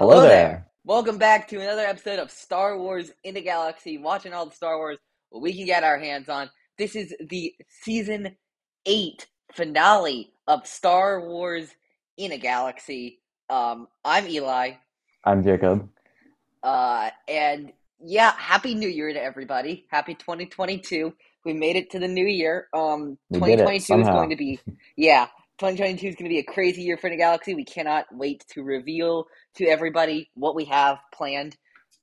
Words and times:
Hello 0.00 0.22
there. 0.22 0.66
Welcome 0.82 1.18
back 1.18 1.48
to 1.48 1.60
another 1.60 1.82
episode 1.82 2.18
of 2.20 2.30
Star 2.30 2.78
Wars 2.78 3.10
in 3.22 3.34
the 3.34 3.42
Galaxy, 3.42 3.98
watching 3.98 4.32
all 4.32 4.46
the 4.46 4.54
Star 4.56 4.78
Wars 4.78 4.96
what 5.28 5.42
we 5.42 5.54
can 5.54 5.66
get 5.66 5.84
our 5.84 5.98
hands 5.98 6.30
on. 6.30 6.48
This 6.78 6.96
is 6.96 7.14
the 7.28 7.54
season 7.82 8.34
8 8.86 9.26
finale 9.52 10.32
of 10.48 10.66
Star 10.66 11.20
Wars 11.28 11.68
in 12.16 12.32
a 12.32 12.38
Galaxy. 12.38 13.20
Um, 13.50 13.88
I'm 14.02 14.26
Eli, 14.26 14.72
I'm 15.22 15.44
Jacob. 15.44 15.90
uh, 16.62 17.10
and 17.28 17.70
yeah, 18.02 18.32
Happy 18.38 18.74
New 18.74 18.88
Year 18.88 19.12
to 19.12 19.22
everybody. 19.22 19.84
Happy 19.90 20.14
2022. 20.14 21.12
We 21.44 21.52
made 21.52 21.76
it 21.76 21.90
to 21.90 21.98
the 21.98 22.08
new 22.08 22.26
year. 22.26 22.68
Um, 22.72 23.18
We 23.28 23.36
2022 23.38 24.00
is 24.00 24.08
going 24.08 24.30
to 24.30 24.36
be, 24.36 24.60
yeah, 24.96 25.26
2022 25.58 26.06
is 26.08 26.14
going 26.14 26.24
to 26.24 26.34
be 26.34 26.38
a 26.38 26.42
crazy 26.42 26.80
year 26.80 26.96
for 26.96 27.10
the 27.10 27.18
Galaxy. 27.18 27.54
We 27.54 27.66
cannot 27.66 28.06
wait 28.10 28.46
to 28.54 28.62
reveal 28.62 29.26
to 29.56 29.66
everybody 29.66 30.30
what 30.34 30.54
we 30.54 30.66
have 30.66 30.98
planned. 31.14 31.56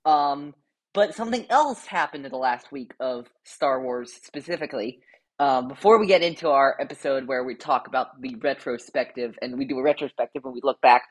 Um, 0.05 0.53
but 0.93 1.15
something 1.15 1.45
else 1.49 1.85
happened 1.85 2.25
in 2.25 2.31
the 2.31 2.37
last 2.37 2.71
week 2.71 2.93
of 2.99 3.27
Star 3.43 3.81
Wars 3.81 4.13
specifically. 4.23 4.99
Um, 5.39 5.67
before 5.67 5.99
we 5.99 6.07
get 6.07 6.23
into 6.23 6.49
our 6.49 6.75
episode 6.81 7.27
where 7.27 7.43
we 7.43 7.55
talk 7.55 7.87
about 7.87 8.19
the 8.21 8.35
retrospective, 8.37 9.35
and 9.41 9.57
we 9.57 9.65
do 9.65 9.77
a 9.77 9.83
retrospective 9.83 10.43
when 10.43 10.53
we 10.53 10.61
look 10.63 10.81
back 10.81 11.03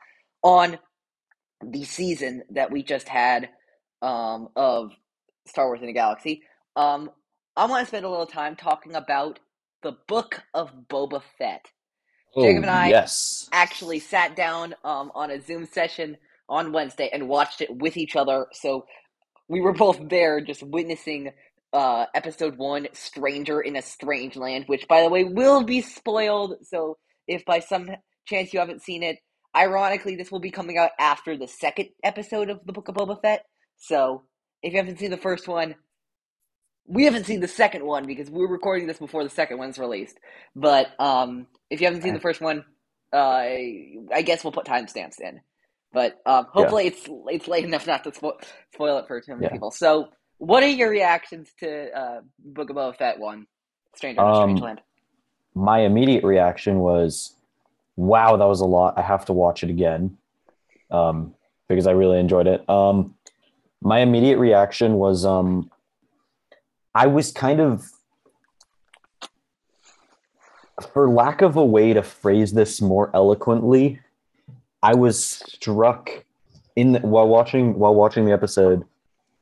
on 0.43 0.77
the 1.65 1.85
season 1.85 2.43
that 2.51 2.71
we 2.71 2.83
just 2.83 3.07
had 3.07 3.49
um, 4.01 4.49
of 4.55 4.91
Star 5.47 5.67
Wars 5.67 5.79
in 5.81 5.87
the 5.87 5.93
Galaxy, 5.93 6.43
um, 6.75 7.09
I 7.55 7.65
want 7.65 7.83
to 7.83 7.87
spend 7.87 8.05
a 8.05 8.09
little 8.09 8.27
time 8.27 8.55
talking 8.55 8.95
about 8.95 9.39
the 9.81 9.93
Book 10.07 10.43
of 10.53 10.71
Boba 10.89 11.21
Fett. 11.37 11.65
Jacob 12.37 12.63
and 12.63 12.71
I- 12.71 12.89
yes. 12.89 13.47
Actually, 13.51 13.99
sat 13.99 14.35
down 14.35 14.75
um, 14.83 15.11
on 15.15 15.31
a 15.31 15.41
Zoom 15.41 15.65
session 15.65 16.17
on 16.49 16.71
Wednesday 16.71 17.09
and 17.11 17.27
watched 17.27 17.61
it 17.61 17.75
with 17.75 17.97
each 17.97 18.15
other. 18.15 18.47
So 18.53 18.85
we 19.47 19.61
were 19.61 19.73
both 19.73 19.99
there, 20.09 20.41
just 20.41 20.63
witnessing 20.63 21.31
uh, 21.73 22.05
episode 22.13 22.57
one, 22.57 22.87
"Stranger 22.93 23.61
in 23.61 23.75
a 23.75 23.81
Strange 23.81 24.35
Land," 24.35 24.65
which, 24.67 24.87
by 24.87 25.01
the 25.01 25.09
way, 25.09 25.23
will 25.23 25.63
be 25.63 25.81
spoiled. 25.81 26.55
So 26.63 26.97
if 27.27 27.45
by 27.45 27.59
some 27.59 27.89
chance 28.25 28.53
you 28.53 28.59
haven't 28.59 28.81
seen 28.81 29.03
it, 29.03 29.17
ironically, 29.55 30.15
this 30.15 30.31
will 30.31 30.39
be 30.39 30.51
coming 30.51 30.77
out 30.77 30.91
after 30.99 31.37
the 31.37 31.47
second 31.47 31.89
episode 32.03 32.49
of 32.49 32.59
the 32.65 32.73
Book 32.73 32.87
of 32.87 32.95
Boba 32.95 33.21
Fett. 33.21 33.45
So 33.77 34.23
if 34.61 34.73
you 34.73 34.79
haven't 34.79 34.99
seen 34.99 35.11
the 35.11 35.17
first 35.17 35.47
one, 35.47 35.75
we 36.85 37.03
haven't 37.03 37.25
seen 37.25 37.41
the 37.41 37.47
second 37.47 37.85
one 37.85 38.05
because 38.05 38.29
we're 38.29 38.47
recording 38.47 38.87
this 38.87 38.97
before 38.97 39.23
the 39.23 39.29
second 39.29 39.57
one's 39.57 39.77
released. 39.77 40.17
But 40.55 40.87
um, 40.99 41.47
if 41.69 41.81
you 41.81 41.87
haven't 41.87 42.01
seen 42.01 42.13
the 42.13 42.19
first 42.19 42.41
one, 42.41 42.63
uh, 43.13 43.17
I 43.17 44.23
guess 44.25 44.43
we'll 44.43 44.53
put 44.53 44.65
timestamps 44.65 45.19
in. 45.19 45.41
But 45.97 46.21
um, 46.27 46.45
hopefully 46.53 46.85
it's 46.85 47.09
it's 47.27 47.47
late 47.47 47.65
enough 47.65 47.87
not 47.87 48.03
to 48.03 48.11
spo- 48.11 48.39
spoil 48.71 48.99
it 48.99 49.07
for 49.07 49.19
too 49.19 49.31
many 49.31 49.45
Yeah. 49.45 49.53
people. 49.53 49.71
So, 49.71 50.09
what 50.37 50.61
are 50.61 50.67
your 50.69 50.91
reactions 50.91 51.49
to 51.61 51.91
uh, 51.91 52.19
Book 52.37 52.69
of 52.69 52.75
Boba 52.75 52.95
Fett 52.95 53.17
one, 53.17 53.47
Stranger 53.95 54.21
in 54.21 54.27
a 54.27 54.35
Strange 54.35 54.59
Um, 54.59 54.63
Land? 54.63 54.81
My 55.55 55.79
immediate 55.79 56.23
reaction 56.23 56.77
was, 56.81 57.33
wow, 57.95 58.37
that 58.37 58.45
was 58.45 58.61
a 58.61 58.65
lot. 58.65 58.93
I 58.95 59.01
have 59.01 59.25
to 59.25 59.33
watch 59.33 59.63
it 59.63 59.71
again 59.71 60.19
um, 60.91 61.33
because 61.67 61.87
I 61.87 61.93
really 61.93 62.19
enjoyed 62.19 62.45
it. 62.45 62.69
Um, 62.69 63.15
my 63.81 64.01
immediate 64.01 64.37
reaction 64.37 64.97
was 64.97 65.25
um, 65.25 65.71
I 66.93 67.07
was 67.07 67.31
kind 67.31 67.59
of, 67.59 67.89
for 70.93 71.09
lack 71.09 71.41
of 71.41 71.55
a 71.55 71.65
way 71.65 71.93
to 71.93 72.03
phrase 72.03 72.53
this 72.53 72.83
more 72.83 73.09
eloquently, 73.15 73.99
I 74.87 74.93
was 74.93 75.19
struck 75.21 76.23
in 76.77 76.93
the, 76.93 76.99
while 76.99 77.27
watching 77.27 77.77
while 77.77 77.93
watching 77.93 78.23
the 78.23 78.31
episode. 78.31 78.85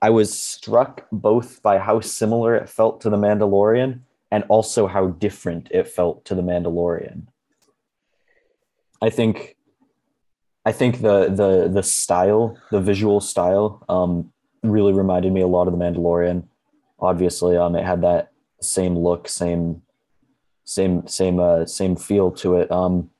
I 0.01 0.09
was 0.09 0.33
struck 0.33 1.05
both 1.11 1.61
by 1.61 1.77
how 1.77 1.99
similar 1.99 2.55
it 2.55 2.67
felt 2.67 2.99
to 3.01 3.11
The 3.11 3.17
Mandalorian 3.17 3.99
and 4.31 4.43
also 4.49 4.87
how 4.87 5.09
different 5.25 5.69
it 5.69 5.87
felt 5.87 6.25
to 6.25 6.33
The 6.33 6.41
Mandalorian. 6.41 7.27
I 9.03 9.11
think 9.11 9.55
I 10.65 10.71
think 10.71 11.01
the 11.01 11.29
the 11.29 11.69
the 11.71 11.83
style, 11.83 12.57
the 12.71 12.81
visual 12.81 13.21
style, 13.21 13.85
um, 13.87 14.33
really 14.63 14.93
reminded 14.93 15.31
me 15.31 15.41
a 15.41 15.47
lot 15.47 15.67
of 15.67 15.77
The 15.77 15.83
Mandalorian. 15.85 16.47
Obviously, 16.99 17.55
um, 17.55 17.75
it 17.75 17.85
had 17.85 18.01
that 18.01 18.31
same 18.61 18.97
look, 18.97 19.27
same 19.27 19.83
same 20.63 21.05
same 21.05 21.39
uh, 21.39 21.67
same 21.67 21.95
feel 21.95 22.31
to 22.31 22.55
it. 22.55 22.71
Um, 22.71 23.11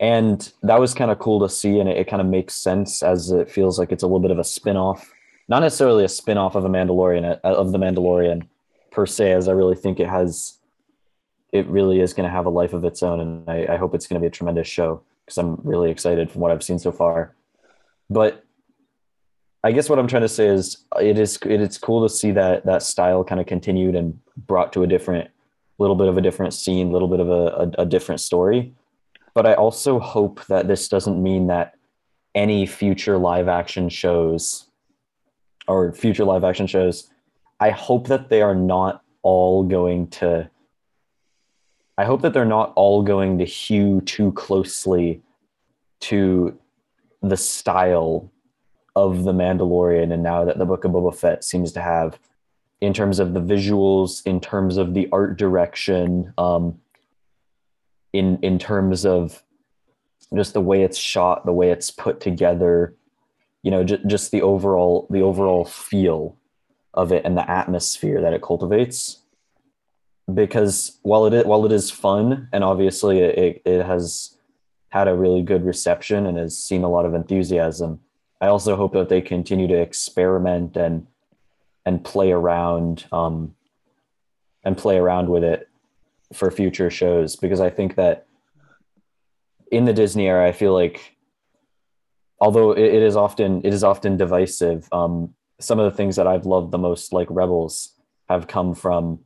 and 0.00 0.52
that 0.62 0.80
was 0.80 0.94
kind 0.94 1.10
of 1.10 1.18
cool 1.18 1.40
to 1.40 1.48
see, 1.48 1.78
and 1.78 1.88
it, 1.88 1.96
it 1.96 2.08
kind 2.08 2.20
of 2.20 2.28
makes 2.28 2.54
sense 2.54 3.02
as 3.02 3.30
it 3.30 3.50
feels 3.50 3.78
like 3.78 3.92
it's 3.92 4.02
a 4.02 4.06
little 4.06 4.20
bit 4.20 4.30
of 4.30 4.38
a 4.38 4.44
spin-off 4.44 5.14
not 5.48 5.60
necessarily 5.60 6.04
a 6.04 6.08
spin-off 6.08 6.54
of 6.54 6.64
a 6.64 6.68
Mandalorian 6.68 7.38
uh, 7.44 7.48
of 7.48 7.72
the 7.72 7.78
Mandalorian 7.78 8.46
per 8.90 9.06
se, 9.06 9.32
as 9.32 9.48
I 9.48 9.52
really 9.52 9.76
think 9.76 10.00
it 10.00 10.08
has. 10.08 10.58
It 11.52 11.66
really 11.68 12.00
is 12.00 12.14
going 12.14 12.28
to 12.28 12.32
have 12.34 12.46
a 12.46 12.50
life 12.50 12.72
of 12.72 12.84
its 12.84 13.02
own, 13.02 13.20
and 13.20 13.48
I, 13.48 13.74
I 13.74 13.76
hope 13.76 13.94
it's 13.94 14.08
going 14.08 14.20
to 14.20 14.20
be 14.20 14.26
a 14.26 14.30
tremendous 14.30 14.66
show 14.66 15.02
because 15.24 15.38
I'm 15.38 15.56
really 15.62 15.90
excited 15.90 16.30
from 16.30 16.40
what 16.40 16.50
I've 16.50 16.64
seen 16.64 16.80
so 16.80 16.90
far. 16.90 17.34
But 18.10 18.44
I 19.62 19.70
guess 19.70 19.88
what 19.88 19.98
I'm 19.98 20.08
trying 20.08 20.22
to 20.22 20.28
say 20.28 20.46
is 20.46 20.84
it 21.00 21.18
is 21.18 21.38
it 21.44 21.60
is 21.60 21.78
cool 21.78 22.06
to 22.06 22.12
see 22.12 22.32
that 22.32 22.66
that 22.66 22.82
style 22.82 23.22
kind 23.22 23.40
of 23.40 23.46
continued 23.46 23.94
and 23.94 24.18
brought 24.36 24.72
to 24.72 24.82
a 24.82 24.86
different, 24.86 25.30
little 25.78 25.96
bit 25.96 26.08
of 26.08 26.16
a 26.16 26.20
different 26.20 26.54
scene, 26.54 26.90
little 26.90 27.08
bit 27.08 27.20
of 27.20 27.28
a, 27.28 27.32
a, 27.78 27.82
a 27.82 27.86
different 27.86 28.20
story. 28.20 28.74
But 29.34 29.46
I 29.46 29.54
also 29.54 29.98
hope 29.98 30.44
that 30.46 30.68
this 30.68 30.88
doesn't 30.88 31.22
mean 31.22 31.48
that 31.48 31.74
any 32.34 32.66
future 32.66 33.18
live 33.18 33.48
action 33.48 33.88
shows 33.88 34.66
or 35.66 35.92
future 35.92 36.24
live 36.24 36.44
action 36.44 36.66
shows, 36.66 37.10
I 37.60 37.70
hope 37.70 38.08
that 38.08 38.28
they 38.28 38.42
are 38.42 38.54
not 38.54 39.02
all 39.22 39.64
going 39.64 40.08
to. 40.08 40.50
I 41.96 42.04
hope 42.04 42.22
that 42.22 42.32
they're 42.32 42.44
not 42.44 42.72
all 42.74 43.02
going 43.02 43.38
to 43.38 43.44
hew 43.44 44.00
too 44.02 44.32
closely 44.32 45.22
to 46.00 46.58
the 47.22 47.36
style 47.36 48.30
of 48.96 49.24
the 49.24 49.32
Mandalorian, 49.32 50.12
and 50.12 50.22
now 50.22 50.44
that 50.44 50.58
the 50.58 50.64
Book 50.64 50.84
of 50.84 50.92
Boba 50.92 51.14
Fett 51.14 51.44
seems 51.44 51.72
to 51.72 51.80
have, 51.80 52.18
in 52.80 52.92
terms 52.92 53.18
of 53.18 53.32
the 53.32 53.40
visuals, 53.40 54.24
in 54.26 54.40
terms 54.40 54.76
of 54.76 54.94
the 54.94 55.08
art 55.12 55.38
direction, 55.38 56.32
um, 56.36 56.78
in 58.14 58.38
in 58.40 58.58
terms 58.58 59.04
of 59.04 59.42
just 60.34 60.54
the 60.54 60.60
way 60.60 60.82
it's 60.82 60.96
shot, 60.96 61.44
the 61.44 61.52
way 61.52 61.70
it's 61.70 61.90
put 61.90 62.20
together, 62.20 62.94
you 63.62 63.70
know 63.70 63.84
j- 63.84 64.00
just 64.06 64.30
the 64.30 64.40
overall 64.40 65.06
the 65.10 65.20
overall 65.20 65.66
feel 65.66 66.38
of 66.94 67.12
it 67.12 67.24
and 67.26 67.36
the 67.36 67.50
atmosphere 67.50 68.22
that 68.22 68.32
it 68.32 68.40
cultivates. 68.40 69.20
Because 70.32 70.98
while 71.02 71.26
it 71.26 71.34
is, 71.34 71.44
while 71.44 71.66
it 71.66 71.72
is 71.72 71.90
fun 71.90 72.48
and 72.52 72.64
obviously 72.64 73.18
it, 73.18 73.60
it 73.66 73.84
has 73.84 74.38
had 74.94 75.08
a 75.08 75.14
really 75.14 75.42
good 75.42 75.66
reception 75.66 76.24
and 76.24 76.38
has 76.38 76.56
seen 76.56 76.84
a 76.84 76.88
lot 76.88 77.04
of 77.04 77.14
enthusiasm 77.14 77.98
i 78.40 78.46
also 78.46 78.76
hope 78.76 78.92
that 78.92 79.08
they 79.08 79.20
continue 79.20 79.66
to 79.66 79.74
experiment 79.74 80.76
and 80.76 81.08
and 81.84 82.04
play 82.04 82.30
around 82.30 83.04
um, 83.10 83.56
and 84.62 84.78
play 84.78 84.96
around 84.96 85.28
with 85.28 85.42
it 85.42 85.68
for 86.32 86.50
future 86.50 86.90
shows 86.90 87.36
because 87.36 87.60
i 87.60 87.70
think 87.70 87.96
that 87.96 88.26
in 89.70 89.84
the 89.84 89.92
disney 89.92 90.26
era 90.26 90.46
i 90.46 90.52
feel 90.52 90.72
like 90.72 91.16
although 92.40 92.72
it, 92.72 92.84
it 92.84 93.02
is 93.02 93.16
often 93.16 93.60
it 93.64 93.72
is 93.72 93.84
often 93.84 94.16
divisive 94.16 94.88
um, 94.92 95.34
some 95.60 95.78
of 95.78 95.90
the 95.90 95.96
things 95.96 96.16
that 96.16 96.26
i've 96.26 96.46
loved 96.46 96.70
the 96.70 96.78
most 96.78 97.12
like 97.12 97.28
rebels 97.30 97.94
have 98.28 98.46
come 98.46 98.74
from 98.74 99.20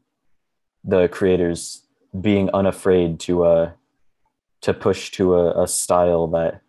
the 0.84 1.08
creators 1.08 1.86
being 2.20 2.50
unafraid 2.50 3.20
to 3.20 3.44
uh 3.44 3.70
to 4.60 4.74
push 4.74 5.10
to 5.12 5.34
a, 5.34 5.62
a 5.62 5.68
style 5.68 6.26
that 6.26 6.60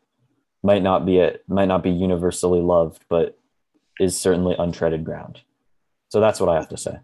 might 0.63 0.83
not 0.83 1.05
be 1.05 1.17
it 1.17 1.43
might 1.47 1.67
not 1.67 1.83
be 1.83 1.89
universally 1.89 2.61
loved 2.61 3.03
but 3.09 3.37
is 3.99 4.17
certainly 4.17 4.55
untreaded 4.55 5.03
ground. 5.03 5.41
So 6.09 6.19
that's 6.19 6.39
what 6.39 6.49
i 6.49 6.55
have 6.55 6.69
to 6.69 6.77
say 6.77 6.99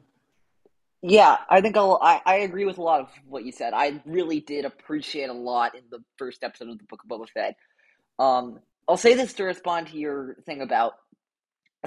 Yeah, 1.08 1.38
I 1.50 1.62
think 1.62 1.78
I'll, 1.78 2.00
I 2.02 2.22
I 2.26 2.36
agree 2.38 2.66
with 2.66 2.80
a 2.80 2.84
lot 2.84 3.02
of 3.02 3.10
what 3.28 3.46
you 3.46 3.54
said. 3.54 3.74
I 3.76 4.02
really 4.06 4.42
did 4.42 4.66
appreciate 4.66 5.30
a 5.30 5.34
lot 5.34 5.76
in 5.76 5.84
the 5.92 6.00
first 6.18 6.44
episode 6.44 6.70
of 6.70 6.80
the 6.80 6.86
Book 6.86 7.02
of 7.04 7.10
Boba 7.10 7.30
Fett. 7.30 7.58
Um, 8.20 8.60
I'll 8.88 8.98
say 8.98 9.16
this 9.16 9.34
to 9.36 9.46
respond 9.46 9.88
to 9.90 9.98
your 10.00 10.38
thing 10.46 10.62
about 10.62 10.94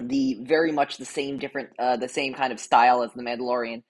the 0.00 0.38
very 0.42 0.72
much 0.72 0.98
the 0.98 1.06
same 1.06 1.38
different 1.38 1.70
uh, 1.78 1.96
the 1.96 2.08
same 2.08 2.34
kind 2.34 2.52
of 2.52 2.60
style 2.60 3.02
as 3.02 3.12
the 3.14 3.22
Mandalorian. 3.22 3.82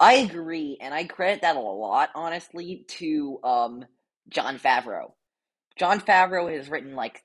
I 0.00 0.14
agree, 0.14 0.78
and 0.80 0.94
I 0.94 1.04
credit 1.04 1.42
that 1.42 1.56
a 1.56 1.60
lot, 1.60 2.10
honestly, 2.14 2.84
to 2.88 3.40
um, 3.44 3.84
Jon 4.30 4.58
Favreau. 4.58 5.12
Jon 5.78 6.00
Favreau 6.00 6.54
has 6.56 6.68
written 6.70 6.96
like 6.96 7.22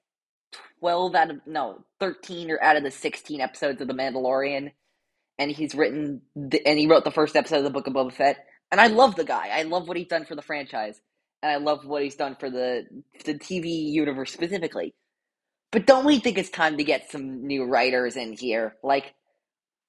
twelve 0.79 1.15
out 1.15 1.31
of 1.31 1.39
no 1.47 1.85
thirteen 1.99 2.51
or 2.51 2.61
out 2.63 2.77
of 2.77 2.83
the 2.83 2.91
sixteen 2.91 3.41
episodes 3.41 3.81
of 3.81 3.87
the 3.87 3.95
Mandalorian, 3.95 4.71
and 5.39 5.51
he's 5.51 5.75
written 5.75 6.21
the, 6.35 6.65
and 6.65 6.79
he 6.79 6.87
wrote 6.87 7.03
the 7.03 7.11
first 7.11 7.35
episode 7.35 7.57
of 7.59 7.63
the 7.63 7.69
Book 7.69 7.87
of 7.87 7.93
Boba 7.93 8.13
Fett. 8.13 8.45
And 8.71 8.81
I 8.81 8.87
love 8.87 9.15
the 9.15 9.23
guy. 9.23 9.49
I 9.53 9.63
love 9.63 9.87
what 9.87 9.97
he's 9.97 10.07
done 10.07 10.25
for 10.25 10.35
the 10.35 10.41
franchise, 10.41 10.99
and 11.41 11.51
I 11.51 11.57
love 11.57 11.85
what 11.85 12.03
he's 12.03 12.15
done 12.15 12.35
for 12.39 12.49
the 12.49 12.85
the 13.25 13.35
TV 13.35 13.91
universe 13.91 14.31
specifically. 14.33 14.93
But 15.71 15.85
don't 15.85 16.05
we 16.05 16.19
think 16.19 16.37
it's 16.37 16.49
time 16.49 16.77
to 16.77 16.83
get 16.83 17.11
some 17.11 17.45
new 17.45 17.65
writers 17.65 18.15
in 18.15 18.33
here? 18.33 18.75
Like, 18.83 19.13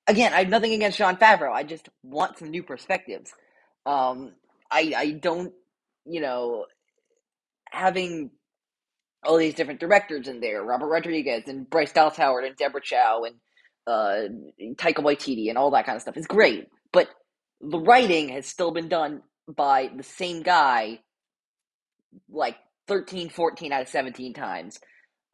again, 0.07 0.33
I 0.33 0.41
have 0.41 0.49
nothing 0.49 0.73
against 0.75 0.99
Jon 0.99 1.17
Favreau. 1.17 1.53
I 1.53 1.65
just 1.65 1.89
want 2.03 2.39
some 2.39 2.51
new 2.51 2.63
perspectives. 2.63 3.33
Um, 3.87 4.33
I 4.71 4.93
I 4.97 5.11
don't, 5.13 5.53
you 6.05 6.21
know, 6.21 6.67
having 7.71 8.31
all 9.25 9.37
these 9.37 9.55
different 9.55 9.81
directors 9.81 10.29
in 10.29 10.41
there, 10.41 10.63
Robert 10.63 10.89
Rodriguez 10.89 11.45
and 11.49 11.69
Bryce 11.69 11.93
Dallas 11.93 12.17
Howard 12.17 12.45
and 12.45 12.57
Deborah 12.57 12.81
Chow 12.83 13.25
and 13.25 13.37
uh, 13.89 14.29
Taika 14.77 14.99
Waititi 15.05 15.49
and 15.51 15.59
all 15.59 15.73
that 15.73 15.87
kind 15.87 15.97
of 15.97 16.03
stuff 16.03 16.19
is 16.19 16.29
great. 16.29 16.69
But 16.93 17.09
the 17.63 17.81
writing 17.81 18.31
has 18.31 18.47
still 18.47 18.73
been 18.73 18.89
done 18.91 19.23
by 19.49 19.91
the 19.97 20.05
same 20.05 20.43
guy 20.43 21.01
like 22.31 22.57
13, 22.89 23.31
14 23.31 23.73
out 23.73 23.83
of 23.83 23.89
17 23.89 24.35
times. 24.35 24.81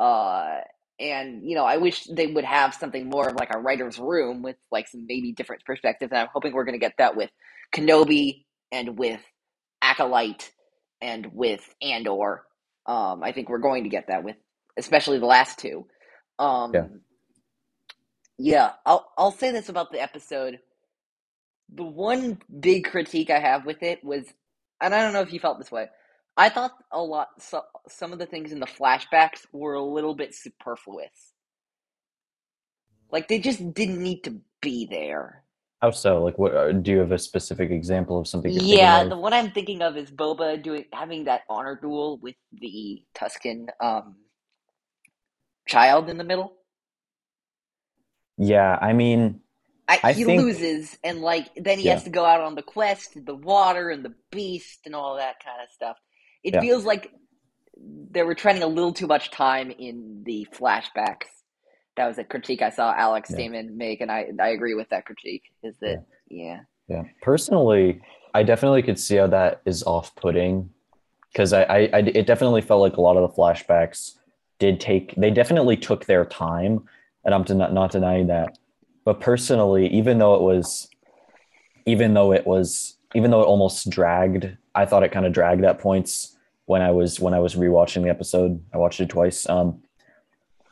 Uh, 0.00 0.58
and, 1.00 1.42
you 1.48 1.56
know, 1.56 1.64
I 1.64 1.78
wish 1.78 2.04
they 2.04 2.28
would 2.28 2.44
have 2.44 2.74
something 2.74 3.10
more 3.10 3.28
of 3.28 3.36
like 3.36 3.54
a 3.54 3.58
writer's 3.58 3.98
room 3.98 4.42
with 4.42 4.56
like 4.72 4.88
some 4.88 5.06
maybe 5.08 5.32
different 5.32 5.64
perspectives. 5.64 6.12
And 6.12 6.20
I'm 6.20 6.28
hoping 6.32 6.54
we're 6.54 6.64
going 6.64 6.78
to 6.78 6.84
get 6.84 6.94
that 6.98 7.16
with 7.16 7.30
Kenobi 7.74 8.44
and 8.72 8.98
with 8.98 9.20
Acolyte 9.82 10.52
and 11.02 11.30
with 11.32 11.62
Andor. 11.82 12.44
Um, 12.86 13.22
I 13.24 13.32
think 13.32 13.48
we're 13.48 13.58
going 13.58 13.84
to 13.84 13.90
get 13.90 14.08
that 14.08 14.24
with 14.24 14.36
especially 14.78 15.18
the 15.18 15.26
last 15.26 15.58
two. 15.58 15.86
Um, 16.38 16.72
Yeah. 16.74 16.86
Yeah, 18.38 18.72
I'll 18.84 19.10
I'll 19.16 19.32
say 19.32 19.52
this 19.52 19.69
about 19.69 19.92
the 19.92 20.02
episode. 20.02 20.58
The 21.75 21.84
one 21.84 22.38
big 22.60 22.84
critique 22.84 23.31
I 23.31 23.38
have 23.38 23.64
with 23.64 23.82
it 23.82 24.04
was, 24.04 24.25
and 24.81 24.94
I 24.94 25.00
don't 25.00 25.12
know 25.12 25.22
if 25.22 25.32
you 25.32 25.40
felt 25.40 25.58
this 25.58 25.72
way. 25.72 25.88
I 26.36 26.48
thought 26.48 26.72
a 26.90 27.00
lot. 27.00 27.28
So, 27.38 27.62
some 27.88 28.12
of 28.12 28.19
the 28.19 28.26
things 28.26 28.52
in 28.52 28.60
the 28.60 28.66
flashbacks 28.66 29.46
were 29.52 29.75
a 29.75 29.84
little 29.84 30.14
bit 30.14 30.34
superfluous. 30.34 31.32
Like 33.10 33.28
they 33.28 33.38
just 33.38 33.72
didn't 33.75 34.02
need 34.02 34.25
to 34.25 34.40
be 34.60 34.86
there. 34.86 35.44
How 35.81 35.90
so? 35.90 36.22
Like, 36.25 36.38
what 36.38 36.56
uh, 36.56 36.72
do 36.72 36.90
you 36.90 36.98
have 36.98 37.12
a 37.12 37.19
specific 37.19 37.70
example 37.70 38.19
of 38.19 38.26
something? 38.26 38.50
Yeah, 38.50 39.04
the 39.04 39.19
one 39.19 39.32
I'm 39.32 39.50
thinking 39.50 39.82
of 39.82 39.96
is 39.96 40.10
Boba 40.10 40.62
doing 40.62 40.86
having 40.92 41.25
that 41.25 41.42
honor 41.48 41.78
duel 41.81 42.19
with 42.19 42.36
the 42.52 43.04
Tusken 43.14 43.66
um, 43.82 44.16
child 45.69 46.08
in 46.08 46.16
the 46.16 46.25
middle. 46.25 46.54
Yeah, 48.36 48.78
I 48.81 48.92
mean, 48.92 49.40
I, 49.88 50.00
I 50.02 50.12
he 50.12 50.25
think 50.25 50.42
loses, 50.42 50.96
and 51.04 51.20
like 51.20 51.50
then 51.56 51.78
he 51.78 51.86
yeah, 51.86 51.94
has 51.94 52.04
to 52.04 52.10
go 52.10 52.25
out 52.25 52.40
on 52.40 52.54
the 52.54 52.62
quest, 52.62 53.25
the 53.25 53.34
water 53.34 53.90
and 53.90 54.04
the 54.04 54.14
beast 54.31 54.81
and 54.86 54.94
all 54.94 55.16
that 55.16 55.44
kind 55.44 55.60
of 55.62 55.70
stuff. 55.70 55.96
It 56.42 56.54
yeah, 56.54 56.60
feels 56.60 56.84
like 56.84 57.12
they 57.76 58.22
were 58.22 58.36
spending 58.36 58.62
a 58.62 58.69
little 58.69 58.92
too 58.92 59.06
much 59.06 59.31
time 59.31 59.70
in 59.70 60.22
the 60.25 60.46
flashbacks. 60.52 61.28
That 61.96 62.08
was 62.08 62.19
a 62.19 62.25
critique 62.25 62.62
I 62.62 62.70
saw 62.70 62.92
Alex 62.92 63.31
yeah, 63.31 63.36
Damon 63.36 63.76
make, 63.76 64.00
and 64.00 64.10
I 64.10 64.31
I 64.40 64.48
agree 64.48 64.75
with 64.75 64.88
that 64.90 65.06
critique. 65.06 65.44
Is 65.62 65.76
that 65.81 66.04
yeah 66.28 66.60
yeah. 66.88 67.04
Personally, 67.22 68.00
I 68.34 68.42
definitely 68.42 68.82
could 68.82 68.98
see 68.98 69.16
how 69.16 69.26
that 69.28 69.62
is 69.64 69.82
off-putting 69.84 70.70
because 71.32 71.52
I, 71.52 71.62
I, 71.62 71.78
I, 71.92 71.98
it 71.98 72.26
definitely 72.26 72.60
felt 72.60 72.81
like 72.81 72.96
a 72.96 73.00
lot 73.00 73.16
of 73.16 73.28
the 73.28 73.36
flashbacks 73.36 74.12
did 74.60 74.78
take, 74.78 75.14
they 75.16 75.31
definitely 75.31 75.76
took 75.76 76.04
their 76.04 76.25
time, 76.25 76.84
and 77.24 77.34
I'm 77.34 77.44
not 77.56 77.72
not 77.72 77.92
denying 77.92 78.28
that. 78.28 78.58
But 79.04 79.20
personally, 79.20 79.88
even 79.88 80.18
though 80.18 80.34
it 80.34 80.42
was, 80.42 80.88
even 81.86 82.14
though 82.14 82.32
it 82.32 82.46
was, 82.46 82.96
even 83.14 83.30
though 83.30 83.42
it 83.42 83.46
almost 83.46 83.90
dragged, 83.90 84.56
I 84.74 84.86
thought 84.86 85.02
it 85.02 85.12
kind 85.12 85.26
of 85.26 85.32
dragged 85.32 85.64
at 85.64 85.78
points 85.78 86.36
when 86.66 86.82
I 86.82 86.90
was 86.90 87.20
when 87.20 87.34
I 87.34 87.40
was 87.40 87.54
rewatching 87.54 88.02
the 88.02 88.10
episode. 88.10 88.62
I 88.72 88.78
watched 88.78 89.00
it 89.00 89.08
twice. 89.08 89.48
Um, 89.48 89.82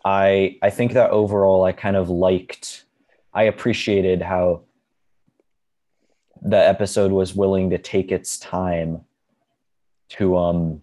I 0.04 0.58
I 0.62 0.70
think 0.70 0.92
that 0.92 1.10
overall 1.10 1.64
I 1.64 1.72
kind 1.72 1.96
of 1.96 2.08
liked 2.08 2.84
I 3.34 3.44
appreciated 3.44 4.22
how 4.22 4.62
the 6.42 6.56
episode 6.56 7.12
was 7.12 7.34
willing 7.34 7.70
to 7.70 7.78
take 7.78 8.10
its 8.10 8.38
time 8.38 9.02
to 10.10 10.36
um 10.36 10.82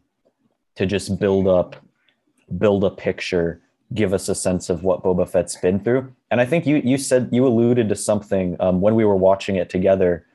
to 0.75 0.85
just 0.85 1.19
build 1.19 1.47
up 1.47 1.75
build 2.57 2.83
a 2.83 2.89
picture, 2.89 3.61
give 3.93 4.13
us 4.13 4.29
a 4.29 4.35
sense 4.35 4.69
of 4.69 4.83
what 4.83 5.03
Boba 5.03 5.27
Fett's 5.27 5.55
been 5.55 5.79
through. 5.79 6.13
And 6.31 6.39
I 6.39 6.45
think 6.45 6.65
you 6.65 6.77
you 6.83 6.97
said 6.97 7.29
you 7.31 7.45
alluded 7.45 7.89
to 7.89 7.95
something 7.95 8.55
um, 8.59 8.81
when 8.81 8.95
we 8.95 9.05
were 9.05 9.15
watching 9.15 9.55
it 9.55 9.69
together 9.69 10.25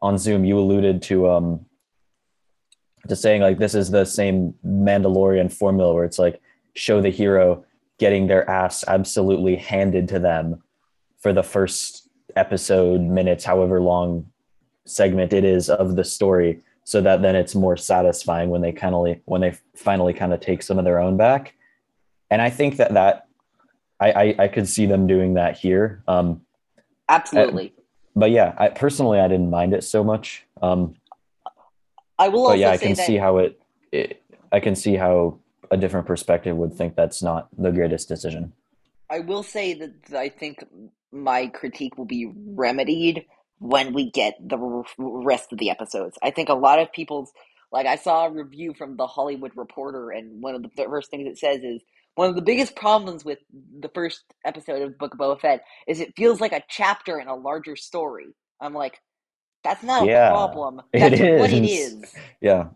on 0.00 0.18
Zoom. 0.18 0.44
You 0.44 0.58
alluded 0.58 1.02
to 1.02 1.28
um 1.28 1.66
to 3.08 3.16
saying 3.16 3.42
like 3.42 3.58
this 3.58 3.74
is 3.74 3.90
the 3.90 4.04
same 4.04 4.54
Mandalorian 4.66 5.52
formula 5.52 5.94
where 5.94 6.04
it's 6.04 6.18
like 6.18 6.40
show 6.74 7.00
the 7.00 7.10
hero 7.10 7.64
getting 7.98 8.26
their 8.26 8.48
ass 8.48 8.84
absolutely 8.88 9.56
handed 9.56 10.08
to 10.08 10.18
them 10.18 10.62
for 11.18 11.32
the 11.32 11.42
first 11.42 12.08
episode 12.36 13.00
minutes 13.00 13.44
however 13.44 13.80
long 13.80 14.26
segment 14.86 15.32
it 15.32 15.44
is 15.44 15.70
of 15.70 15.96
the 15.96 16.04
story 16.04 16.60
so 16.84 17.00
that 17.00 17.22
then 17.22 17.36
it's 17.36 17.54
more 17.54 17.76
satisfying 17.76 18.50
when 18.50 18.60
they 18.60 18.72
kind 18.72 18.94
of 18.94 19.16
when 19.26 19.40
they 19.40 19.56
finally 19.76 20.12
kind 20.12 20.32
of 20.32 20.40
take 20.40 20.62
some 20.62 20.78
of 20.78 20.84
their 20.84 20.98
own 20.98 21.16
back 21.16 21.54
and 22.34 22.42
i 22.42 22.50
think 22.50 22.76
that 22.76 22.92
that 22.94 23.28
i 24.00 24.10
i, 24.10 24.34
I 24.44 24.48
could 24.48 24.68
see 24.68 24.86
them 24.86 25.06
doing 25.06 25.34
that 25.34 25.56
here 25.56 26.02
um 26.08 26.40
absolutely. 27.08 27.72
but 28.16 28.30
yeah 28.30 28.54
i 28.58 28.68
personally 28.68 29.20
i 29.20 29.28
didn't 29.28 29.50
mind 29.50 29.72
it 29.72 29.84
so 29.84 30.02
much 30.02 30.44
um 30.60 30.94
I 32.18 32.28
will 32.28 32.48
but 32.48 32.58
yeah 32.58 32.70
i 32.70 32.76
say 32.76 32.86
can 32.86 32.94
that 32.96 33.06
see 33.06 33.16
how 33.16 33.38
it, 33.38 33.60
it 33.92 34.22
i 34.52 34.58
can 34.58 34.74
see 34.74 34.96
how 34.96 35.38
a 35.70 35.76
different 35.76 36.06
perspective 36.06 36.56
would 36.56 36.74
think 36.74 36.96
that's 36.96 37.22
not 37.22 37.48
the 37.56 37.70
greatest 37.70 38.08
decision 38.08 38.52
I 39.10 39.20
will 39.20 39.42
say 39.42 39.74
that 39.74 40.16
I 40.16 40.28
think 40.28 40.64
my 41.12 41.46
critique 41.48 41.96
will 41.96 42.04
be 42.06 42.32
remedied 42.34 43.26
when 43.58 43.92
we 43.92 44.10
get 44.10 44.36
the 44.40 44.58
rest 44.98 45.52
of 45.52 45.58
the 45.58 45.70
episodes. 45.70 46.18
I 46.22 46.30
think 46.30 46.48
a 46.48 46.54
lot 46.54 46.78
of 46.78 46.90
people's 46.92 47.30
like 47.70 47.86
I 47.86 47.96
saw 47.96 48.26
a 48.26 48.30
review 48.30 48.72
from 48.72 48.96
the 48.96 49.06
Hollywood 49.06 49.50
Reporter, 49.56 50.10
and 50.10 50.40
one 50.40 50.54
of 50.54 50.62
the 50.62 50.70
first 50.76 51.10
things 51.10 51.26
it 51.26 51.38
says 51.38 51.62
is 51.62 51.82
one 52.14 52.28
of 52.28 52.36
the 52.36 52.42
biggest 52.42 52.76
problems 52.76 53.24
with 53.24 53.38
the 53.80 53.90
first 53.94 54.22
episode 54.44 54.82
of 54.82 54.98
Book 54.98 55.14
of 55.14 55.20
Boba 55.20 55.40
Fett 55.40 55.64
is 55.88 56.00
it 56.00 56.14
feels 56.16 56.40
like 56.40 56.52
a 56.52 56.62
chapter 56.68 57.18
in 57.18 57.28
a 57.28 57.34
larger 57.34 57.76
story. 57.76 58.34
I'm 58.60 58.74
like, 58.74 59.00
that's 59.64 59.82
not 59.82 60.04
a 60.04 60.06
yeah 60.06 60.28
problem. 60.30 60.82
it 60.92 61.00
That's 61.00 61.20
what 61.40 61.52
it 61.52 61.64
is 61.64 61.92
is. 62.04 62.14
yeah 62.40 62.68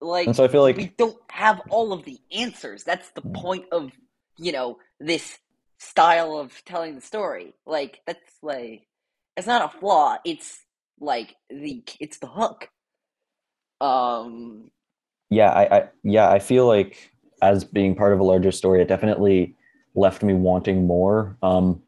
Like 0.00 0.26
and 0.26 0.34
so 0.34 0.44
i 0.44 0.48
feel 0.48 0.62
like 0.62 0.76
we 0.76 0.86
don't 0.96 1.18
have 1.30 1.60
all 1.70 1.92
of 1.92 2.04
the 2.04 2.18
answers. 2.32 2.84
That's 2.84 3.10
the 3.10 3.22
mm, 3.22 3.34
point 3.34 3.66
of 3.72 3.92
you 4.38 4.52
know 4.52 4.78
this 4.98 5.38
style 5.78 6.36
of 6.38 6.52
telling 6.64 6.94
the 6.94 7.00
story. 7.00 7.54
Like 7.66 8.00
that's 8.06 8.32
like 8.42 8.86
it's 9.36 9.46
not 9.46 9.74
a 9.74 9.78
flaw. 9.78 10.16
It's 10.24 10.64
like 11.00 11.36
the 11.50 11.84
it's 12.00 12.18
the 12.18 12.26
hook. 12.26 12.68
Um. 13.80 14.70
yeah 15.30 15.50
I, 15.50 15.76
I 15.78 15.88
yeah 16.02 16.28
i 16.28 16.40
feel 16.40 16.66
like 16.66 17.12
as 17.42 17.64
being 17.64 17.94
part 17.94 18.12
of 18.12 18.20
a 18.20 18.24
larger 18.24 18.52
story 18.52 18.82
it 18.82 18.88
definitely 18.88 19.54
left 19.94 20.22
me 20.22 20.34
wanting 20.34 20.86
more. 20.86 21.36
Um 21.42 21.82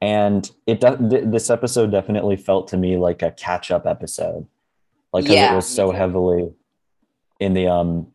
and 0.00 0.50
it 0.66 0.80
th- 0.80 0.96
this 1.26 1.48
episode 1.48 1.92
definitely 1.92 2.36
felt 2.36 2.66
to 2.68 2.76
me 2.76 2.96
like 2.96 3.22
a 3.22 3.30
catch 3.30 3.70
up 3.70 3.86
episode. 3.86 4.46
Like 5.12 5.24
because 5.24 5.52
it 5.52 5.54
was 5.54 5.68
so 5.68 5.92
heavily 5.92 6.52
in 7.38 7.54
the 7.54 7.68
um 7.68 8.08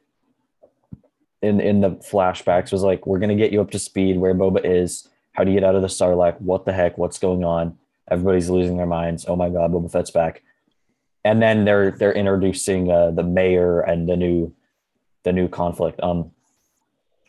in 1.41 1.59
in 1.61 1.81
the 1.81 1.91
flashbacks 1.91 2.71
was 2.71 2.83
like 2.83 3.05
we're 3.05 3.19
gonna 3.19 3.35
get 3.35 3.51
you 3.51 3.61
up 3.61 3.71
to 3.71 3.79
speed 3.79 4.17
where 4.17 4.33
boba 4.33 4.61
is. 4.63 5.07
How 5.33 5.43
do 5.43 5.51
you 5.51 5.59
get 5.59 5.67
out 5.67 5.75
of 5.75 5.81
the 5.81 5.87
sarlacc? 5.87 6.41
What 6.41 6.65
the 6.65 6.73
heck? 6.73 6.97
What's 6.97 7.19
going 7.19 7.43
on? 7.43 7.77
Everybody's 8.09 8.49
losing 8.49 8.77
their 8.77 8.87
minds. 8.87 9.25
Oh 9.27 9.35
my 9.35 9.49
god 9.49 9.71
boba 9.71 9.91
fett's 9.91 10.11
back. 10.11 10.43
And 11.23 11.41
then 11.41 11.65
they're 11.65 11.91
they're 11.91 12.13
introducing 12.13 12.91
uh, 12.91 13.11
the 13.11 13.23
mayor 13.23 13.81
and 13.81 14.09
the 14.09 14.17
new 14.17 14.53
the 15.23 15.31
new 15.31 15.47
conflict. 15.47 16.01
Um 16.01 16.31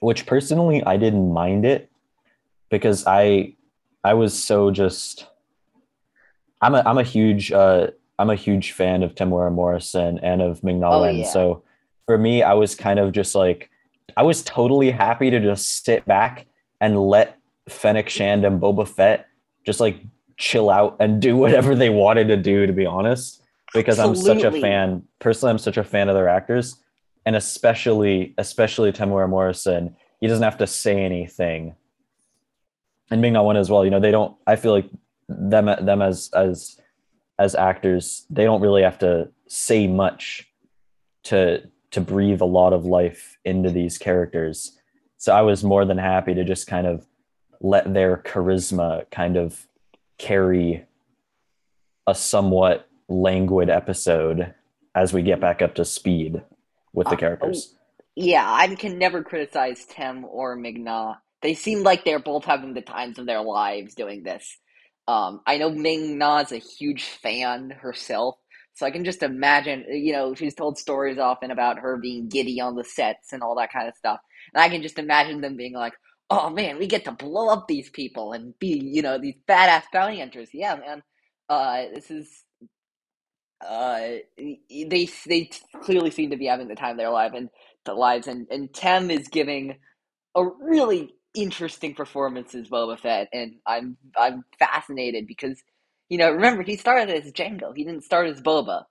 which 0.01 0.27
personally 0.27 0.83
i 0.85 0.97
didn't 0.97 1.33
mind 1.33 1.65
it 1.65 1.91
because 2.71 3.07
i 3.07 3.53
i 4.05 4.15
was 4.15 4.33
so 4.39 4.71
just 4.71 5.27
i'm 6.61 6.75
a 6.75 6.83
i'm 6.87 6.99
a 6.99 7.03
huge 7.03 7.53
uh 7.53 7.87
i'm 8.19 8.31
a 8.31 8.35
huge 8.35 8.73
fan 8.73 9.03
of 9.03 9.15
Temuera 9.15 9.53
Morrison 9.53 10.19
and 10.21 10.43
of 10.43 10.63
Ming 10.65 10.81
Na 10.81 10.97
Oh 10.97 11.03
Wen. 11.03 11.17
yeah. 11.19 11.27
So 11.31 11.63
for 12.07 12.17
me, 12.19 12.43
I 12.43 12.55
was 12.55 12.75
kind 12.75 12.99
of 12.99 13.13
just 13.13 13.35
like 13.35 13.71
I 14.17 14.23
was 14.23 14.43
totally 14.43 14.91
happy 14.91 15.31
to 15.31 15.39
just 15.39 15.85
sit 15.85 16.05
back 16.07 16.47
and 16.81 16.99
let 16.99 17.39
Fennec 17.69 18.09
Shand 18.09 18.45
and 18.45 18.61
Boba 18.61 18.89
Fett 18.89 19.27
just 19.67 19.79
like 19.79 20.01
chill 20.39 20.71
out 20.71 20.97
and 21.01 21.21
do 21.21 21.37
whatever 21.37 21.75
they 21.77 21.91
wanted 21.91 22.29
to 22.29 22.37
do, 22.37 22.67
to 22.67 22.73
be 22.73 22.87
honest. 22.87 23.43
Because 23.75 23.99
I'm 23.99 24.17
such 24.17 24.43
a 24.43 24.51
fan. 24.51 25.03
Personally, 25.21 25.51
I'm 25.51 25.59
such 25.59 25.77
a 25.77 25.85
fan 25.85 26.09
of 26.09 26.15
their 26.15 26.29
actors. 26.29 26.77
And 27.29 27.37
especially, 27.37 28.33
especially 28.39 28.91
Temuera 28.91 29.29
Morrison, 29.29 29.95
he 30.19 30.27
doesn't 30.27 30.43
have 30.43 30.57
to 30.57 30.67
say 30.67 31.05
anything. 31.05 31.75
And 33.11 33.21
Ming 33.21 33.35
Na 33.35 33.43
Wen 33.43 33.59
as 33.59 33.69
well. 33.69 33.85
You 33.85 33.91
know, 33.91 34.01
they 34.01 34.11
don't 34.11 34.35
I 34.47 34.57
feel 34.57 34.73
like 34.73 34.89
them 35.29 35.67
them 35.85 36.01
as 36.01 36.31
as 36.33 36.81
as 37.39 37.55
actors, 37.55 38.25
they 38.31 38.45
don't 38.45 38.63
really 38.63 38.83
have 38.83 38.99
to 39.01 39.29
say 39.47 39.87
much 39.87 40.51
to 41.25 41.69
to 41.91 42.01
breathe 42.01 42.41
a 42.41 42.47
lot 42.47 42.73
of 42.73 42.87
life 42.87 43.37
into 43.45 43.69
these 43.69 43.99
characters. 43.99 44.79
So 45.19 45.35
I 45.35 45.43
was 45.43 45.63
more 45.63 45.85
than 45.85 45.99
happy 45.99 46.33
to 46.33 46.45
just 46.45 46.67
kind 46.67 46.87
of 46.87 47.07
let 47.61 47.93
their 47.93 48.17
charisma 48.17 49.05
kind 49.11 49.37
of 49.37 49.67
carry 50.17 50.87
a 52.07 52.15
somewhat 52.15 52.89
languid 53.07 53.69
episode 53.69 54.55
as 54.95 55.13
we 55.13 55.21
get 55.21 55.41
back 55.41 55.61
up 55.61 55.75
to 55.75 55.85
speed 55.85 56.43
with 56.93 57.09
the 57.09 57.17
Uh, 57.17 57.17
characters. 57.17 57.75
yeah, 58.17 58.45
I 58.51 58.75
can 58.75 58.99
never 58.99 59.23
criticize 59.23 59.87
Tem 59.87 60.25
or 60.25 60.57
Ming-Na. 60.57 61.17
They 61.43 61.55
seem 61.55 61.83
like 61.83 62.05
they're 62.05 62.19
both 62.19 62.45
having 62.45 62.75
the 62.75 62.83
times 62.83 63.19
of 63.19 63.27
their 63.27 63.43
lives 63.43 63.95
doing 63.95 64.23
this. 64.25 64.59
Um, 65.07 65.41
I 65.47 65.59
know 65.59 65.71
Ming-Na's 65.71 66.53
a 66.53 66.59
huge 66.59 67.05
fan 67.05 67.71
herself, 67.71 68.37
so 68.75 68.87
I 68.87 68.91
can 68.91 69.05
just 69.05 69.23
imagine, 69.23 69.85
you 69.89 70.13
know, 70.13 70.35
she's 70.35 70.55
told 70.55 70.79
stories 70.79 71.19
often 71.19 71.51
about 71.51 71.79
her 71.79 71.97
being 71.97 72.29
giddy 72.29 72.61
on 72.61 72.75
the 72.77 72.85
sets 72.85 73.33
and 73.33 73.43
all 73.43 73.57
that 73.57 73.73
kind 73.73 73.89
of 73.89 73.97
stuff. 73.97 74.21
And 74.55 74.63
I 74.63 74.69
can 74.69 74.83
just 74.83 74.99
imagine 74.99 75.41
them 75.41 75.57
being 75.57 75.75
like, 75.75 75.95
oh 76.31 76.51
man, 76.51 76.79
we 76.79 76.87
get 76.87 77.05
to 77.05 77.13
blow 77.13 77.49
up 77.49 77.67
these 77.69 77.91
people 77.91 78.33
and 78.33 78.59
be, 78.59 78.81
you 78.85 79.03
know, 79.03 79.19
these 79.19 79.37
badass 79.49 79.85
bounty 79.93 80.21
hunters. 80.21 80.51
Yeah, 80.53 80.77
man. 80.77 81.03
Uh, 81.49 81.85
this 81.95 82.11
is 82.11 82.45
uh, 83.67 84.01
they 84.39 85.11
they 85.27 85.51
clearly 85.83 86.11
seem 86.11 86.31
to 86.31 86.37
be 86.37 86.47
having 86.47 86.69
the 86.69 86.77
time 86.77 86.93
of 86.93 86.97
their 86.99 87.11
life 87.11 87.33
and 87.35 87.51
the 87.85 87.95
lives, 87.95 88.27
and 88.29 88.47
and 88.51 88.73
Tem 88.73 89.11
is 89.11 89.29
giving 89.29 89.77
a 90.37 90.45
really 90.45 91.15
interesting 91.35 91.95
performance 91.95 92.55
as 92.57 92.69
Boba 92.69 93.01
Fett, 93.01 93.29
and 93.35 93.57
I'm 93.67 93.99
I'm 94.17 94.45
fascinated 94.59 95.29
because 95.29 95.63
you 96.11 96.19
know 96.19 96.33
remember 96.33 96.65
he 96.65 96.77
started 96.77 97.11
as 97.11 97.33
Jango, 97.33 97.77
he 97.77 97.85
didn't 97.85 98.05
start 98.05 98.29
as 98.29 98.43
Boba, 98.43 98.85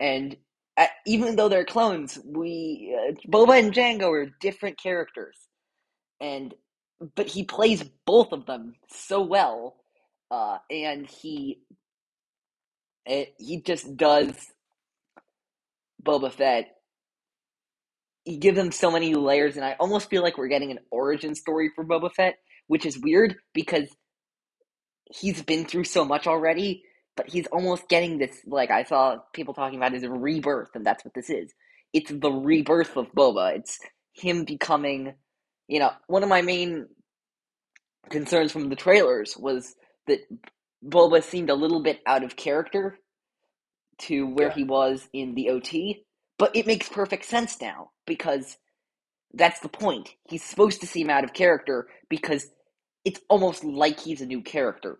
and 0.00 0.36
at, 0.78 0.90
even 1.06 1.36
though 1.36 1.50
they're 1.50 1.66
clones, 1.66 2.18
we 2.24 2.96
uh, 2.98 3.14
Boba 3.28 3.58
and 3.60 3.74
Jango 3.74 4.10
are 4.12 4.32
different 4.40 4.80
characters, 4.82 5.36
and 6.20 6.54
but 7.16 7.28
he 7.28 7.44
plays 7.44 7.84
both 8.06 8.32
of 8.32 8.46
them 8.46 8.74
so 8.90 9.22
well, 9.22 9.76
uh, 10.30 10.58
and 10.70 11.06
he 11.06 11.60
it, 13.06 13.34
he 13.38 13.60
just 13.62 13.96
does 13.96 14.34
Boba 16.02 16.32
Fett. 16.32 16.66
You 18.24 18.38
give 18.38 18.54
them 18.54 18.72
so 18.72 18.90
many 18.90 19.14
layers, 19.14 19.56
and 19.56 19.64
I 19.64 19.76
almost 19.80 20.10
feel 20.10 20.22
like 20.22 20.38
we're 20.38 20.48
getting 20.48 20.70
an 20.70 20.80
origin 20.90 21.34
story 21.34 21.70
for 21.74 21.84
Boba 21.84 22.12
Fett, 22.12 22.36
which 22.66 22.86
is 22.86 22.98
weird 22.98 23.36
because 23.54 23.88
he's 25.10 25.42
been 25.42 25.64
through 25.64 25.84
so 25.84 26.04
much 26.04 26.26
already. 26.26 26.84
But 27.16 27.28
he's 27.28 27.46
almost 27.48 27.88
getting 27.88 28.18
this. 28.18 28.38
Like 28.46 28.70
I 28.70 28.84
saw 28.84 29.18
people 29.34 29.52
talking 29.52 29.78
about 29.78 29.92
his 29.92 30.06
rebirth, 30.06 30.70
and 30.74 30.86
that's 30.86 31.04
what 31.04 31.14
this 31.14 31.28
is. 31.28 31.52
It's 31.92 32.10
the 32.10 32.30
rebirth 32.30 32.96
of 32.96 33.12
Boba. 33.12 33.56
It's 33.56 33.78
him 34.12 34.44
becoming, 34.44 35.14
you 35.68 35.80
know, 35.80 35.90
one 36.06 36.22
of 36.22 36.28
my 36.28 36.42
main 36.42 36.86
concerns 38.10 38.52
from 38.52 38.68
the 38.68 38.76
trailers 38.76 39.36
was 39.36 39.74
that 40.06 40.20
Boba 40.84 41.22
seemed 41.22 41.50
a 41.50 41.54
little 41.54 41.82
bit 41.82 42.00
out 42.06 42.24
of 42.24 42.36
character 42.36 42.98
to 43.98 44.26
where 44.26 44.48
Yeah. 44.48 44.54
he 44.54 44.64
was 44.64 45.08
in 45.12 45.34
the 45.34 45.50
OT, 45.50 46.04
but 46.38 46.54
it 46.56 46.66
makes 46.66 46.88
perfect 46.88 47.24
sense 47.26 47.60
now 47.60 47.90
because 48.06 48.56
that's 49.34 49.60
the 49.60 49.68
point. 49.68 50.10
He's 50.28 50.44
supposed 50.44 50.80
to 50.80 50.86
seem 50.86 51.10
out 51.10 51.24
of 51.24 51.32
character 51.34 51.88
because 52.08 52.46
it's 53.04 53.20
almost 53.28 53.64
like 53.64 54.00
he's 54.00 54.20
a 54.20 54.26
new 54.26 54.42
character. 54.42 54.98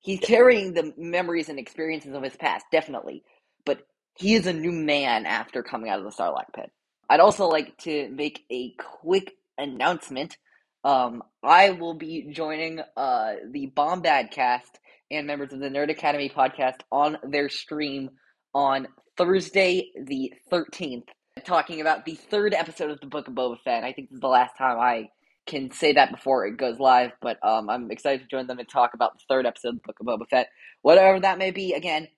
He's 0.00 0.20
carrying 0.20 0.74
the 0.74 0.94
memories 0.96 1.48
and 1.48 1.58
experiences 1.58 2.14
of 2.14 2.22
his 2.22 2.36
past, 2.36 2.66
definitely, 2.72 3.24
but 3.66 3.82
he 4.16 4.34
is 4.34 4.46
a 4.46 4.52
new 4.52 4.72
man 4.72 5.26
after 5.26 5.62
coming 5.62 5.90
out 5.90 5.98
of 5.98 6.04
the 6.04 6.10
Sarlacc 6.12 6.52
pit. 6.54 6.70
I'd 7.10 7.20
also 7.20 7.48
like 7.48 7.76
to 7.78 8.08
make 8.10 8.44
a 8.50 8.74
quick 8.78 9.34
announcement. 9.58 10.36
Um, 10.84 11.22
I 11.42 11.70
will 11.70 11.94
be 11.94 12.28
joining 12.32 12.80
uh, 12.96 13.34
the 13.50 13.72
Bombad 13.76 14.30
cast 14.30 14.78
and 15.10 15.26
members 15.26 15.52
of 15.52 15.60
the 15.60 15.68
Nerd 15.68 15.90
Academy 15.90 16.30
podcast 16.34 16.80
on 16.90 17.18
their 17.22 17.48
stream 17.48 18.10
on 18.54 18.88
Thursday, 19.16 19.90
the 20.04 20.32
13th, 20.52 21.04
talking 21.44 21.80
about 21.80 22.04
the 22.04 22.14
third 22.14 22.54
episode 22.54 22.90
of 22.90 23.00
the 23.00 23.06
Book 23.06 23.28
of 23.28 23.34
Boba 23.34 23.56
Fett. 23.64 23.84
I 23.84 23.92
think 23.92 24.10
this 24.10 24.16
is 24.16 24.20
the 24.20 24.28
last 24.28 24.56
time 24.56 24.78
I 24.78 25.08
can 25.46 25.70
say 25.70 25.94
that 25.94 26.10
before 26.10 26.46
it 26.46 26.56
goes 26.56 26.78
live, 26.78 27.12
but 27.22 27.38
um, 27.42 27.70
I'm 27.70 27.90
excited 27.90 28.20
to 28.22 28.28
join 28.28 28.46
them 28.46 28.58
and 28.58 28.68
talk 28.68 28.94
about 28.94 29.14
the 29.14 29.24
third 29.28 29.46
episode 29.46 29.70
of 29.70 29.74
the 29.76 29.86
Book 29.86 29.96
of 30.00 30.06
Boba 30.06 30.28
Fett. 30.28 30.48
Whatever 30.82 31.20
that 31.20 31.38
may 31.38 31.50
be, 31.50 31.72
again, 31.72 32.08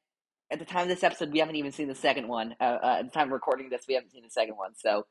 at 0.50 0.58
the 0.58 0.64
time 0.64 0.82
of 0.82 0.88
this 0.88 1.04
episode, 1.04 1.32
we 1.32 1.38
haven't 1.38 1.56
even 1.56 1.72
seen 1.72 1.88
the 1.88 1.94
second 1.94 2.26
one. 2.26 2.54
Uh, 2.60 2.78
uh, 2.82 2.96
at 3.00 3.04
the 3.04 3.10
time 3.12 3.28
of 3.28 3.32
recording 3.32 3.70
this, 3.70 3.84
we 3.86 3.94
haven't 3.94 4.10
seen 4.10 4.24
the 4.24 4.30
second 4.30 4.56
one, 4.56 4.72
so 4.76 5.06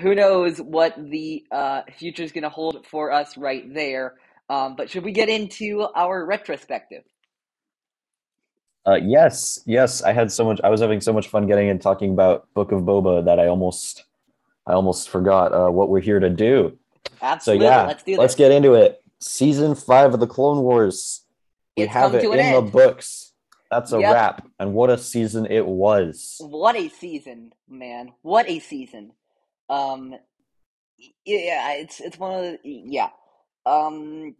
who 0.00 0.14
knows 0.14 0.58
what 0.58 0.94
the 0.96 1.44
uh, 1.50 1.82
future 1.98 2.22
is 2.22 2.32
going 2.32 2.42
to 2.42 2.50
hold 2.50 2.86
for 2.86 3.12
us 3.12 3.36
right 3.36 3.72
there. 3.72 4.14
Um, 4.50 4.74
but 4.74 4.90
should 4.90 5.04
we 5.04 5.12
get 5.12 5.28
into 5.28 5.86
our 5.94 6.26
retrospective? 6.26 7.04
Uh, 8.84 8.98
yes, 9.00 9.60
yes. 9.64 10.02
I 10.02 10.12
had 10.12 10.32
so 10.32 10.44
much. 10.44 10.60
I 10.64 10.70
was 10.70 10.80
having 10.80 11.00
so 11.00 11.12
much 11.12 11.28
fun 11.28 11.46
getting 11.46 11.68
and 11.68 11.80
talking 11.80 12.10
about 12.10 12.52
Book 12.52 12.72
of 12.72 12.82
Boba 12.82 13.24
that 13.26 13.38
I 13.38 13.46
almost, 13.46 14.04
I 14.66 14.72
almost 14.72 15.08
forgot 15.08 15.52
uh, 15.52 15.70
what 15.70 15.88
we're 15.88 16.00
here 16.00 16.18
to 16.18 16.28
do. 16.30 16.76
Absolutely. 17.22 17.66
So 17.66 17.70
yeah, 17.70 17.86
let's 17.86 18.02
do 18.02 18.12
this. 18.12 18.18
let's 18.18 18.34
get 18.34 18.50
into 18.50 18.74
it. 18.74 19.02
Season 19.20 19.74
five 19.76 20.14
of 20.14 20.18
the 20.20 20.26
Clone 20.26 20.62
Wars. 20.62 21.24
We 21.76 21.84
It's 21.84 21.92
have 21.92 22.14
it 22.14 22.24
in 22.24 22.38
an 22.40 22.64
the 22.64 22.70
books. 22.70 23.32
That's 23.70 23.92
a 23.92 24.00
Yep. 24.00 24.12
wrap. 24.12 24.48
And 24.58 24.74
what 24.74 24.90
a 24.90 24.98
season 24.98 25.46
it 25.46 25.64
was. 25.64 26.40
What 26.40 26.74
a 26.74 26.88
season, 26.88 27.52
man! 27.68 28.12
What 28.22 28.48
a 28.48 28.58
season. 28.58 29.12
Um, 29.68 30.16
yeah, 31.24 31.74
it's 31.74 32.00
it's 32.00 32.18
one 32.18 32.34
of 32.34 32.42
the 32.42 32.58
yeah. 32.64 33.10
Um, 33.66 34.34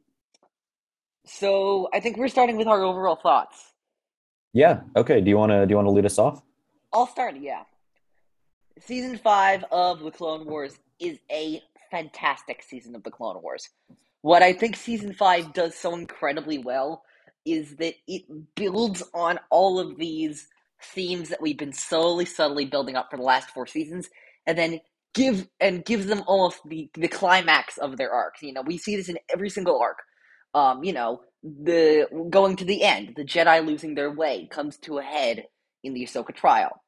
so 1.39 1.89
I 1.93 2.01
think 2.01 2.17
we're 2.17 2.29
starting 2.29 2.57
with 2.57 2.67
our 2.67 2.83
overall 2.83 3.17
thoughts. 3.17 3.73
Yeah. 4.53 4.81
Okay. 4.97 5.21
Do 5.21 5.31
you 5.31 5.37
want 5.37 5.53
to 5.53 5.67
do 5.67 5.73
you 5.73 5.77
want 5.77 5.87
to 5.87 5.93
lead 5.93 6.07
us 6.07 6.19
off? 6.19 6.43
I'll 6.93 7.07
start, 7.07 7.37
yeah. 7.41 7.63
Season 8.81 9.17
5 9.17 9.65
of 9.71 10.01
The 10.01 10.11
Clone 10.11 10.47
Wars 10.47 10.79
is 10.99 11.19
a 11.31 11.63
fantastic 11.91 12.63
season 12.63 12.97
of 12.97 13.05
The 13.05 13.11
Clone 13.11 13.41
Wars. 13.43 13.69
What 14.23 14.43
I 14.43 14.53
think 14.53 14.77
Season 14.77 15.13
5 15.13 15.53
does 15.53 15.75
so 15.75 15.95
incredibly 15.95 16.59
well 16.59 17.05
is 17.45 17.77
that 17.77 17.95
it 18.07 18.23
builds 18.55 19.03
on 19.15 19.39
all 19.51 19.79
of 19.79 19.97
these 19.99 20.49
themes 20.83 21.29
that 21.29 21.41
we've 21.41 21.59
been 21.59 21.73
slowly, 21.73 22.25
subtly 22.25 22.65
building 22.65 22.97
up 22.97 23.11
for 23.11 23.17
the 23.17 23.23
last 23.23 23.51
four 23.51 23.67
seasons, 23.67 24.09
and 24.47 24.59
then 24.59 24.81
give 25.15 25.49
and 25.61 25.85
gives 25.85 26.07
them 26.07 26.23
almost 26.27 26.61
the, 26.67 26.91
the 26.95 27.09
climax 27.09 27.79
of 27.79 27.97
their 27.97 28.11
arcs. 28.11 28.43
You 28.43 28.53
know, 28.53 28.63
we 28.63 28.79
see 28.79 28.97
this 28.97 29.09
in 29.09 29.19
every 29.33 29.51
single 29.51 29.79
arc. 29.81 29.99
Um, 30.55 30.85
you 30.85 30.93
know, 30.93 31.23
the 31.43 32.07
going 32.31 32.57
to 32.57 32.65
the 32.65 32.83
end, 32.83 33.15
the 33.17 33.25
Jedi 33.25 33.65
losing 33.67 33.95
their 33.95 34.13
way 34.13 34.49
comes 34.51 34.77
to 34.79 34.99
a 34.99 35.03
head 35.03 35.45
in 35.83 35.95
the 35.95 36.05
Ahsoka 36.05 36.35
trial. 36.35 36.83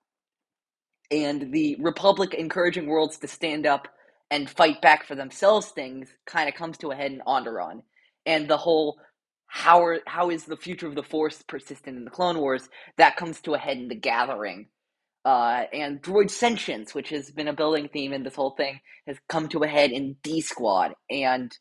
And 1.11 1.52
the 1.52 1.76
Republic 1.81 2.35
encouraging 2.35 2.87
worlds 2.87 3.19
to 3.19 3.28
stand 3.28 3.66
up 3.66 3.88
and 4.31 4.49
fight 4.49 4.81
back 4.81 5.07
for 5.07 5.14
themselves 5.14 5.69
things 5.69 6.09
kind 6.26 6.49
of 6.49 6.54
comes 6.54 6.78
to 6.78 6.90
a 6.90 6.97
head 6.97 7.12
in 7.12 7.21
Onderon. 7.26 7.83
And 8.26 8.49
the 8.49 8.57
whole 8.57 8.99
how 9.47 9.85
are, 9.85 10.00
how 10.07 10.31
is 10.31 10.45
the 10.45 10.57
future 10.57 10.87
of 10.87 10.95
the 10.95 11.02
Force 11.02 11.42
persistent 11.42 11.99
in 11.99 12.04
the 12.07 12.11
Clone 12.11 12.38
Wars 12.38 12.69
that 12.97 13.16
comes 13.16 13.40
to 13.42 13.52
a 13.54 13.59
head 13.59 13.76
in 13.76 13.88
the 13.88 13.95
Gathering. 13.95 14.69
Uh, 15.25 15.64
and 15.73 16.02
droid 16.02 16.31
sentience, 16.31 16.95
which 16.95 17.11
has 17.11 17.31
been 17.31 17.49
a 17.49 17.52
building 17.52 17.88
theme 17.92 18.12
in 18.14 18.23
this 18.23 18.35
whole 18.35 18.52
thing, 18.57 18.81
has 19.07 19.19
come 19.28 19.49
to 19.49 19.62
a 19.62 19.69
head 19.69 19.90
in 19.92 20.16
D 20.23 20.40
Squad. 20.40 20.95
And 21.11 21.52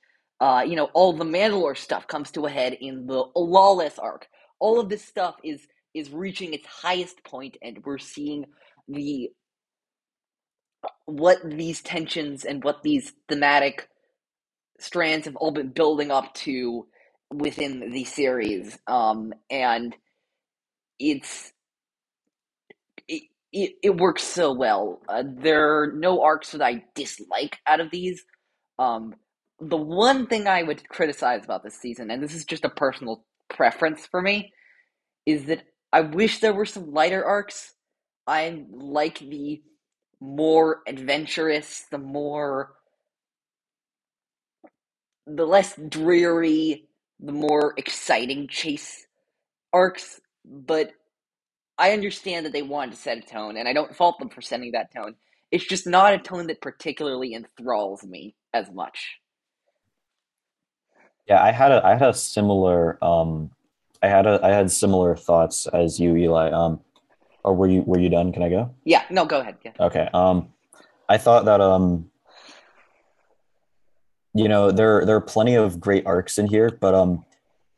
uh, 0.41 0.63
you 0.67 0.75
know, 0.75 0.89
all 0.93 1.13
the 1.13 1.23
Mandalore 1.23 1.77
stuff 1.77 2.07
comes 2.07 2.31
to 2.31 2.47
a 2.47 2.49
head 2.49 2.73
in 2.81 3.05
the 3.05 3.25
Lawless 3.35 3.99
arc. 3.99 4.27
All 4.59 4.79
of 4.79 4.89
this 4.89 5.05
stuff 5.05 5.35
is 5.43 5.67
is 5.93 6.09
reaching 6.09 6.53
its 6.53 6.65
highest 6.67 7.23
point, 7.23 7.57
and 7.61 7.83
we're 7.85 7.99
seeing 7.99 8.45
the 8.87 9.29
what 11.05 11.37
these 11.45 11.81
tensions 11.81 12.43
and 12.43 12.63
what 12.63 12.81
these 12.83 13.13
thematic 13.29 13.87
strands 14.79 15.25
have 15.27 15.35
all 15.35 15.51
been 15.51 15.69
building 15.69 16.09
up 16.09 16.33
to 16.33 16.87
within 17.31 17.91
the 17.91 18.03
series. 18.03 18.79
Um, 18.87 19.33
and 19.51 19.95
it's 20.99 21.53
it, 23.07 23.23
it, 23.53 23.73
it 23.83 23.97
works 23.97 24.23
so 24.23 24.53
well. 24.53 25.01
Uh, 25.07 25.23
there 25.27 25.81
are 25.81 25.91
no 25.93 26.23
arcs 26.23 26.51
that 26.53 26.63
I 26.63 26.83
dislike 26.95 27.59
out 27.67 27.79
of 27.79 27.91
these. 27.91 28.25
Um, 28.79 29.15
the 29.61 29.77
one 29.77 30.27
thing 30.27 30.47
I 30.47 30.63
would 30.63 30.89
criticize 30.89 31.45
about 31.45 31.63
this 31.63 31.79
season, 31.79 32.11
and 32.11 32.23
this 32.23 32.35
is 32.35 32.45
just 32.45 32.65
a 32.65 32.69
personal 32.69 33.25
preference 33.49 34.07
for 34.07 34.21
me, 34.21 34.53
is 35.25 35.45
that 35.45 35.63
I 35.93 36.01
wish 36.01 36.39
there 36.39 36.53
were 36.53 36.65
some 36.65 36.93
lighter 36.93 37.25
arcs. 37.25 37.73
I 38.27 38.65
like 38.71 39.19
the 39.19 39.61
more 40.21 40.81
adventurous, 40.87 41.85
the 41.91 41.99
more 41.99 42.73
the 45.27 45.45
less 45.45 45.75
dreary, 45.89 46.89
the 47.19 47.31
more 47.33 47.73
exciting 47.77 48.47
chase 48.49 49.05
arcs, 49.73 50.21
but 50.45 50.91
I 51.77 51.93
understand 51.93 52.45
that 52.45 52.53
they 52.53 52.63
wanted 52.63 52.91
to 52.93 52.97
set 52.97 53.17
a 53.17 53.21
tone, 53.21 53.57
and 53.57 53.67
I 53.67 53.73
don't 53.73 53.95
fault 53.95 54.19
them 54.19 54.29
for 54.29 54.41
setting 54.41 54.73
that 54.73 54.93
tone. 54.93 55.15
It's 55.51 55.65
just 55.65 55.87
not 55.87 56.13
a 56.15 56.19
tone 56.19 56.47
that 56.47 56.61
particularly 56.61 57.33
enthralls 57.35 58.03
me. 58.05 58.35
as 58.53 58.71
much. 58.71 59.20
Yeah, 61.31 61.41
I 61.41 61.53
had 61.53 61.71
a 61.71 61.79
I 61.85 61.91
had 61.91 62.09
a 62.09 62.13
similar 62.13 63.01
um 63.01 63.51
I 64.03 64.09
had 64.09 64.27
a 64.27 64.37
I 64.43 64.49
had 64.49 64.69
similar 64.69 65.15
thoughts 65.15 65.65
as 65.67 65.97
you, 65.97 66.17
Eli. 66.17 66.51
Um 66.51 66.81
or 67.45 67.55
were 67.55 67.67
you 67.67 67.83
were 67.83 67.99
you 67.99 68.09
done? 68.09 68.33
Can 68.33 68.43
I 68.43 68.49
go? 68.49 68.75
Yeah, 68.83 69.03
no, 69.09 69.23
go 69.23 69.39
ahead. 69.39 69.55
Yeah. 69.63 69.71
Okay. 69.79 70.09
Um 70.13 70.51
I 71.07 71.17
thought 71.17 71.45
that 71.45 71.61
um 71.61 72.11
you 74.33 74.49
know 74.49 74.71
there 74.71 75.05
there 75.05 75.15
are 75.15 75.21
plenty 75.35 75.55
of 75.55 75.79
great 75.79 76.05
arcs 76.05 76.37
in 76.37 76.47
here, 76.47 76.69
but 76.69 76.93
um 76.93 77.23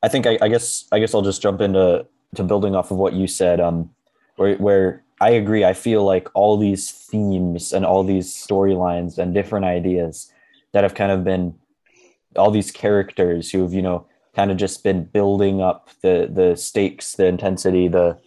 I 0.01 0.07
think 0.07 0.25
I, 0.25 0.39
I 0.41 0.47
guess 0.47 0.85
I 0.91 0.97
guess 0.97 1.13
I'll 1.13 1.21
just 1.21 1.43
jump 1.43 1.61
into 1.61 2.07
to 2.33 2.43
building 2.43 2.73
off 2.73 2.89
of 2.89 2.97
what 2.97 3.13
you 3.13 3.27
said. 3.27 3.59
Um 3.59 3.91
where 4.37 4.55
where 4.55 5.03
I 5.21 5.29
agree. 5.29 5.63
I 5.63 5.73
feel 5.73 6.03
like 6.03 6.27
all 6.33 6.57
these 6.57 6.89
themes 6.89 7.71
and 7.71 7.85
all 7.85 8.03
these 8.03 8.33
storylines 8.33 9.19
and 9.19 9.31
different 9.31 9.65
ideas 9.65 10.33
that 10.71 10.81
have 10.83 10.95
kind 10.95 11.11
of 11.11 11.23
been 11.23 11.53
all 12.35 12.51
these 12.51 12.71
characters 12.71 13.51
who've 13.51 13.73
you 13.73 13.81
know 13.81 14.05
kind 14.35 14.51
of 14.51 14.57
just 14.57 14.83
been 14.83 15.05
building 15.05 15.61
up 15.61 15.89
the 16.01 16.29
the 16.31 16.55
stakes, 16.55 17.13
the 17.15 17.25
intensity, 17.25 17.87
the 17.87 18.17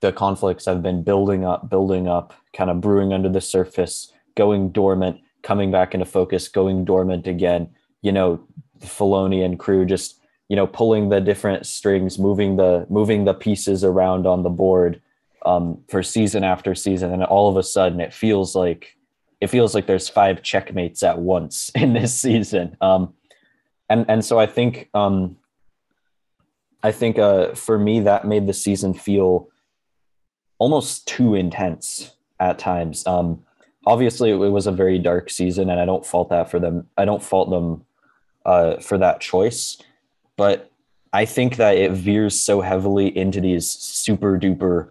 the 0.00 0.12
conflicts 0.12 0.64
have 0.64 0.82
been 0.82 1.02
building 1.02 1.44
up, 1.44 1.68
building 1.68 2.08
up, 2.08 2.32
kind 2.54 2.70
of 2.70 2.80
brewing 2.80 3.12
under 3.12 3.28
the 3.28 3.40
surface, 3.40 4.12
going 4.34 4.70
dormant, 4.70 5.20
coming 5.42 5.70
back 5.70 5.92
into 5.92 6.06
focus, 6.06 6.48
going 6.48 6.84
dormant 6.84 7.26
again. 7.26 7.68
You 8.02 8.12
know, 8.12 8.40
Filoni 8.80 9.44
and 9.44 9.58
crew 9.58 9.84
just 9.84 10.20
you 10.48 10.56
know 10.56 10.66
pulling 10.66 11.08
the 11.08 11.20
different 11.20 11.66
strings, 11.66 12.18
moving 12.18 12.56
the 12.56 12.86
moving 12.88 13.24
the 13.24 13.34
pieces 13.34 13.84
around 13.84 14.26
on 14.26 14.42
the 14.42 14.50
board 14.50 15.00
um, 15.44 15.82
for 15.88 16.02
season 16.02 16.44
after 16.44 16.74
season, 16.74 17.12
and 17.12 17.24
all 17.24 17.48
of 17.48 17.56
a 17.56 17.62
sudden 17.62 18.00
it 18.00 18.14
feels 18.14 18.54
like 18.54 18.96
it 19.40 19.48
feels 19.48 19.74
like 19.74 19.86
there's 19.86 20.08
five 20.08 20.42
checkmates 20.42 21.02
at 21.02 21.18
once 21.18 21.70
in 21.74 21.92
this 21.92 22.18
season. 22.18 22.76
Um, 22.80 23.14
and 23.90 24.06
and 24.08 24.24
so 24.24 24.38
I 24.38 24.46
think 24.46 24.88
um, 24.94 25.36
I 26.82 26.92
think 26.92 27.18
uh, 27.18 27.54
for 27.54 27.78
me 27.78 28.00
that 28.00 28.26
made 28.26 28.46
the 28.46 28.54
season 28.54 28.94
feel 28.94 29.50
almost 30.58 31.06
too 31.06 31.34
intense 31.34 32.14
at 32.38 32.58
times. 32.58 33.06
Um, 33.06 33.42
obviously, 33.86 34.30
it 34.30 34.36
was 34.36 34.66
a 34.66 34.72
very 34.72 34.98
dark 34.98 35.28
season, 35.28 35.68
and 35.68 35.80
I 35.80 35.84
don't 35.84 36.06
fault 36.06 36.30
that 36.30 36.50
for 36.50 36.58
them. 36.58 36.86
I 36.96 37.04
don't 37.04 37.22
fault 37.22 37.50
them 37.50 37.84
uh, 38.46 38.78
for 38.78 38.96
that 38.96 39.20
choice, 39.20 39.76
but 40.36 40.70
I 41.12 41.24
think 41.24 41.56
that 41.56 41.76
it 41.76 41.90
veers 41.90 42.40
so 42.40 42.60
heavily 42.60 43.14
into 43.16 43.40
these 43.40 43.68
super 43.68 44.38
duper 44.38 44.90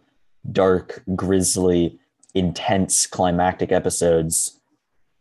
dark, 0.52 1.04
grisly, 1.16 1.98
intense, 2.34 3.08
climactic 3.08 3.72
episodes. 3.72 4.60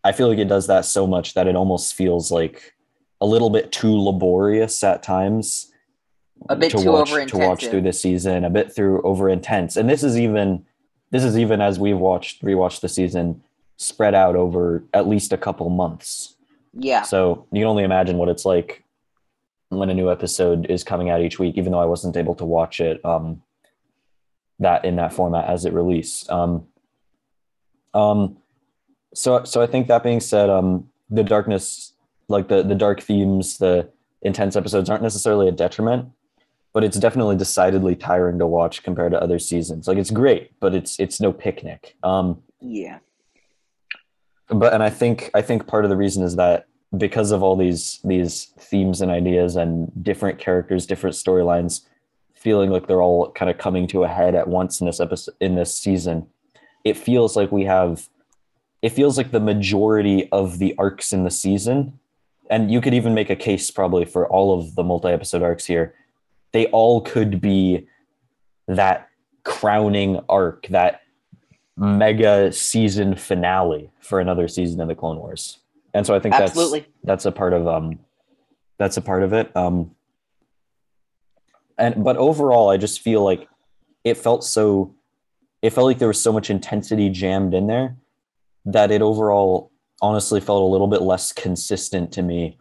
I 0.03 0.13
feel 0.13 0.29
like 0.29 0.39
it 0.39 0.49
does 0.49 0.67
that 0.67 0.85
so 0.85 1.07
much 1.07 1.35
that 1.35 1.47
it 1.47 1.57
almost 1.57 1.95
feels 1.95 2.31
like 2.31 2.75
a 3.21 3.27
little 3.27 3.51
bit 3.51 3.73
too 3.73 3.97
laborious 4.01 4.83
at 4.85 5.03
times 5.03 5.73
a 6.49 6.57
bit 6.57 6.71
to 6.71 6.79
too 6.79 6.93
watch 6.93 7.11
over 7.11 7.25
to 7.27 7.39
watch 7.39 7.67
through 7.67 7.81
the 7.81 7.93
season 7.93 8.45
a 8.45 8.51
bit 8.51 8.73
through 8.75 9.03
over 9.03 9.29
intense 9.29 9.77
and 9.77 9.89
this 9.89 10.03
is 10.03 10.19
even 10.19 10.65
this 11.11 11.25
is 11.25 11.37
even 11.39 11.61
as 11.61 11.79
we've 11.79 11.99
watched 11.99 12.43
rewatched 12.43 12.81
the 12.81 12.89
season 12.89 13.43
spread 13.77 14.15
out 14.15 14.37
over 14.37 14.85
at 14.93 15.07
least 15.07 15.33
a 15.33 15.37
couple 15.37 15.69
months. 15.71 16.35
Yeah. 16.75 17.03
so 17.03 17.47
you 17.51 17.61
can 17.61 17.67
only 17.69 17.83
imagine 17.83 18.19
what 18.19 18.29
it's 18.29 18.45
like 18.45 18.85
when 19.71 19.91
a 19.91 19.95
new 19.95 20.11
episode 20.11 20.67
is 20.67 20.85
coming 20.85 21.11
out 21.11 21.21
each 21.23 21.39
week 21.39 21.57
even 21.57 21.73
though 21.73 21.81
i 21.81 21.85
wasn't 21.85 22.17
able 22.17 22.35
to 22.37 22.45
watch 22.45 22.81
it 22.81 23.05
um 23.05 23.43
that 24.61 24.85
in 24.85 24.97
that 24.97 25.13
format 25.13 25.49
as 25.49 25.65
it 25.65 25.73
released. 25.73 26.31
Um 26.31 26.67
um 27.95 28.37
so 29.15 29.45
so 29.45 29.63
i 29.63 29.67
think 29.67 29.89
that 29.89 30.03
being 30.03 30.21
said 30.21 30.51
um 30.51 30.91
the 31.11 31.25
darkness 31.25 31.95
like 32.29 32.49
the 32.49 32.63
the 32.63 32.75
dark 32.75 33.01
themes 33.01 33.59
the 33.59 33.89
intense 34.23 34.57
episodes 34.57 34.89
aren't 34.91 35.03
necessarily 35.03 35.49
a 35.49 35.53
detriment 35.53 36.09
but 36.75 36.85
it's 36.85 36.99
definitely 36.99 37.37
decidedly 37.37 37.97
tiring 37.97 38.39
to 38.39 38.47
watch 38.47 38.83
compared 38.83 39.13
to 39.13 39.23
other 39.23 39.39
seasons 39.39 39.87
like 39.89 39.99
it's 39.99 40.11
great 40.11 40.51
but 40.61 40.75
it's 40.75 40.99
it's 41.01 41.21
no 41.21 41.33
picnic 41.33 41.97
um 42.03 42.43
Yeah. 42.61 42.99
but 44.49 44.73
and 44.73 44.83
i 44.83 44.91
think 44.91 45.31
i 45.35 45.43
think 45.43 45.67
part 45.67 45.85
of 45.85 45.91
the 45.91 45.97
reason 45.97 46.23
is 46.23 46.37
that 46.37 46.67
because 46.97 47.31
of 47.31 47.43
all 47.43 47.57
these 47.57 48.01
these 48.05 48.47
themes 48.59 49.01
and 49.01 49.11
ideas 49.11 49.57
and 49.57 49.91
different 50.03 50.39
characters 50.39 50.87
different 50.87 51.15
storylines 51.17 51.83
feeling 52.35 52.71
like 52.71 52.87
they're 52.87 53.03
all 53.03 53.31
kind 53.33 53.51
of 53.51 53.59
coming 53.59 53.87
to 53.89 54.05
a 54.05 54.09
head 54.09 54.35
at 54.35 54.49
once 54.49 54.81
in 54.81 54.87
this 54.87 55.01
episode 55.01 55.35
in 55.41 55.55
this 55.55 55.75
season 55.77 56.27
it 56.85 56.97
feels 56.97 57.37
like 57.37 57.53
we 57.53 57.65
have 57.65 58.09
it 58.81 58.91
feels 58.91 59.17
like 59.19 59.33
the 59.33 59.41
majority 59.41 60.29
of 60.31 60.59
the 60.59 60.75
arcs 60.79 61.13
in 61.13 61.25
the 61.25 61.31
season 61.31 61.99
and 62.51 62.71
you 62.71 62.81
could 62.81 62.95
even 62.95 63.15
make 63.15 63.31
a 63.31 63.37
case 63.37 63.71
probably 63.71 64.05
for 64.05 64.29
all 64.29 64.59
of 64.59 64.75
the 64.75 64.85
multi-episode 64.85 65.43
arcs 65.43 65.67
here. 65.67 65.95
They 66.53 66.67
all 66.67 67.01
could 67.01 67.41
be 67.41 67.87
that 68.67 69.09
crowning 69.45 70.21
arc 70.29 70.67
that 70.69 71.03
mega 71.77 72.53
season 72.53 73.15
finale 73.15 73.91
for 74.01 74.21
another 74.21 74.49
season 74.49 74.81
of 74.81 74.89
the 74.89 74.95
clone 74.95 75.17
wars. 75.19 75.59
And 75.95 76.07
so 76.07 76.15
i 76.15 76.21
think 76.21 76.35
Absolutely. 76.35 76.81
that's 76.81 76.91
that's 77.05 77.27
a 77.27 77.33
part 77.33 77.53
of 77.53 77.67
um 77.67 77.99
that's 78.79 78.97
a 78.97 79.01
part 79.01 79.23
of 79.23 79.33
it. 79.33 79.57
Um 79.57 79.95
and 81.79 82.03
but 82.03 82.17
overall 82.17 82.69
i 82.69 82.77
just 82.77 83.01
feel 83.01 83.23
like 83.25 83.49
it 84.05 84.17
felt 84.17 84.45
so 84.45 84.95
it 85.63 85.71
felt 85.71 85.87
like 85.87 85.99
there 85.99 86.09
was 86.09 86.21
so 86.21 86.33
much 86.33 86.51
intensity 86.51 87.09
jammed 87.09 87.55
in 87.55 87.67
there 87.67 87.97
that 88.65 88.91
it 88.91 89.01
overall 89.01 89.71
honestly 90.01 90.41
felt 90.41 90.63
a 90.63 90.67
little 90.67 90.87
bit 90.87 91.03
less 91.03 91.33
consistent 91.33 92.13
to 92.13 92.23
me 92.23 92.57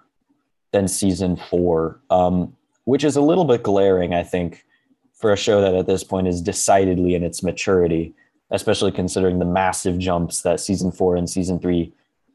than 0.72 0.88
season 0.88 1.36
four 1.50 2.00
um 2.10 2.56
which 2.86 3.04
is 3.04 3.16
a 3.16 3.22
little 3.22 3.46
bit 3.46 3.64
glaring 3.64 4.14
i 4.14 4.24
think 4.24 4.66
for 5.14 5.34
a 5.34 5.38
show 5.38 5.62
that 5.62 5.74
at 5.74 5.88
this 5.88 6.04
point 6.04 6.28
is 6.28 6.42
decidedly 6.42 7.16
in 7.16 7.24
its 7.24 7.42
maturity 7.42 8.14
especially 8.52 8.92
considering 8.92 9.40
the 9.40 9.46
massive 9.46 9.98
jumps 9.98 10.42
that 10.42 10.60
season 10.60 10.92
four 10.92 11.16
and 11.16 11.30
season 11.30 11.60
three 11.60 11.94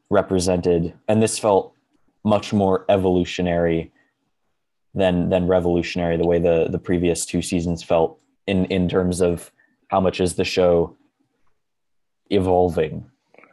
represented. 0.09 0.93
And 1.07 1.21
this 1.21 1.39
felt 1.39 1.73
much 2.23 2.53
more 2.53 2.85
evolutionary 2.87 3.91
than 4.93 5.29
than 5.29 5.47
revolutionary 5.47 6.17
the 6.17 6.27
way 6.27 6.39
the 6.39 6.67
the 6.69 6.79
previous 6.79 7.25
two 7.25 7.41
seasons 7.41 7.81
felt 7.81 8.19
in 8.45 8.65
in 8.65 8.87
terms 8.87 9.21
of 9.21 9.51
how 9.87 9.99
much 9.99 10.21
is 10.21 10.35
the 10.35 10.45
show 10.45 10.95
evolving 12.29 13.03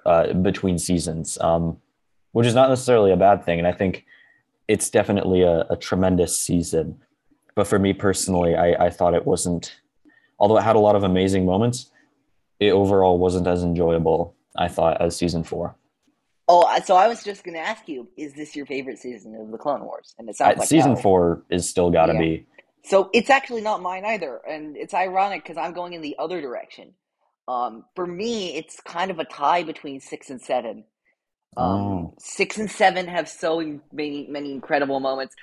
uh, 0.07 0.33
between 0.33 0.79
seasons 0.79 1.39
um, 1.41 1.77
which 2.33 2.47
is 2.47 2.55
not 2.55 2.69
necessarily 2.69 3.13
a 3.13 3.17
bad 3.17 3.45
thing 3.45 3.59
and 3.59 3.69
i 3.69 3.73
think 3.73 4.05
it's 4.69 4.91
definitely 4.91 5.43
a, 5.43 5.67
a 5.71 5.77
tremendous 5.77 6.39
season 6.39 7.01
but 7.55 7.67
for 7.67 7.79
me 7.79 7.93
personally 7.93 8.55
I, 8.55 8.87
I 8.87 8.91
thought 8.91 9.15
it 9.15 9.27
wasn't 9.27 9.77
although 10.39 10.59
it 10.59 10.63
had 10.63 10.77
a 10.77 10.81
lot 10.81 10.97
of 10.97 11.03
amazing 11.03 11.45
moments 11.45 11.91
it 12.59 12.71
overall 12.71 13.19
wasn't 13.19 13.47
as 13.47 13.63
enjoyable 13.63 14.35
i 14.57 14.69
thought 14.69 15.01
as 15.01 15.17
season 15.17 15.45
four 15.45 15.77
Oh, 16.53 16.81
so 16.85 16.97
I 16.97 17.07
was 17.07 17.23
just 17.23 17.45
going 17.45 17.55
to 17.55 17.61
ask 17.61 17.89
you: 17.89 18.09
Is 18.17 18.35
this 18.35 18.57
your 18.57 18.67
favorite 18.67 18.99
season 18.99 19.37
of 19.37 19.53
the 19.53 19.57
Clone 19.57 19.85
Wars? 19.85 20.17
And 20.19 20.29
it 20.29 20.37
sounds 20.37 20.59
like 20.59 20.67
season 20.67 20.95
no. 20.95 21.01
four 21.01 21.45
is 21.49 21.69
still 21.69 21.93
got 21.93 22.07
to 22.07 22.15
Yeah. 22.15 22.19
be 22.19 22.47
So 22.83 23.09
it's 23.13 23.31
actually 23.31 23.61
not 23.61 23.83
mine 23.83 24.05
either, 24.05 24.41
and 24.49 24.77
it's 24.77 24.93
ironic 24.93 25.45
because 25.45 25.57
I'm 25.57 25.73
going 25.73 25.93
in 25.93 26.01
the 26.01 26.17
other 26.19 26.41
direction. 26.41 26.93
Um, 27.51 27.85
for 27.97 28.07
me, 28.07 28.57
it's 28.57 28.81
kind 28.81 29.11
of 29.11 29.19
a 29.19 29.25
tie 29.25 29.65
between 29.65 30.01
six 30.01 30.31
and 30.31 30.41
seven. 30.41 30.85
Um, 31.57 31.67
Oh. 31.67 32.15
Six 32.19 32.59
and 32.59 32.71
seven 32.71 33.09
have 33.09 33.29
so 33.29 33.61
many 33.93 34.27
many 34.29 34.53
incredible 34.53 35.01
moments. 35.01 35.35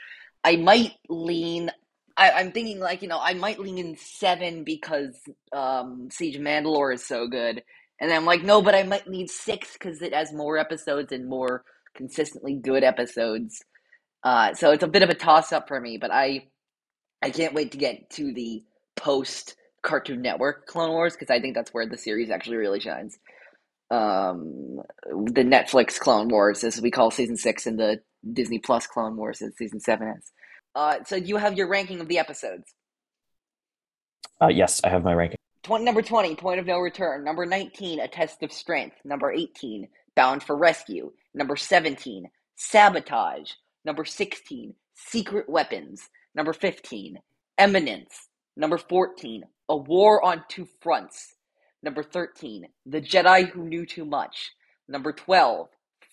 I 0.44 0.56
might 0.56 0.94
lean. 1.10 1.72
I, 2.16 2.32
I'm 2.32 2.52
thinking 2.52 2.80
like 2.80 3.02
you 3.02 3.10
know 3.10 3.20
I 3.22 3.34
might 3.34 3.60
lean 3.60 3.78
in 3.78 3.98
seven 3.98 4.64
because 4.64 5.20
um, 5.52 6.10
Siege 6.12 6.38
of 6.38 6.42
Mandalore 6.42 6.94
is 6.94 7.06
so 7.06 7.28
good, 7.28 7.62
and 8.00 8.14
I'm 8.14 8.26
like 8.26 8.44
no, 8.44 8.62
but 8.62 8.76
I 8.76 8.84
might 8.84 9.08
lean 9.08 9.28
six 9.28 9.74
because 9.74 10.02
it 10.02 10.14
has 10.14 10.32
more 10.34 10.58
episodes 10.58 11.12
and 11.12 11.28
more 11.28 11.66
consistently 11.96 12.56
good 12.56 12.84
episodes. 12.84 13.62
Uh, 14.24 14.54
so 14.54 14.72
it's 14.72 14.84
a 14.84 14.88
bit 14.88 15.04
of 15.04 15.10
a 15.10 15.16
toss 15.16 15.52
up 15.52 15.68
for 15.68 15.80
me, 15.82 15.98
but 15.98 16.12
I 16.12 16.48
I 17.22 17.32
can't 17.32 17.54
wait 17.54 17.74
to 17.74 17.78
get 17.78 18.10
to 18.12 18.34
the 18.34 18.64
post 18.96 19.56
Cartoon 19.88 20.22
Network 20.22 20.68
Clone 20.68 20.92
Wars 20.92 21.14
because 21.14 21.34
I 21.34 21.40
think 21.40 21.56
that's 21.56 21.74
where 21.74 21.88
the 21.88 21.98
series 21.98 22.30
actually 22.30 22.58
really 22.58 22.80
shines. 22.80 23.18
Um, 23.90 24.82
the 25.10 25.44
Netflix 25.44 25.98
Clone 25.98 26.28
Wars, 26.28 26.64
as 26.64 26.82
we 26.82 26.92
call 26.92 27.10
season 27.10 27.38
six, 27.38 27.66
and 27.66 27.80
the 27.80 28.02
Disney 28.34 28.60
Plus 28.60 28.86
Clone 28.86 29.16
Wars, 29.16 29.42
as 29.42 29.56
season 29.56 29.80
seven 29.80 30.10
is. 30.10 30.32
Uh, 30.76 30.98
so 31.06 31.16
you 31.16 31.38
have 31.38 31.58
your 31.58 31.70
ranking 31.70 32.02
of 32.02 32.10
the 32.10 32.20
episodes. 32.20 32.66
uh, 34.42 34.50
yes 34.50 34.82
i 34.84 34.90
have 34.90 35.04
my 35.04 35.14
ranking 35.14 35.38
20, 35.64 35.84
number 35.84 36.02
20, 36.02 36.36
Point 36.36 36.60
of 36.60 36.66
No 36.66 36.80
Return. 36.80 37.24
Number 37.26 37.46
19, 37.46 38.00
A 38.00 38.08
Test 38.08 38.42
of 38.44 38.54
Strength. 38.54 38.96
Number 39.04 39.32
18, 39.32 39.88
Bound 40.16 40.42
for 40.42 40.56
Rescue. 40.56 41.12
Number 41.34 41.58
17, 41.58 42.30
Sabotage. 42.56 43.52
Number 43.84 44.06
16, 44.06 44.74
Secret 44.96 45.50
Weapons. 45.50 46.10
Number 46.34 46.54
15, 46.54 47.18
Eminence. 47.58 48.27
Number 48.60 48.80
14, 48.80 49.44
A 49.70 49.78
War 49.78 50.26
on 50.26 50.44
Two 50.50 50.68
Fronts. 50.82 51.36
Number 51.84 52.02
13, 52.02 52.66
The 52.88 53.00
Jedi 53.00 53.48
Who 53.48 53.64
Knew 53.64 53.86
Too 53.86 54.04
Much. 54.04 54.50
Number 54.88 55.14
12, 55.14 55.68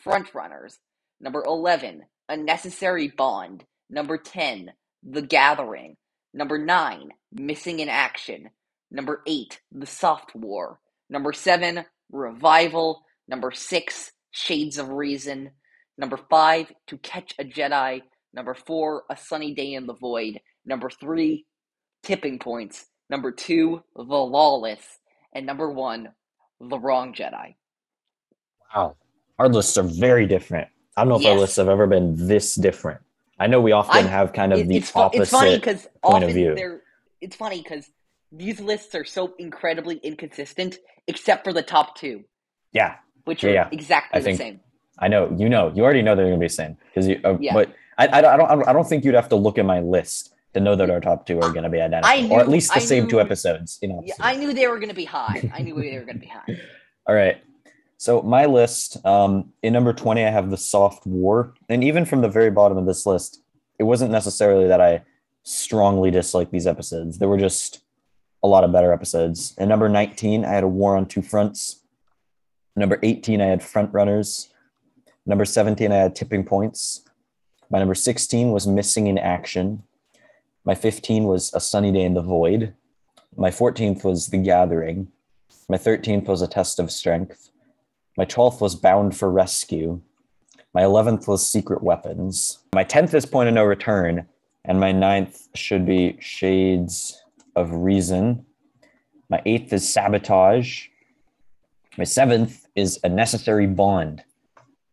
Frontrunners. 0.05 0.75
Number 1.23 1.43
11, 1.43 2.03
A 2.29 2.37
Necessary 2.37 3.09
Bond. 3.09 3.65
Number 3.89 4.19
10, 4.19 4.75
The 5.03 5.23
Gathering. 5.23 5.97
Number 6.35 6.59
9, 6.59 7.13
Missing 7.33 7.81
in 7.81 7.89
Action. 7.89 8.51
Number 8.91 9.23
8, 9.27 9.63
The 9.73 9.87
Soft 9.87 10.35
War. 10.35 10.81
Number 11.09 11.33
7, 11.33 11.87
Revival. 12.13 13.07
Number 13.27 13.53
6, 13.53 14.13
Shades 14.33 14.77
of 14.77 14.91
Reason. 14.91 15.51
Number 15.97 16.19
5, 16.19 16.73
To 16.89 16.99
Catch 16.99 17.37
a 17.39 17.45
Jedi. 17.45 18.03
Number 18.35 18.53
4, 18.53 19.05
A 19.09 19.17
Sunny 19.17 19.55
Day 19.55 19.73
in 19.73 19.87
the 19.87 19.95
Void. 19.95 20.41
Number 20.67 20.91
3, 20.91 21.47
Tipping 22.05 22.38
Points. 22.38 22.87
Number 23.11 23.33
2, 23.33 23.83
The 23.97 24.03
Lawless. 24.03 24.99
And 25.35 25.47
number 25.47 25.71
1, 25.71 26.09
The 26.61 26.79
Wrong 26.79 27.12
Jedi. 27.12 27.55
Wow. 28.75 28.97
Our 29.38 29.49
lists 29.49 29.77
are 29.79 29.83
very 29.83 30.27
different. 30.27 30.69
I 30.97 31.03
don't 31.03 31.09
know 31.09 31.19
if 31.21 31.27
our 31.27 31.38
lists 31.38 31.57
have 31.57 31.69
ever 31.69 31.87
been 31.87 32.14
this 32.29 32.55
different. 32.55 33.01
I 33.38 33.49
know 33.49 33.61
we 33.61 33.73
often 33.73 34.05
I- 34.07 34.09
have 34.09 34.33
kind 34.33 34.53
of 34.53 34.61
It- 34.61 34.69
the 34.69 34.77
it's, 34.77 34.95
opposite. 34.95 35.23
it's 35.23 35.31
funny 35.33 35.59
point 35.59 35.88
often 36.05 36.23
of 36.25 36.31
view. 36.35 36.55
they're 36.55 36.83
it's 37.21 37.35
funny 37.35 37.61
because 37.62 37.90
these 38.31 38.61
lists 38.61 38.95
are 38.95 39.05
so 39.05 39.35
incredibly 39.38 39.97
inconsistent 39.97 40.79
except 41.09 41.43
for 41.43 41.53
the 41.53 41.62
top 41.62 41.97
two 41.97 42.23
yeah, 42.73 42.97
which 43.25 43.43
Yeah, 43.43 43.51
are 43.51 43.55
yeah. 43.55 43.69
exactly 43.73 44.17
I 44.19 44.21
the 44.21 44.25
think- 44.25 44.38
same 44.38 44.61
I 45.01 45.09
know. 45.09 45.35
You 45.37 45.49
know. 45.49 45.73
You 45.75 45.83
already 45.83 46.03
know 46.03 46.14
they're 46.14 46.27
going 46.27 46.38
to 46.38 46.40
be 46.40 46.47
the 46.47 46.55
same 46.55 46.77
because 46.87 47.09
you. 47.09 47.21
Uh, 47.25 47.37
Yeah. 47.40 47.55
But 47.55 47.71
I, 47.99 48.07
I, 48.07 48.21
don't- 48.21 48.31
I 48.31 48.37
don't. 48.55 48.69
I 48.69 48.73
don't 48.73 48.88
think 48.88 49.05
you'd 49.05 49.17
have 49.17 49.29
to 49.31 49.37
look 49.37 49.59
at 49.59 49.64
my 49.67 49.81
list 49.81 50.33
to 50.55 50.61
know 50.61 50.77
that 50.77 50.88
our 50.90 51.01
top 51.01 51.27
two 51.27 51.40
are 51.40 51.53
going 51.53 51.64
to 51.64 51.69
be 51.69 51.81
identical, 51.81 52.11
I 52.11 52.29
or 52.31 52.40
at 52.40 52.49
least 52.49 52.73
the 52.73 52.81
I 52.81 52.85
same 52.85 53.09
two 53.09 53.21
episodes. 53.21 53.79
You 53.83 53.88
know. 53.88 54.03
yeah, 54.05 54.14
i 54.21 54.37
knew 54.37 54.55
they 54.55 54.67
were 54.67 54.77
going 54.77 54.88
to 54.88 54.95
be 54.95 55.05
high 55.05 55.51
i 55.53 55.61
knew 55.62 55.75
they 55.75 55.99
were 55.99 56.05
going 56.05 56.21
to 56.21 56.21
be 56.21 56.29
high 56.29 56.59
All 57.07 57.14
right. 57.14 57.43
So 57.99 58.23
my 58.23 58.47
list, 58.47 59.05
um, 59.05 59.53
in 59.62 59.73
number 59.73 59.93
20, 59.93 60.25
I 60.25 60.31
have 60.31 60.51
the 60.51 60.57
soft 60.57 61.07
war. 61.07 61.55
And 61.69 61.85
even 61.85 62.05
from 62.05 62.23
the 62.23 62.29
very 62.29 62.51
bottom 62.51 62.79
of 62.79 62.87
this 62.87 63.07
list, 63.07 63.43
it 63.79 63.85
wasn't 63.85 64.11
necessarily 64.11 64.67
that 64.69 64.81
I 64.81 65.03
strongly 65.43 66.11
disliked 66.11 66.51
these 66.51 66.67
episodes. 66.67 67.19
There 67.19 67.29
were 67.29 67.38
just 67.38 67.83
a 68.43 68.49
lot 68.49 68.64
of 68.64 68.73
better 68.73 68.93
episodes. 68.93 69.55
And 69.59 69.69
number 69.69 69.88
19, 69.88 70.45
I 70.45 70.49
had 70.49 70.64
a 70.64 70.69
war 70.69 70.97
on 70.97 71.07
two 71.07 71.23
fronts. 71.23 71.83
Number 72.75 72.99
18, 73.03 73.40
I 73.40 73.47
had 73.47 73.62
front 73.62 73.93
runners. 73.93 74.49
Number 75.27 75.45
17, 75.45 75.93
I 75.93 75.97
had 75.97 76.17
tipping 76.17 76.45
points. 76.45 77.05
My 77.71 77.79
number 77.79 77.95
16 77.95 78.51
was 78.51 78.67
missing 78.67 79.07
in 79.07 79.19
action. 79.19 79.83
My 80.66 80.74
15 80.74 81.24
was 81.24 81.53
a 81.53 81.61
sunny 81.61 81.92
day 81.92 82.05
in 82.05 82.14
the 82.14 82.22
void. 82.22 82.74
My 83.37 83.50
14th 83.50 84.03
was 84.03 84.29
the 84.29 84.38
gathering. 84.38 85.09
My 85.68 85.77
13th 85.77 86.27
was 86.27 86.40
a 86.40 86.48
test 86.48 86.79
of 86.79 86.90
strength. 86.90 87.50
My 88.16 88.24
12th 88.24 88.61
was 88.61 88.74
bound 88.74 89.16
for 89.16 89.31
rescue. 89.31 90.00
My 90.72 90.83
11th 90.83 91.29
was 91.29 91.48
secret 91.48 91.83
weapons. 91.83 92.61
My 92.74 92.85
10th 92.85 93.12
is 93.12 93.27
point 93.27 93.48
of 93.48 93.55
no 93.55 93.64
return. 93.64 94.27
And 94.64 94.81
my 94.81 94.92
9th 94.92 95.48
should 95.55 95.85
be 95.85 96.16
shades 96.20 97.22
of 97.55 97.70
reason. 97.70 98.46
My 99.29 99.42
8th 99.44 99.74
is 99.74 99.87
sabotage. 99.87 100.87
My 101.98 102.05
7th 102.05 102.64
is 102.74 102.98
a 103.05 103.09
necessary 103.11 103.66
bond. 103.66 104.24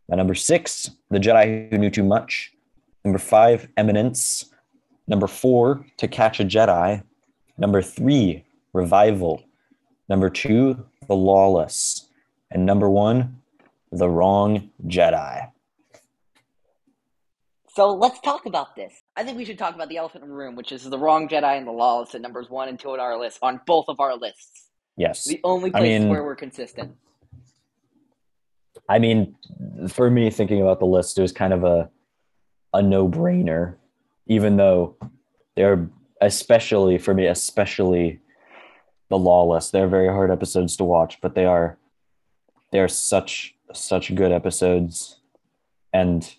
My 0.09 0.17
number 0.17 0.35
6, 0.35 0.91
the 1.09 1.19
Jedi 1.19 1.71
who 1.71 1.77
knew 1.77 1.89
too 1.89 2.03
much. 2.03 2.51
Number 3.05 3.19
5, 3.19 3.69
eminence. 3.77 4.50
Number 5.11 5.27
4, 5.27 5.85
to 5.97 6.07
catch 6.07 6.39
a 6.39 6.45
Jedi. 6.45 7.03
Number 7.57 7.81
3, 7.81 8.45
revival. 8.71 9.43
Number 10.07 10.29
2, 10.29 10.85
the 11.09 11.15
lawless. 11.15 12.07
And 12.49 12.65
number 12.65 12.89
one, 12.89 13.41
the 13.91 14.07
wrong 14.09 14.69
Jedi. 14.87 15.51
so 17.73 17.93
let's 17.93 18.19
talk 18.19 18.45
about 18.45 18.75
this 18.75 18.93
i 19.15 19.23
think 19.23 19.37
we 19.37 19.45
should 19.45 19.57
talk 19.57 19.75
about 19.75 19.87
the 19.87 19.95
elephant 19.95 20.23
in 20.23 20.29
the 20.29 20.35
room 20.35 20.55
which 20.57 20.71
is 20.73 20.83
the 20.89 20.97
wrong 20.97 21.27
jedi 21.29 21.57
and 21.57 21.65
the 21.65 21.71
lawless 21.71 22.13
at 22.15 22.19
numbers 22.21 22.49
one 22.49 22.67
and 22.67 22.77
two 22.77 22.89
on 22.89 22.99
our 22.99 23.17
list 23.17 23.39
on 23.41 23.61
both 23.65 23.85
of 23.87 23.99
our 23.99 24.15
lists 24.17 24.69
Yes. 24.97 25.23
the 25.25 25.39
only 25.45 25.71
I 25.73 25.81
mean- 25.81 26.09
where 26.09 26.23
we're 26.23 26.35
consistent 26.35 26.95
I 28.89 28.99
mean, 28.99 29.35
for 29.87 30.09
me, 30.09 30.29
thinking 30.31 30.61
about 30.61 30.79
the 30.79 30.85
list, 30.85 31.17
it 31.17 31.21
was 31.21 31.31
kind 31.31 31.53
of 31.53 31.63
a 31.63 31.89
a 32.73 32.81
no 32.81 33.07
brainer, 33.07 33.75
even 34.31 34.55
though 34.55 34.95
they're 35.57 35.89
especially 36.21 36.97
for 36.97 37.13
me, 37.13 37.25
especially 37.27 38.21
the 39.09 39.17
lawless. 39.17 39.71
They're 39.71 39.89
very 39.89 40.07
hard 40.07 40.31
episodes 40.31 40.77
to 40.77 40.85
watch, 40.85 41.19
but 41.19 41.35
they 41.35 41.45
are 41.45 41.77
they're 42.71 42.87
such 42.87 43.53
such 43.73 44.15
good 44.15 44.31
episodes, 44.31 45.19
and 45.91 46.33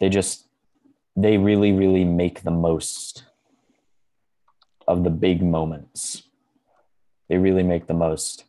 they 0.00 0.08
just 0.08 0.48
they 1.14 1.38
really 1.38 1.70
really 1.70 2.04
make 2.04 2.42
the 2.42 2.50
most 2.50 3.24
of 4.88 5.04
the 5.04 5.10
big 5.10 5.44
moments. 5.44 6.24
They 7.28 7.38
really 7.38 7.62
make 7.62 7.86
the 7.86 7.94
most 7.94 8.46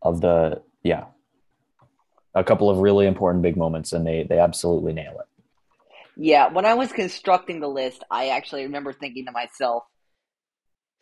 of 0.00 0.22
the 0.22 0.62
yeah 0.82 1.04
a 2.34 2.42
couple 2.42 2.70
of 2.70 2.78
really 2.78 3.06
important 3.06 3.42
big 3.42 3.58
moments 3.58 3.92
and 3.92 4.06
they 4.06 4.22
they 4.22 4.38
absolutely 4.38 4.92
nail 4.92 5.16
it 5.18 5.27
Yeah, 6.20 6.52
when 6.52 6.66
I 6.66 6.74
was 6.74 6.90
constructing 6.90 7.60
the 7.60 7.68
list, 7.68 8.02
I 8.10 8.30
actually 8.30 8.64
remember 8.64 8.92
thinking 8.92 9.26
to 9.26 9.32
myself, 9.32 9.84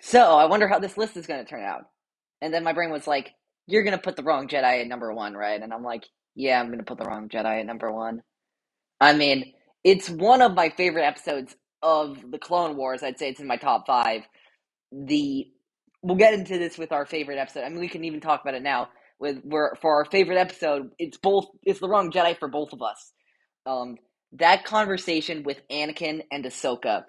so 0.02 0.36
I 0.36 0.44
wonder 0.44 0.68
how 0.68 0.78
this 0.78 0.98
list 0.98 1.16
is 1.16 1.26
going 1.26 1.42
to 1.42 1.48
turn 1.48 1.64
out. 1.64 1.84
And 2.42 2.52
then 2.52 2.62
my 2.62 2.74
brain 2.74 2.90
was 2.90 3.06
like, 3.06 3.32
you're 3.66 3.82
going 3.82 3.96
to 3.96 4.02
put 4.02 4.16
the 4.16 4.22
wrong 4.22 4.46
Jedi 4.46 4.82
at 4.82 4.86
number 4.86 5.12
one, 5.14 5.34
right? 5.34 5.60
And 5.60 5.72
I'm 5.72 5.82
like, 5.82 6.04
yeah, 6.34 6.60
I'm 6.60 6.66
going 6.66 6.80
to 6.80 6.84
put 6.84 6.98
the 6.98 7.06
wrong 7.06 7.30
Jedi 7.30 7.60
at 7.60 7.66
number 7.66 7.90
one. 7.90 8.20
I 9.00 9.14
mean, 9.14 9.54
it's 9.82 10.10
one 10.10 10.42
of 10.42 10.54
my 10.54 10.68
favorite 10.68 11.04
episodes 11.04 11.56
of 11.82 12.18
the 12.30 12.38
Clone 12.38 12.76
Wars. 12.76 13.02
I'd 13.02 13.18
say 13.18 13.30
it's 13.30 13.40
in 13.40 13.46
my 13.46 13.56
top 13.56 13.86
five. 13.86 14.22
The 14.92 15.46
we'll 16.02 16.16
get 16.16 16.34
into 16.34 16.58
this 16.58 16.76
with 16.76 16.92
our 16.92 17.06
favorite 17.06 17.38
episode. 17.38 17.64
I 17.64 17.70
mean, 17.70 17.80
we 17.80 17.88
can 17.88 18.04
even 18.04 18.20
talk 18.20 18.42
about 18.42 18.54
it 18.54 18.62
now. 18.62 18.88
With 19.18 19.40
where 19.44 19.72
for 19.80 19.94
our 19.94 20.04
favorite 20.04 20.36
episode, 20.36 20.90
it's 20.98 21.16
both. 21.16 21.46
It's 21.62 21.80
the 21.80 21.88
wrong 21.88 22.12
Jedi 22.12 22.38
for 22.38 22.48
both 22.48 22.74
of 22.74 22.82
us. 22.82 23.12
Um, 23.64 23.96
that 24.32 24.64
conversation 24.64 25.42
with 25.42 25.62
Anakin 25.70 26.22
and 26.30 26.44
Ahsoka 26.44 27.04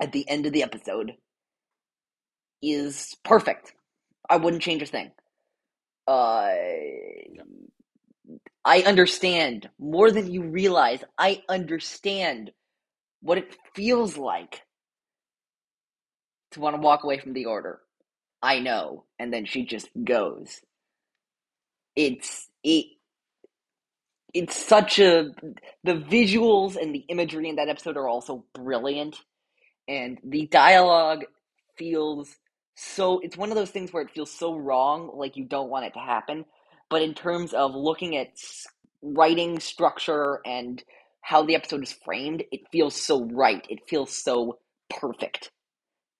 at 0.00 0.12
the 0.12 0.28
end 0.28 0.46
of 0.46 0.52
the 0.52 0.62
episode 0.62 1.12
is 2.62 3.16
perfect. 3.24 3.72
I 4.28 4.36
wouldn't 4.36 4.62
change 4.62 4.82
a 4.82 4.86
thing. 4.86 5.12
Uh, 6.06 6.50
I 8.64 8.82
understand 8.82 9.68
more 9.78 10.10
than 10.10 10.30
you 10.30 10.42
realize. 10.42 11.04
I 11.18 11.42
understand 11.48 12.52
what 13.22 13.38
it 13.38 13.56
feels 13.74 14.16
like 14.16 14.62
to 16.52 16.60
want 16.60 16.76
to 16.76 16.82
walk 16.82 17.04
away 17.04 17.18
from 17.18 17.32
the 17.32 17.46
order. 17.46 17.80
I 18.42 18.60
know, 18.60 19.04
and 19.18 19.32
then 19.32 19.46
she 19.46 19.64
just 19.66 19.88
goes. 20.04 20.60
It's 21.96 22.48
it. 22.62 22.86
It's 24.34 24.56
such 24.56 24.98
a 24.98 25.30
the 25.84 25.94
visuals 25.94 26.76
and 26.76 26.94
the 26.94 27.04
imagery 27.08 27.48
in 27.48 27.56
that 27.56 27.68
episode 27.68 27.96
are 27.96 28.08
also 28.08 28.44
brilliant, 28.54 29.16
and 29.88 30.18
the 30.24 30.46
dialogue 30.46 31.24
feels 31.78 32.36
so. 32.76 33.20
It's 33.20 33.36
one 33.36 33.50
of 33.50 33.56
those 33.56 33.70
things 33.70 33.92
where 33.92 34.02
it 34.02 34.10
feels 34.10 34.30
so 34.30 34.56
wrong, 34.56 35.10
like 35.14 35.36
you 35.36 35.44
don't 35.44 35.70
want 35.70 35.86
it 35.86 35.94
to 35.94 36.00
happen. 36.00 36.44
But 36.90 37.02
in 37.02 37.14
terms 37.14 37.52
of 37.54 37.74
looking 37.74 38.16
at 38.16 38.28
writing 39.02 39.60
structure 39.60 40.40
and 40.44 40.82
how 41.22 41.42
the 41.44 41.54
episode 41.54 41.82
is 41.82 41.96
framed, 42.04 42.44
it 42.52 42.60
feels 42.72 42.94
so 42.94 43.24
right. 43.26 43.66
It 43.68 43.80
feels 43.88 44.16
so 44.16 44.58
perfect. 44.90 45.50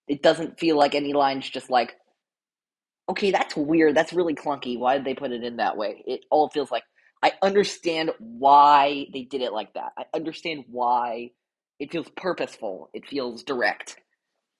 It 0.09 0.23
doesn't 0.23 0.59
feel 0.59 0.77
like 0.77 0.95
any 0.95 1.13
lines 1.13 1.49
just 1.49 1.71
like, 1.71 1.95
okay, 3.09 3.31
that's 3.31 3.57
weird. 3.57 3.95
That's 3.95 4.13
really 4.13 4.35
clunky. 4.35 4.79
Why 4.79 4.97
did 4.97 5.05
they 5.07 5.15
put 5.15 5.33
it 5.33 5.45
in 5.45 5.57
that 5.57 5.77
way? 5.77 6.03
It 6.07 6.21
all 6.31 6.49
feels 6.51 6.71
like 6.71 6.83
I 7.23 7.33
understand 7.43 8.11
why 8.19 9.07
they 9.13 9.23
did 9.23 9.41
it 9.43 9.53
like 9.53 9.75
that. 9.75 9.93
I 9.99 10.05
understand 10.15 10.65
why 10.71 11.33
it 11.81 11.91
feels 11.91 12.09
purposeful. 12.11 12.91
It 12.95 13.07
feels 13.09 13.43
direct 13.43 13.97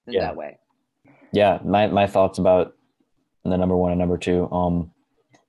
in 0.07 0.13
Yeah. 0.13 0.21
that 0.21 0.35
way. 0.35 0.57
yeah 1.31 1.59
my 1.63 1.87
my 1.87 2.07
thoughts 2.07 2.39
about 2.39 2.75
the 3.45 3.55
number 3.57 3.77
one 3.77 3.91
and 3.91 3.99
number 3.99 4.17
two 4.17 4.49
um 4.51 4.91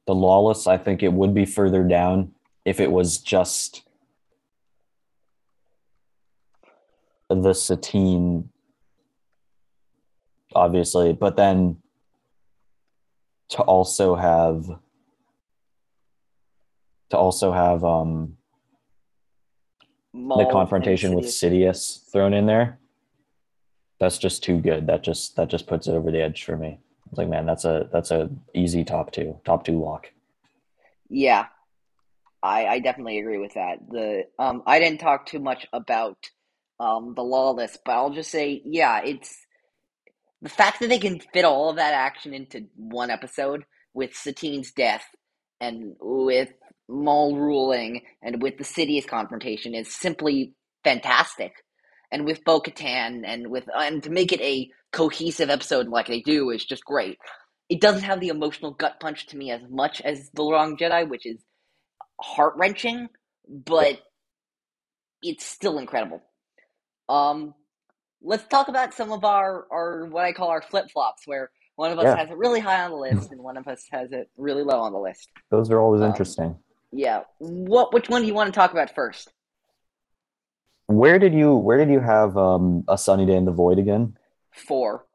the 0.06 0.14
lawless 0.14 0.66
i 0.66 0.76
think 0.76 1.02
it 1.02 1.12
would 1.12 1.32
be 1.34 1.44
further 1.46 1.82
down 1.82 2.32
if 2.64 2.80
it 2.80 2.90
was 2.92 3.18
just 3.18 3.82
the 7.30 7.52
satine 7.54 8.50
obviously 10.54 11.12
but 11.12 11.36
then 11.36 11.76
to 13.48 13.62
also 13.62 14.14
have 14.16 14.66
to 17.10 17.18
also 17.18 17.52
have 17.52 17.84
um 17.84 18.36
the 20.12 20.48
confrontation 20.50 21.14
with 21.14 21.26
Sidious. 21.26 22.00
Sidious 22.00 22.10
thrown 22.12 22.34
in 22.34 22.46
there. 22.46 22.78
That's 24.00 24.18
just 24.18 24.42
too 24.42 24.58
good. 24.58 24.86
That 24.86 25.02
just 25.02 25.36
that 25.36 25.48
just 25.48 25.66
puts 25.66 25.86
it 25.86 25.92
over 25.92 26.10
the 26.10 26.22
edge 26.22 26.44
for 26.44 26.56
me. 26.56 26.80
It's 27.10 27.18
like, 27.18 27.28
man, 27.28 27.46
that's 27.46 27.64
a 27.64 27.88
that's 27.92 28.10
a 28.10 28.30
easy 28.54 28.84
top 28.84 29.12
two, 29.12 29.38
top 29.44 29.64
two 29.64 29.80
lock. 29.80 30.10
Yeah. 31.08 31.46
I, 32.42 32.66
I 32.66 32.78
definitely 32.78 33.18
agree 33.18 33.38
with 33.38 33.54
that. 33.54 33.78
The 33.88 34.24
um, 34.38 34.62
I 34.66 34.78
didn't 34.78 35.00
talk 35.00 35.26
too 35.26 35.40
much 35.40 35.66
about 35.72 36.16
um, 36.78 37.14
the 37.14 37.22
lawless, 37.22 37.76
but 37.84 37.92
I'll 37.92 38.10
just 38.14 38.30
say, 38.30 38.62
yeah, 38.64 39.02
it's 39.04 39.36
the 40.40 40.48
fact 40.48 40.80
that 40.80 40.88
they 40.88 40.98
can 40.98 41.20
fit 41.20 41.44
all 41.44 41.68
of 41.68 41.76
that 41.76 41.92
action 41.92 42.32
into 42.32 42.66
one 42.76 43.10
episode 43.10 43.66
with 43.92 44.14
Satine's 44.14 44.72
death 44.72 45.04
and 45.60 45.96
with 46.00 46.50
Maul 46.90 47.37
ruling 47.37 48.03
and 48.22 48.42
with 48.42 48.59
the 48.59 48.64
Sidious 48.64 49.07
confrontation 49.07 49.74
is 49.74 49.94
simply 49.94 50.55
fantastic. 50.85 51.53
And 52.12 52.24
with 52.24 52.44
Bo 52.44 52.61
Katan 52.61 53.22
and 53.24 53.48
with 53.50 53.64
and 53.74 54.03
to 54.03 54.11
make 54.11 54.33
it 54.33 54.40
a 54.40 54.68
cohesive 54.92 55.48
episode 55.50 55.87
like 55.88 56.09
they 56.09 56.20
do 56.20 56.50
is 56.50 56.64
just 56.64 56.85
great. 56.85 57.18
It 57.68 57.81
doesn't 57.81 58.03
have 58.03 58.18
the 58.18 58.29
emotional 58.29 58.72
gut 58.72 58.98
punch 58.98 59.26
to 59.29 59.37
me 59.37 59.53
as 59.53 59.61
much 59.70 60.00
as 60.00 60.29
The 60.35 60.42
Wrong 60.42 60.76
Jedi, 60.76 61.09
which 61.09 61.24
is 61.24 61.38
heart 62.20 62.55
wrenching, 62.57 63.09
but 63.48 64.00
it's 65.22 65.44
still 65.44 65.79
incredible. 65.79 66.20
Um, 67.09 67.55
let's 68.22 68.46
talk 68.48 68.66
about 68.68 68.92
some 68.94 69.12
of 69.12 69.24
our, 69.24 69.66
our 69.70 70.07
what 70.07 70.24
I 70.24 70.33
call 70.33 70.48
our 70.48 70.62
flip 70.62 70.90
flops, 70.92 71.22
where 71.26 71.50
one 71.76 71.92
of 71.92 71.98
us 72.00 72.07
Yeah. 72.07 72.16
has 72.16 72.31
it 72.31 72.37
really 72.37 72.61
high 72.61 72.83
on 72.83 72.90
the 72.90 72.96
list 72.96 73.31
and 73.31 73.40
one 73.40 73.57
of 73.57 73.68
us 73.68 73.85
has 73.92 74.11
it 74.11 74.29
really 74.37 74.64
low 74.64 74.81
on 74.81 74.92
the 74.92 74.98
list. 74.98 75.29
Those 75.53 75.70
are 75.70 75.81
always 75.81 76.00
Um, 76.03 76.09
interesting. 76.11 76.59
Yeah, 76.92 77.22
what 77.38 77.92
which 77.92 78.09
one 78.09 78.22
do 78.22 78.26
you 78.26 78.35
want 78.35 78.53
to 78.53 78.59
talk 78.59 78.72
about 78.72 78.94
first? 78.94 79.31
Where 80.87 81.18
did 81.18 81.35
you 81.35 81.55
where 81.55 81.79
did 81.79 81.88
you 81.88 82.00
have 82.00 82.37
um, 82.37 82.85
a 82.88 82.98
sunny 82.98 83.26
day 83.26 83.37
in 83.37 83.44
the 83.44 83.53
void 83.53 83.79
again? 83.79 84.16
Four. 84.50 85.07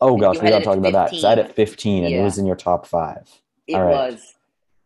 Oh 0.00 0.16
gosh, 0.16 0.40
we 0.40 0.50
gotta 0.50 0.64
talk 0.64 0.78
about 0.78 0.92
that. 0.92 1.14
So 1.14 1.26
I 1.26 1.30
had 1.30 1.38
it 1.38 1.54
15 1.54 2.04
and 2.04 2.14
it 2.14 2.22
was 2.22 2.38
in 2.38 2.46
your 2.46 2.56
top 2.56 2.86
five. 2.86 3.28
It 3.66 3.76
right. 3.76 4.12
was. 4.12 4.34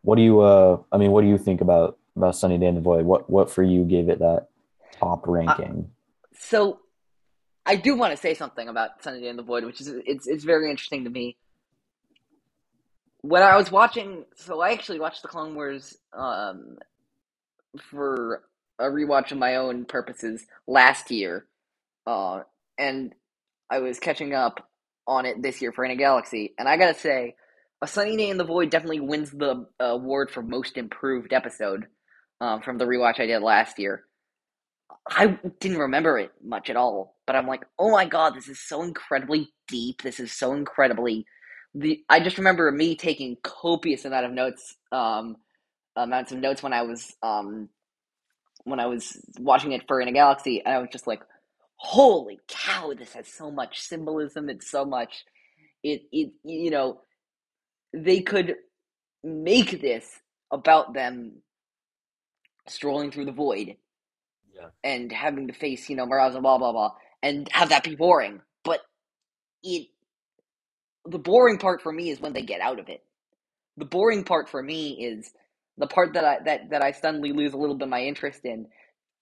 What 0.03 0.17
do 0.17 0.23
you 0.23 0.41
uh 0.41 0.79
I 0.93 0.99
mean 0.99 1.11
what 1.11 1.23
do 1.23 1.29
you 1.29 1.39
think 1.39 1.61
about 1.61 1.99
about 2.17 2.37
Sunny 2.37 2.59
Day 2.59 2.67
in 2.67 2.75
the 2.75 2.81
Void? 2.81 3.05
What 3.05 3.31
what 3.31 3.51
for 3.51 3.63
you 3.63 3.85
gave 3.85 4.09
it 4.09 4.19
that 4.19 4.49
top 4.93 5.27
ranking? 5.27 5.91
So, 6.35 6.81
I 7.67 7.77
do 7.77 7.97
want 7.97 8.13
to 8.13 8.17
say 8.17 8.35
something 8.35 8.69
about 8.69 9.03
Sunny 9.03 9.21
Day 9.21 9.29
in 9.29 9.37
the 9.37 9.43
Void, 9.43 9.65
which 9.65 9.81
is 9.81 9.89
it's 9.89 10.27
it's 10.27 10.45
very 10.45 10.71
interesting 10.71 11.05
to 11.05 11.11
me. 11.11 11.37
When 13.23 13.43
I 13.43 13.57
was 13.57 13.71
watching, 13.71 14.25
so 14.37 14.61
I 14.61 14.73
actually 14.73 15.01
watched 15.01 15.23
the 15.23 15.29
Clone 15.29 15.55
Wars 15.55 15.97
um, 16.13 16.79
for 17.91 18.43
a 18.79 18.85
rewatch 18.85 19.31
of 19.31 19.39
my 19.39 19.57
own 19.57 19.85
purposes 19.85 20.47
last 20.67 21.11
year, 21.11 21.47
uh, 22.07 22.41
and 22.79 23.15
I 23.71 23.81
was 23.81 23.99
catching 23.99 24.33
up 24.35 24.67
on 25.07 25.27
it 25.27 25.43
this 25.43 25.61
year 25.61 25.73
for 25.73 25.85
In 25.85 25.91
a 25.91 25.97
Galaxy, 25.97 26.55
and 26.59 26.69
I 26.69 26.77
gotta 26.77 26.95
say, 26.95 27.35
A 27.83 27.87
Sunny 27.87 28.17
Day 28.17 28.31
in 28.31 28.39
the 28.39 28.45
Void 28.45 28.71
definitely 28.71 29.01
wins 29.01 29.31
the 29.31 29.67
uh, 29.81 29.85
award 29.85 30.31
for 30.31 30.43
most 30.43 30.79
improved 30.79 31.33
episode 31.33 31.87
um, 32.41 32.63
from 32.63 32.79
the 32.79 32.87
rewatch 32.87 33.21
I 33.21 33.27
did 33.27 33.43
last 33.43 33.79
year. 33.79 34.05
I 35.09 35.39
didn't 35.61 35.79
remember 35.79 36.19
it 36.19 36.33
much 36.43 36.71
at 36.71 36.77
all, 36.77 37.17
but 37.27 37.37
I'm 37.37 37.47
like, 37.47 37.65
oh 37.79 37.91
my 37.91 38.07
god, 38.07 38.35
this 38.35 38.49
is 38.49 38.61
so 38.61 38.83
incredibly 38.83 39.49
deep. 39.69 40.03
This 40.03 40.21
is 40.21 40.33
so 40.33 40.53
incredibly. 40.55 41.27
The 41.75 42.05
I 42.09 42.21
just 42.21 42.39
remember 42.39 42.71
me 42.73 42.97
taking 42.97 43.37
copious 43.43 44.05
amount 44.05 44.27
of 44.27 44.33
notes, 44.33 44.77
um, 44.93 45.37
amounts 45.97 46.33
of 46.33 46.39
notes 46.39 46.63
when 46.63 46.73
I 46.73 46.83
was 46.83 47.15
um, 47.23 47.69
when 48.65 48.81
I 48.81 48.87
was 48.87 49.19
watching 49.39 49.73
it 49.73 49.85
for 49.89 50.01
In 50.01 50.09
a 50.09 50.13
Galaxy, 50.13 50.63
and 50.65 50.75
I 50.75 50.79
was 50.79 50.89
just 50.93 51.07
like, 51.07 51.23
holy 51.77 52.41
cow, 52.49 52.95
this 52.99 53.15
has 53.15 53.29
so 53.29 53.51
much 53.51 53.81
symbolism. 53.81 54.51
It's 54.51 54.71
so 54.71 54.85
much. 54.85 55.25
It 55.83 56.03
it 56.13 56.33
you 56.45 56.71
know, 56.71 57.03
they 57.95 58.21
could 58.23 58.57
make 59.25 59.81
this 59.83 60.07
about 60.53 60.95
them 60.95 61.43
strolling 62.69 63.11
through 63.13 63.27
the 63.27 63.33
void 63.33 63.77
Yeah. 64.55 64.71
and 64.85 65.13
having 65.13 65.49
to 65.49 65.55
face, 65.55 65.89
you 65.91 65.97
know, 65.97 66.07
Miraz 66.07 66.35
and 66.35 66.43
blah 66.43 66.59
blah 66.59 66.73
blah, 66.73 66.95
and 67.23 67.49
have 67.53 67.71
that 67.71 67.85
be 67.85 67.97
boring. 67.97 68.41
But 68.65 68.81
it, 69.63 69.89
the 71.07 71.19
boring 71.19 71.59
part 71.59 71.83
for 71.83 71.93
me 71.93 72.11
is 72.11 72.21
when 72.21 72.33
they 72.33 72.43
get 72.43 72.61
out 72.61 72.79
of 72.81 72.89
it. 72.89 73.03
The 73.77 73.85
boring 73.87 74.25
part 74.25 74.49
for 74.49 74.63
me 74.63 74.91
is 74.93 75.33
the 75.79 75.87
part 75.89 76.15
that 76.15 76.25
I 76.25 76.39
that 76.45 76.71
that 76.71 76.83
I 76.83 76.93
suddenly 76.93 77.33
lose 77.33 77.55
a 77.55 77.59
little 77.59 77.77
bit 77.77 77.85
of 77.85 77.91
my 77.91 78.03
interest 78.03 78.41
in. 78.45 78.67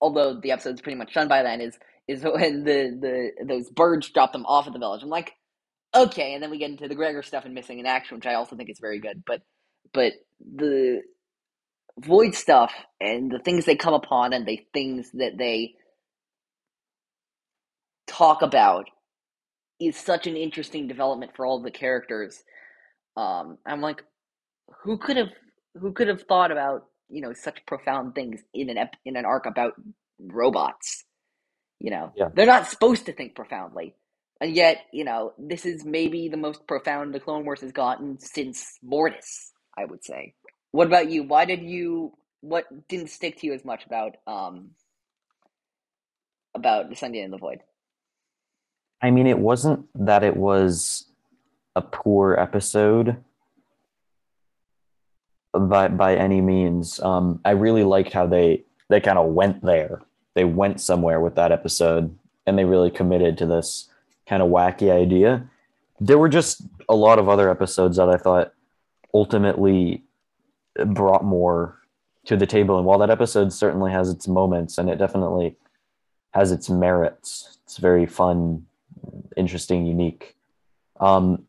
Although 0.01 0.41
the 0.41 0.53
episode's 0.53 0.83
pretty 0.83 0.99
much 0.99 1.15
done 1.15 1.29
by 1.29 1.43
then, 1.43 1.61
is 1.61 1.79
is 2.09 2.23
when 2.25 2.65
the 2.65 3.31
the 3.39 3.47
those 3.47 3.71
birds 3.71 4.11
drop 4.11 4.33
them 4.33 4.47
off 4.47 4.67
at 4.67 4.73
the 4.75 4.79
village. 4.81 5.03
I'm 5.03 5.09
like, 5.11 5.33
okay, 5.95 6.35
and 6.35 6.43
then 6.43 6.51
we 6.51 6.59
get 6.59 6.71
into 6.71 6.89
the 6.89 6.97
Gregor 6.97 7.23
stuff 7.23 7.45
and 7.47 7.55
missing 7.55 7.79
in 7.81 7.87
action, 7.87 8.17
which 8.19 8.27
I 8.27 8.35
also 8.35 8.57
think 8.57 8.71
is 8.71 8.81
very 8.81 9.01
good. 9.01 9.23
But 9.27 9.43
but 9.95 10.15
the 10.41 11.03
void 12.01 12.35
stuff 12.35 12.73
and 13.01 13.31
the 13.31 13.41
things 13.41 13.65
they 13.67 13.77
come 13.77 13.95
upon 13.95 14.33
and 14.33 14.47
the 14.47 14.61
things 14.75 15.11
that 15.15 15.39
they 15.39 15.75
talk 18.09 18.43
about 18.43 18.89
is 19.81 19.97
such 19.97 20.27
an 20.27 20.37
interesting 20.37 20.89
development 20.89 21.33
for 21.37 21.47
all 21.47 21.63
the 21.63 21.71
characters. 21.73 22.43
Um, 23.17 23.59
I'm 23.67 23.81
like, 23.83 24.03
who 24.85 24.99
could 24.99 25.17
have 25.19 25.31
who 25.81 25.93
could 25.93 26.09
have 26.09 26.23
thought 26.25 26.53
about 26.53 26.87
you 27.11 27.23
know 27.23 27.33
such 27.35 27.67
profound 27.67 28.15
things 28.15 28.41
in 28.55 28.71
an 28.71 28.79
ep- 28.79 28.97
in 29.05 29.17
an 29.17 29.25
arc 29.27 29.47
about 29.47 29.75
robots? 30.21 31.05
You 31.81 31.91
know, 31.93 32.15
Yeah. 32.15 32.31
they're 32.35 32.47
not 32.47 32.69
supposed 32.69 33.07
to 33.07 33.13
think 33.15 33.37
profoundly, 33.37 33.95
and 34.41 34.55
yet 34.55 34.79
you 34.93 35.05
know 35.05 35.35
this 35.39 35.67
is 35.67 35.85
maybe 35.85 36.29
the 36.29 36.37
most 36.39 36.67
profound 36.69 37.15
the 37.15 37.21
Clone 37.21 37.45
Wars 37.45 37.63
has 37.63 37.73
gotten 37.73 38.19
since 38.21 38.79
Mortis. 38.83 39.53
I 39.79 39.85
would 39.87 40.05
say. 40.05 40.35
What 40.73 40.89
about 40.89 41.11
you? 41.11 41.25
Why 41.25 41.45
did 41.47 41.63
you? 41.63 42.15
What 42.43 42.67
didn't 42.89 43.11
stick 43.11 43.41
to 43.41 43.47
you 43.49 43.55
as 43.55 43.65
much 43.65 43.87
about 43.87 44.17
um 44.27 44.73
about 46.55 46.91
the 46.91 46.97
Sunny 46.97 47.19
Day 47.19 47.25
in 47.25 47.31
the 47.33 47.39
Void? 47.39 47.61
I 49.01 49.11
mean 49.11 49.27
it 49.27 49.39
wasn't 49.39 49.87
that 50.07 50.25
it 50.25 50.37
was 50.37 51.07
a 51.77 51.83
poor 51.83 52.35
episode 52.35 53.17
by 55.53 55.89
by 55.89 56.17
any 56.17 56.41
means. 56.41 57.01
Um 57.01 57.41
I 57.45 57.51
really 57.51 57.85
liked 57.85 58.13
how 58.13 58.27
they 58.27 58.65
they 58.89 59.01
kind 59.01 59.19
of 59.19 59.33
went 59.33 59.63
there. 59.63 60.03
They 60.35 60.45
went 60.45 60.81
somewhere 60.81 61.21
with 61.21 61.35
that 61.37 61.53
episode 61.53 62.17
and 62.47 62.59
they 62.59 62.65
really 62.65 62.91
committed 62.91 63.37
to 63.39 63.47
this 63.47 63.89
kind 64.27 64.43
of 64.43 64.49
wacky 64.49 64.91
idea. 64.91 65.49
There 66.01 66.19
were 66.19 66.29
just 66.29 66.63
a 66.89 66.95
lot 66.95 67.19
of 67.19 67.29
other 67.29 67.51
episodes 67.51 67.97
that 67.97 68.09
I 68.09 68.17
thought 68.17 68.53
ultimately 69.13 70.03
brought 70.87 71.25
more 71.25 71.79
to 72.27 72.37
the 72.37 72.47
table. 72.47 72.77
And 72.77 72.87
while 72.87 72.99
that 72.99 73.11
episode 73.11 73.53
certainly 73.53 73.91
has 73.91 74.11
its 74.11 74.29
moments 74.29 74.79
and 74.79 74.89
it 74.89 74.97
definitely 74.97 75.57
has 76.33 76.53
its 76.53 76.69
merits, 76.69 77.59
it's 77.65 77.79
very 77.79 78.07
fun, 78.07 78.67
interesting, 79.37 79.87
unique. 79.87 80.37
Um, 81.01 81.45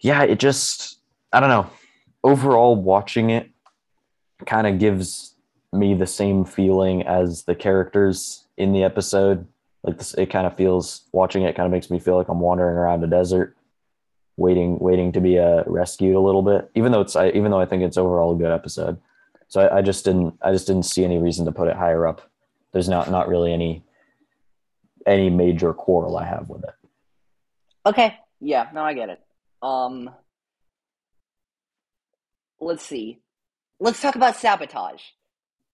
yeah, 0.00 0.22
it 0.22 0.38
just, 0.38 0.98
I 1.32 1.40
don't 1.40 1.48
know. 1.48 1.70
Overall, 2.22 2.76
watching 2.76 3.30
it 3.30 3.50
kind 4.46 4.66
of 4.66 4.78
gives 4.78 5.34
me 5.72 5.94
the 5.94 6.06
same 6.06 6.44
feeling 6.44 7.06
as 7.06 7.44
the 7.44 7.54
characters 7.54 8.46
in 8.56 8.72
the 8.72 8.82
episode. 8.82 9.46
Like 9.82 9.98
this, 9.98 10.14
it 10.14 10.26
kind 10.26 10.46
of 10.46 10.56
feels 10.56 11.02
watching 11.12 11.42
it 11.42 11.56
kind 11.56 11.66
of 11.66 11.72
makes 11.72 11.90
me 11.90 11.98
feel 11.98 12.16
like 12.16 12.28
I'm 12.28 12.40
wandering 12.40 12.76
around 12.76 13.04
a 13.04 13.06
desert, 13.06 13.56
waiting, 14.36 14.78
waiting 14.78 15.12
to 15.12 15.20
be 15.20 15.38
uh, 15.38 15.62
rescued 15.66 16.16
a 16.16 16.20
little 16.20 16.42
bit. 16.42 16.70
Even 16.74 16.92
though 16.92 17.00
it's, 17.00 17.16
I, 17.16 17.28
even 17.30 17.50
though 17.50 17.60
I 17.60 17.66
think 17.66 17.82
it's 17.82 17.96
overall 17.96 18.34
a 18.34 18.38
good 18.38 18.52
episode. 18.52 18.98
So 19.48 19.62
I, 19.62 19.78
I 19.78 19.82
just 19.82 20.04
didn't, 20.04 20.38
I 20.42 20.52
just 20.52 20.66
didn't 20.66 20.84
see 20.84 21.04
any 21.04 21.18
reason 21.18 21.44
to 21.46 21.52
put 21.52 21.68
it 21.68 21.76
higher 21.76 22.06
up. 22.06 22.22
There's 22.72 22.88
not, 22.88 23.10
not 23.10 23.28
really 23.28 23.52
any, 23.52 23.82
any 25.06 25.30
major 25.30 25.72
quarrel 25.72 26.16
I 26.16 26.24
have 26.24 26.48
with 26.48 26.64
it. 26.64 26.74
Okay. 27.86 28.16
Yeah, 28.40 28.68
no, 28.74 28.82
I 28.82 28.94
get 28.94 29.08
it. 29.08 29.20
Um 29.62 30.10
let's 32.60 32.84
see. 32.84 33.20
Let's 33.78 34.00
talk 34.00 34.16
about 34.16 34.36
sabotage. 34.36 35.02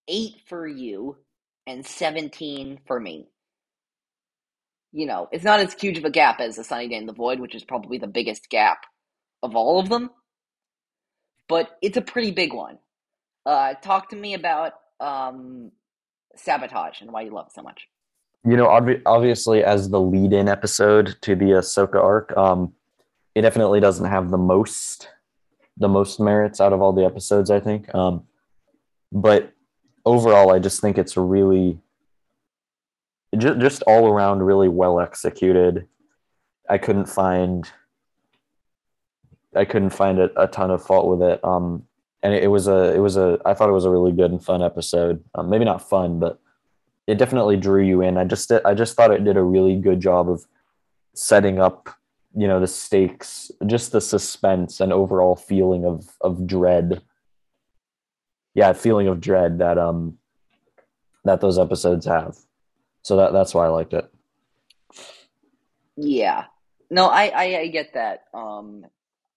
Eight 0.09 0.35
for 0.49 0.67
you 0.67 1.17
and 1.67 1.85
seventeen 1.85 2.81
for 2.87 2.99
me. 3.01 3.29
You 4.93 5.07
know, 5.07 5.29
it's 5.33 5.45
not 5.45 5.61
as 5.61 5.75
huge 5.75 5.99
of 5.99 6.05
a 6.05 6.11
gap 6.11 6.41
as 6.41 6.59
a 6.59 6.65
Sunny 6.65 6.89
Day 6.89 6.95
in 6.95 7.07
the 7.07 7.13
Void, 7.13 7.41
which 7.41 7.55
is 7.55 7.65
probably 7.65 7.99
the 7.99 8.07
biggest 8.07 8.49
gap 8.49 8.79
of 9.43 9.55
all 9.57 9.79
of 9.79 9.89
them. 9.89 10.11
But 11.49 11.77
it's 11.83 11.97
a 11.97 12.03
pretty 12.03 12.31
big 12.31 12.53
one. 12.53 12.79
Uh 13.45 13.75
talk 13.75 14.11
to 14.11 14.17
me 14.17 14.35
about 14.35 14.75
um 15.01 15.73
sabotage 16.37 17.01
and 17.01 17.13
why 17.13 17.23
you 17.23 17.31
love 17.31 17.47
it 17.47 17.53
so 17.53 17.63
much. 17.63 17.89
You 18.47 18.57
know, 18.57 18.69
obvi- 18.69 19.03
obviously, 19.05 19.65
as 19.65 19.91
the 19.91 20.01
lead-in 20.01 20.49
episode 20.49 21.17
to 21.23 21.35
the 21.35 21.47
Ahsoka 21.47 22.03
arc, 22.03 22.37
um, 22.37 22.73
it 23.35 23.43
definitely 23.43 23.81
doesn't 23.81 24.07
have 24.07 24.31
the 24.31 24.39
most, 24.39 25.09
the 25.77 25.89
most 25.89 26.21
merits 26.21 26.61
out 26.61 26.73
of 26.73 26.81
all 26.81 26.93
the 26.93 27.05
episodes. 27.05 27.51
I 27.51 27.61
think, 27.61 27.93
um, 27.95 28.25
but 29.13 29.53
overall, 30.05 30.53
I 30.53 30.61
just 30.61 30.81
think 30.81 30.97
it's 30.97 31.17
really, 31.17 31.79
just, 33.37 33.59
just 33.59 33.83
all 33.83 34.07
around, 34.07 34.43
really 34.43 34.69
well 34.69 35.01
executed. 35.01 35.89
I 36.69 36.79
couldn't 36.79 37.07
find, 37.07 37.69
I 39.55 39.65
couldn't 39.65 39.91
find 39.91 40.21
a, 40.21 40.31
a 40.41 40.47
ton 40.47 40.71
of 40.71 40.85
fault 40.85 41.09
with 41.09 41.29
it. 41.29 41.45
Um, 41.45 41.85
and 42.23 42.33
it, 42.35 42.45
it 42.45 42.49
was 42.49 42.69
a 42.69 42.95
it 42.95 42.99
was 42.99 43.17
a 43.17 43.39
I 43.45 43.55
thought 43.55 43.69
it 43.69 43.73
was 43.73 43.85
a 43.85 43.91
really 43.91 44.13
good 44.13 44.31
and 44.31 44.43
fun 44.43 44.63
episode. 44.63 45.23
Um, 45.35 45.51
maybe 45.51 45.65
not 45.65 45.89
fun, 45.89 46.19
but 46.19 46.41
it 47.07 47.19
definitely 47.19 47.57
drew 47.57 47.83
you 47.83 48.03
in. 48.03 48.17
I 48.17 48.25
just 48.25 48.51
I 48.65 48.75
just 48.75 48.97
thought 48.97 49.13
it 49.13 49.25
did 49.25 49.37
a 49.37 49.43
really 49.43 49.77
good 49.77 50.01
job 50.01 50.29
of 50.29 50.47
setting 51.15 51.61
up 51.61 51.89
you 52.35 52.47
know 52.47 52.61
the 52.61 52.67
stakes, 52.67 53.51
just 53.67 53.93
the 53.93 54.01
suspense 54.01 54.81
and 54.81 54.93
overall 54.93 55.37
feeling 55.37 55.85
of 55.85 56.17
of 56.21 56.47
dread. 56.47 57.03
Yeah, 58.55 58.73
feeling 58.73 59.09
of 59.09 59.21
dread 59.21 59.59
that 59.59 59.79
um 59.79 60.19
that 61.25 61.41
those 61.41 61.59
episodes 61.59 62.07
have. 62.07 62.37
So 63.03 63.17
that 63.17 63.33
that's 63.33 63.55
why 63.55 63.67
I 63.67 63.69
liked 63.69 63.95
it. 63.95 64.11
Yeah. 65.97 66.45
No, 66.91 67.07
I, 67.07 67.27
I, 67.29 67.59
I 67.61 67.67
get 67.69 67.95
that. 67.95 68.25
Um, 68.33 68.87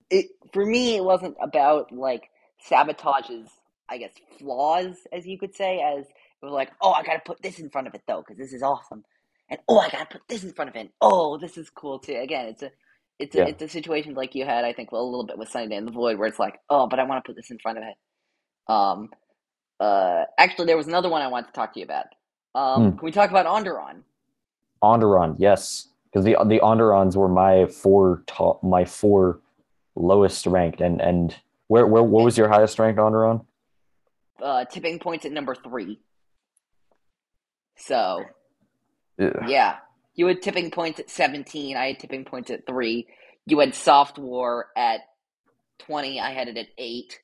it 0.09 0.27
for 0.53 0.65
me, 0.65 0.95
it 0.97 1.03
wasn't 1.03 1.35
about 1.41 1.91
like 1.91 2.29
sabotage's, 2.59 3.49
I 3.87 3.97
guess, 3.97 4.13
flaws, 4.37 4.95
as 5.11 5.25
you 5.25 5.37
could 5.37 5.55
say, 5.55 5.81
as 5.81 6.05
it 6.41 6.45
was 6.45 6.53
like, 6.53 6.71
oh, 6.81 6.91
I 6.91 7.03
gotta 7.03 7.21
put 7.25 7.41
this 7.41 7.59
in 7.59 7.69
front 7.69 7.87
of 7.87 7.93
it 7.93 8.03
though, 8.07 8.19
because 8.25 8.37
this 8.37 8.53
is 8.53 8.63
awesome, 8.63 9.03
and 9.49 9.59
oh, 9.67 9.79
I 9.79 9.89
gotta 9.89 10.05
put 10.05 10.21
this 10.27 10.43
in 10.43 10.53
front 10.53 10.69
of 10.69 10.75
it. 10.75 10.89
Oh, 11.01 11.37
this 11.37 11.57
is 11.57 11.69
cool 11.69 11.99
too. 11.99 12.15
Again, 12.15 12.47
it's 12.47 12.63
a, 12.63 12.71
it's 13.19 13.35
a, 13.35 13.39
Yeah. 13.39 13.45
it's 13.47 13.61
a 13.61 13.67
situation 13.67 14.13
like 14.13 14.35
you 14.35 14.45
had, 14.45 14.63
I 14.65 14.73
think, 14.73 14.91
well, 14.91 15.01
a 15.01 15.09
little 15.09 15.25
bit 15.25 15.37
with 15.37 15.49
Sunny 15.49 15.67
Day 15.67 15.75
in 15.75 15.85
the 15.85 15.91
Void, 15.91 16.17
where 16.17 16.27
it's 16.27 16.39
like, 16.39 16.59
oh, 16.69 16.87
but 16.87 16.99
I 16.99 17.03
want 17.03 17.23
to 17.23 17.27
put 17.27 17.35
this 17.35 17.51
in 17.51 17.59
front 17.59 17.77
of 17.77 17.83
it. 17.83 18.71
Um, 18.71 19.09
uh, 19.79 20.23
actually, 20.37 20.65
there 20.67 20.77
was 20.77 20.87
another 20.87 21.09
one 21.09 21.21
I 21.21 21.27
wanted 21.27 21.47
to 21.47 21.53
talk 21.53 21.73
to 21.73 21.79
you 21.79 21.85
about. 21.85 22.05
Um, 22.55 22.91
Hmm. 22.91 22.97
can 22.97 23.05
we 23.05 23.11
talk 23.11 23.29
about 23.29 23.45
Onderon? 23.45 24.03
Onderon, 24.81 25.35
yes, 25.37 25.89
because 26.05 26.23
the 26.25 26.35
the 26.45 26.59
Onderons 26.61 27.15
were 27.15 27.27
my 27.27 27.65
four 27.67 28.23
top, 28.27 28.63
my 28.63 28.85
four 28.85 29.41
lowest 29.95 30.45
ranked, 30.45 30.79
and 30.81 31.01
and 31.01 31.35
where 31.67 31.85
where 31.85 32.01
what 32.01 32.23
was 32.23 32.37
your 32.37 32.47
highest 32.47 32.79
ranked 32.79 32.99
Onderon? 32.99 33.45
Uh, 34.41 34.63
tipping 34.65 34.99
points 34.99 35.25
at 35.25 35.33
number 35.33 35.53
three. 35.53 35.99
So 37.79 38.23
Ugh. 39.19 39.31
Yeah. 39.47 39.77
You 40.15 40.27
had 40.27 40.41
tipping 40.41 40.71
points 40.71 40.99
at 40.99 41.09
17. 41.09 41.77
I 41.77 41.87
had 41.87 41.99
tipping 41.99 42.25
points 42.25 42.49
at 42.49 42.65
3. 42.65 43.07
You 43.45 43.59
had 43.59 43.75
Soft 43.75 44.17
War 44.17 44.67
at 44.75 45.01
20. 45.79 46.19
I 46.19 46.31
had 46.31 46.47
it 46.47 46.57
at 46.57 46.67
8. 46.77 47.19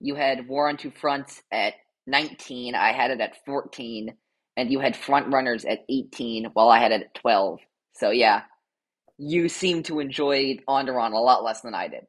You 0.00 0.14
had 0.14 0.48
War 0.48 0.68
on 0.68 0.76
Two 0.76 0.90
Fronts 0.90 1.42
at 1.50 1.74
19. 2.06 2.74
I 2.74 2.92
had 2.92 3.10
it 3.10 3.20
at 3.20 3.44
14. 3.44 4.14
And 4.56 4.70
you 4.70 4.80
had 4.80 4.96
Front 4.96 5.32
Runners 5.32 5.64
at 5.64 5.84
18, 5.88 6.46
while 6.52 6.68
I 6.68 6.78
had 6.78 6.92
it 6.92 7.02
at 7.02 7.14
12. 7.14 7.60
So, 7.94 8.10
yeah. 8.10 8.42
You 9.18 9.48
seem 9.48 9.82
to 9.84 10.00
enjoy 10.00 10.58
Onderon 10.68 11.12
a 11.12 11.18
lot 11.18 11.44
less 11.44 11.60
than 11.60 11.74
I 11.74 11.88
did. 11.88 12.06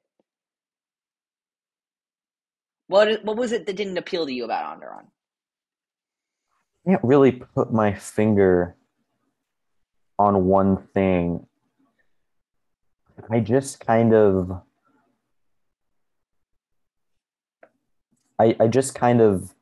What, 2.87 3.23
what 3.23 3.37
was 3.37 3.51
it 3.51 3.65
that 3.65 3.75
didn't 3.75 3.97
appeal 3.97 4.25
to 4.25 4.33
you 4.33 4.45
about 4.45 4.77
Onderon? 4.77 5.05
Can't 6.85 7.03
really 7.03 7.31
put 7.31 7.71
my 7.71 7.93
finger 7.93 8.75
on 10.19 10.45
one 10.45 10.77
thing. 10.93 11.47
I 13.29 13.39
just 13.39 13.79
kind 13.79 14.13
of 14.13 14.61
I 18.39 18.55
I 18.59 18.67
just 18.67 18.95
kind 18.95 19.21
of 19.21 19.53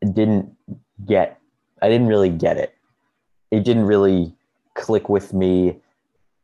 didn't 0.00 0.56
get 1.04 1.38
I 1.82 1.88
didn't 1.88 2.06
really 2.08 2.30
get 2.30 2.56
it. 2.56 2.74
It 3.50 3.64
didn't 3.64 3.84
really 3.84 4.34
click 4.74 5.08
with 5.08 5.34
me. 5.34 5.80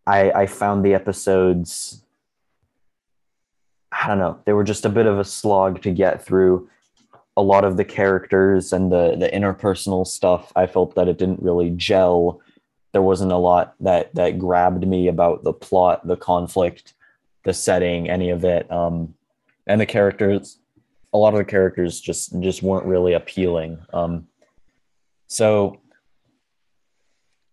I 0.07 0.31
I 0.33 0.47
found 0.47 0.85
the 0.85 0.95
episodes 0.95 2.03
I 3.93 4.09
don't 4.09 4.19
know, 4.19 4.39
they 4.45 4.53
were 4.53 4.65
just 4.65 4.85
a 4.85 4.91
bit 4.91 5.07
of 5.07 5.19
a 5.19 5.25
slog 5.25 5.81
to 5.83 5.91
get 5.91 6.23
through 6.23 6.69
a 7.37 7.43
lot 7.43 7.65
of 7.65 7.77
the 7.77 7.85
characters 7.85 8.73
and 8.73 8.91
the 8.91 9.15
the 9.17 9.29
interpersonal 9.29 10.07
stuff 10.07 10.53
i 10.57 10.67
felt 10.67 10.95
that 10.95 11.09
it 11.09 11.19
didn't 11.19 11.43
really 11.43 11.71
gel. 11.71 12.41
There 12.93 13.03
wasn't 13.03 13.33
a 13.33 13.37
lot 13.37 13.75
that 13.81 14.15
that 14.15 14.39
grabbed 14.39 14.87
me 14.87 15.09
about 15.09 15.45
the 15.45 15.53
plot 15.53 16.07
the 16.07 16.17
conflict 16.17 16.95
the 17.45 17.53
setting 17.53 18.09
any 18.09 18.31
of 18.31 18.45
it. 18.45 18.71
Um 18.73 19.15
and 19.67 19.81
the 19.81 19.87
characters 19.87 20.59
a 21.13 21.19
lot 21.19 21.35
of 21.35 21.39
the 21.39 21.45
characters 21.45 22.01
just 22.01 22.41
just 22.41 22.63
weren't 22.63 22.87
really 22.87 23.13
appealing. 23.13 23.79
Um 23.93 24.29
so 25.27 25.81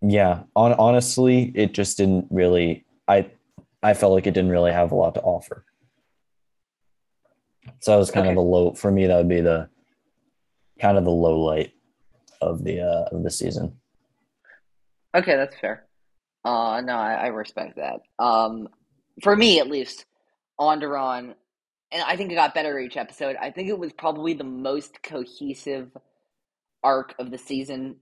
yeah 0.02 0.44
on 0.56 0.74
honestly 0.74 1.52
it 1.56 1.74
just 1.74 1.98
didn't 1.98 2.28
really 2.30 2.86
i 3.08 3.26
i 3.82 3.94
felt 3.94 4.14
like 4.14 4.28
it 4.28 4.34
didn't 4.34 4.52
really 4.52 4.72
have 4.72 4.92
a 4.94 4.96
lot 4.96 5.14
to 5.16 5.22
offer. 5.22 5.66
So 7.80 7.92
that 7.92 7.98
was 7.98 8.12
kind 8.12 8.26
Okay. 8.28 8.30
of 8.30 8.36
the 8.36 8.42
low 8.42 8.74
for 8.74 8.92
me. 8.92 9.08
That 9.08 9.18
would 9.18 9.30
be 9.30 9.42
the 9.42 9.70
kind 10.84 10.98
of 10.98 11.04
the 11.06 11.10
low 11.10 11.40
light 11.40 11.72
of 12.42 12.64
the 12.64 12.82
uh 12.82 13.16
of 13.16 13.24
the 13.24 13.32
season 13.32 13.74
Okay, 15.16 15.36
that's 15.36 15.56
fair. 15.60 15.86
Uh, 16.44 16.82
no, 16.84 16.94
I, 16.94 17.14
I 17.14 17.28
respect 17.28 17.78
that. 17.78 18.02
Um, 18.24 18.68
for 19.22 19.36
me, 19.36 19.60
at 19.60 19.70
least, 19.70 20.06
Onderon, 20.60 21.36
and 21.92 22.04
I 22.04 22.16
think 22.16 22.32
it 22.32 22.36
got 22.36 22.56
better 22.56 22.80
each 22.80 22.98
episode. 22.98 23.36
I 23.40 23.52
think 23.52 23.70
it 23.70 23.78
was 23.78 23.94
probably 23.94 24.34
the 24.34 24.44
most 24.44 25.04
cohesive 25.04 25.96
arc 26.84 27.14
of 27.20 27.30
the 27.30 27.38
season, 27.38 27.98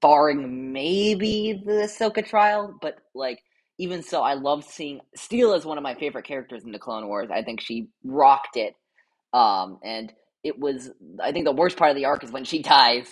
barring 0.00 0.72
maybe 0.72 1.62
the 1.64 1.84
Ahsoka 1.84 2.26
trial. 2.26 2.76
But 2.82 2.98
like, 3.14 3.38
even 3.78 4.02
so, 4.02 4.22
I 4.22 4.34
love 4.34 4.64
seeing 4.64 5.00
Steela 5.16 5.56
is 5.56 5.64
one 5.64 5.78
of 5.78 5.84
my 5.84 5.94
favorite 5.94 6.26
characters 6.26 6.64
in 6.64 6.72
the 6.72 6.78
Clone 6.80 7.06
Wars. 7.06 7.30
I 7.32 7.42
think 7.42 7.60
she 7.60 7.88
rocked 8.04 8.56
it. 8.56 8.74
Um, 9.32 9.78
and 9.84 10.12
it 10.44 10.58
was. 10.58 10.90
I 11.22 11.32
think 11.32 11.46
the 11.46 11.52
worst 11.52 11.76
part 11.78 11.90
of 11.90 11.96
the 11.96 12.06
arc 12.06 12.24
is 12.24 12.32
when 12.32 12.44
she 12.44 12.62
dies. 12.62 13.08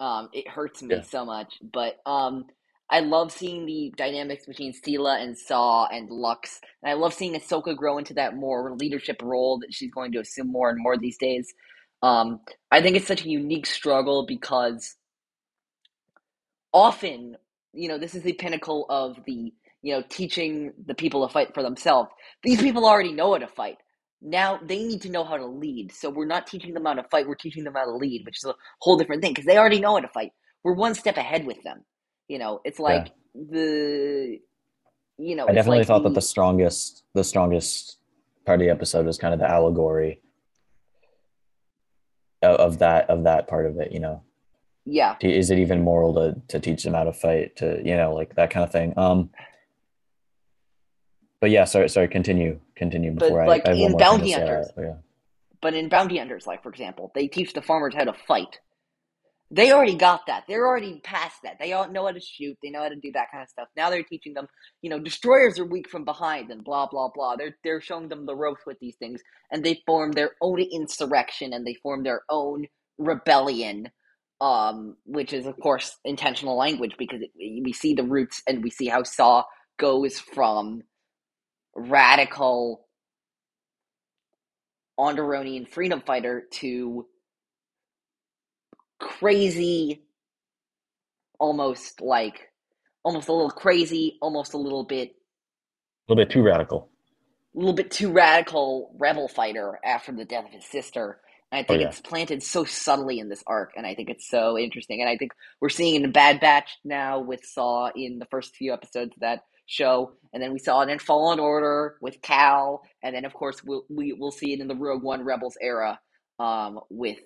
Um, 0.00 0.30
it 0.32 0.48
hurts 0.48 0.82
me 0.82 1.02
Yeah. 1.02 1.02
so 1.02 1.24
much, 1.24 1.54
but 1.72 1.96
um. 2.06 2.46
I 2.90 3.00
love 3.00 3.32
seeing 3.32 3.66
the 3.66 3.92
dynamics 3.96 4.46
between 4.46 4.72
Steela 4.72 5.20
and 5.20 5.36
Saw 5.36 5.86
and 5.88 6.08
Lux. 6.10 6.60
And 6.82 6.90
I 6.90 6.94
love 6.94 7.14
seeing 7.14 7.34
Ahsoka 7.34 7.76
grow 7.76 7.98
into 7.98 8.14
that 8.14 8.36
more 8.36 8.76
leadership 8.76 9.22
role 9.22 9.58
that 9.60 9.74
she's 9.74 9.90
going 9.90 10.12
to 10.12 10.20
assume 10.20 10.52
more 10.52 10.70
and 10.70 10.78
more 10.80 10.96
these 10.96 11.18
days. 11.18 11.52
Um, 12.02 12.40
I 12.70 12.80
think 12.82 12.96
it's 12.96 13.06
such 13.08 13.24
a 13.24 13.28
unique 13.30 13.66
struggle 13.66 14.24
because 14.26 14.94
often, 16.72 17.36
you 17.74 17.88
know, 17.88 17.98
this 17.98 18.14
is 18.14 18.22
the 18.24 18.34
pinnacle 18.34 18.86
of 18.90 19.18
the, 19.26 19.52
you 19.82 19.94
know, 19.94 20.02
teaching 20.08 20.72
the 20.86 20.94
people 20.94 21.26
to 21.26 21.32
fight 21.32 21.54
for 21.54 21.62
themselves. 21.62 22.10
These 22.44 22.60
people 22.62 22.86
already 22.86 23.12
know 23.12 23.32
how 23.32 23.38
to 23.38 23.48
fight. 23.48 23.78
Now 24.22 24.58
they 24.62 24.84
need 24.84 25.02
to 25.02 25.10
know 25.10 25.24
how 25.24 25.36
to 25.36 25.46
lead. 25.46 25.92
So 25.92 26.10
we're 26.10 26.26
not 26.26 26.46
teaching 26.46 26.74
them 26.74 26.84
how 26.84 26.94
to 26.94 27.04
fight, 27.04 27.26
we're 27.26 27.34
teaching 27.34 27.64
them 27.64 27.74
how 27.74 27.84
to 27.84 27.92
lead, 27.92 28.24
which 28.26 28.38
is 28.38 28.44
a 28.44 28.54
whole 28.80 28.96
different 28.96 29.22
thing 29.22 29.32
because 29.32 29.46
they 29.46 29.56
already 29.56 29.80
know 29.80 29.94
how 29.94 30.00
to 30.00 30.08
fight. 30.08 30.32
We're 30.62 30.74
one 30.74 30.94
step 30.94 31.16
ahead 31.16 31.46
with 31.46 31.62
them. 31.62 31.84
You 32.28 32.38
know, 32.38 32.60
it's 32.64 32.78
like 32.78 33.12
the 33.34 34.38
you 35.20 35.36
know, 35.36 35.46
i 35.46 35.52
definitely 35.52 35.78
like 35.78 35.86
thought 35.86 36.02
that 36.02 36.14
the 36.14 36.22
strongest 36.22 37.04
the 37.14 37.24
strongest 37.24 37.98
part 38.46 38.60
of 38.60 38.66
the 38.66 38.70
episode 38.70 39.04
was 39.04 39.18
kind 39.18 39.34
of 39.34 39.40
the 39.40 39.48
allegory 39.48 40.22
of, 42.42 42.56
of 42.56 42.78
that 42.78 43.08
of 43.10 43.24
that 43.24 43.46
part 43.46 43.66
of 43.66 43.76
it 43.78 43.92
you 43.92 44.00
know 44.00 44.22
yeah, 44.86 45.14
is 45.20 45.50
it 45.50 45.58
even 45.58 45.84
moral 45.84 46.14
to 46.14 46.40
to 46.48 46.58
teach 46.58 46.82
them 46.82 46.94
how 46.94 47.04
to 47.04 47.12
fight 47.12 47.54
to 47.56 47.80
you 47.84 47.94
know 47.94 48.14
like 48.14 48.34
that 48.36 48.50
kind 48.50 48.64
of 48.64 48.72
thing 48.72 48.94
um 48.96 49.28
but 51.40 51.50
yeah 51.50 51.64
sorry 51.64 51.88
sorry 51.88 52.08
continue 52.08 52.60
continue 52.76 53.12
But, 53.12 53.26
before 53.26 53.46
like, 53.46 53.66
I, 53.66 53.72
I 53.72 53.74
in 53.74 53.96
Bounty. 53.96 54.32
Hunters, 54.32 54.70
yeah 54.78 54.94
But 55.60 55.74
in 55.74 55.88
Bounty 55.88 56.18
Hunters, 56.18 56.46
like 56.46 56.62
for 56.62 56.70
example, 56.70 57.12
they 57.14 57.28
teach 57.28 57.52
the 57.52 57.62
farmers 57.62 57.94
how 57.94 58.04
to 58.04 58.14
fight. 58.26 58.58
They 59.52 59.72
already 59.72 59.96
got 59.96 60.26
that. 60.28 60.44
They're 60.46 60.66
already 60.66 61.00
past 61.02 61.42
that. 61.42 61.56
They 61.58 61.72
all 61.72 61.90
know 61.90 62.06
how 62.06 62.12
to 62.12 62.20
shoot. 62.20 62.56
They 62.62 62.70
know 62.70 62.82
how 62.82 62.88
to 62.88 62.94
do 62.94 63.10
that 63.14 63.32
kind 63.32 63.42
of 63.42 63.48
stuff. 63.48 63.66
Now 63.76 63.90
they're 63.90 64.04
teaching 64.04 64.32
them, 64.32 64.46
you 64.80 64.88
know, 64.90 65.00
destroyers 65.00 65.58
are 65.58 65.64
weak 65.66 65.90
from 65.90 66.04
behind 66.04 66.50
and 66.50 66.62
blah 66.62 66.86
blah 66.86 67.10
blah. 67.12 67.36
They're 67.36 67.56
they're 67.64 67.80
showing 67.80 68.08
them 68.08 68.26
the 68.26 68.36
ropes 68.36 68.62
with 68.64 68.78
these 68.80 68.96
things, 68.96 69.20
and 69.50 69.64
they 69.64 69.82
form 69.86 70.12
their 70.12 70.32
own 70.40 70.60
insurrection 70.60 71.52
and 71.52 71.66
they 71.66 71.74
form 71.74 72.04
their 72.04 72.22
own 72.30 72.66
rebellion, 72.98 73.90
um, 74.40 74.96
which 75.04 75.32
is 75.32 75.46
of 75.46 75.56
course 75.58 75.98
intentional 76.04 76.56
language 76.56 76.94
because 76.96 77.20
it, 77.20 77.30
we 77.36 77.72
see 77.72 77.94
the 77.94 78.04
roots 78.04 78.42
and 78.46 78.62
we 78.62 78.70
see 78.70 78.86
how 78.86 79.02
Saw 79.02 79.42
goes 79.78 80.20
from 80.20 80.82
radical 81.76 82.86
Onderonian 84.98 85.68
freedom 85.68 86.02
fighter 86.06 86.44
to 86.52 87.06
crazy, 89.00 90.02
almost 91.40 92.00
like 92.00 92.50
almost 93.04 93.28
a 93.28 93.32
little 93.32 93.50
crazy, 93.50 94.18
almost 94.22 94.54
a 94.54 94.58
little 94.58 94.84
bit, 94.84 95.10
a 95.10 96.12
little 96.12 96.24
bit 96.24 96.32
too 96.32 96.42
radical 96.42 96.90
a 97.54 97.58
little 97.58 97.74
bit 97.74 97.90
too 97.90 98.12
radical 98.12 98.94
rebel 98.98 99.28
fighter 99.28 99.78
after 99.84 100.12
the 100.12 100.24
death 100.24 100.46
of 100.46 100.52
his 100.52 100.64
sister. 100.64 101.20
And 101.52 101.60
I 101.60 101.64
oh, 101.68 101.74
think 101.74 101.80
Oh, 101.80 101.84
yeah. 101.84 101.88
it's 101.88 102.00
planted 102.00 102.42
so 102.42 102.64
subtly 102.64 103.18
in 103.18 103.28
this 103.28 103.42
arc, 103.46 103.72
and 103.76 103.86
I 103.86 103.94
think 103.94 104.10
it's 104.10 104.28
so 104.28 104.56
interesting. 104.58 105.00
And 105.00 105.10
I 105.10 105.16
think 105.16 105.32
we're 105.60 105.68
seeing 105.68 105.96
in 105.96 106.02
the 106.02 106.08
Bad 106.08 106.40
Batch 106.40 106.78
now 106.84 107.20
with 107.20 107.44
Saw 107.44 107.90
in 107.96 108.18
the 108.20 108.26
first 108.26 108.54
few 108.54 108.72
episodes 108.72 109.14
that 109.20 109.40
show, 109.70 110.12
and 110.32 110.42
then 110.42 110.52
we 110.52 110.58
saw 110.58 110.82
it 110.82 110.90
in 110.90 110.98
Fallen 110.98 111.38
Order 111.38 111.96
with 112.00 112.20
Cal, 112.20 112.82
and 113.02 113.14
then 113.14 113.24
of 113.24 113.32
course 113.32 113.62
we'll, 113.64 113.84
we 113.88 114.12
we'll 114.12 114.32
see 114.32 114.52
it 114.52 114.60
in 114.60 114.66
the 114.66 114.74
Rogue 114.74 115.02
One 115.02 115.24
Rebels 115.24 115.56
era 115.60 116.00
um, 116.38 116.80
with 116.90 117.18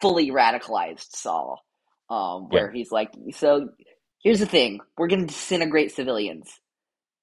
fully 0.00 0.30
radicalized 0.30 1.10
Saw, 1.10 1.56
um, 2.08 2.48
where 2.48 2.70
he's 2.70 2.90
like, 2.90 3.10
so 3.32 3.68
here's 4.22 4.40
the 4.40 4.46
thing: 4.46 4.80
we're 4.96 5.08
going 5.08 5.20
to 5.20 5.26
disintegrate 5.26 5.92
civilians 5.92 6.48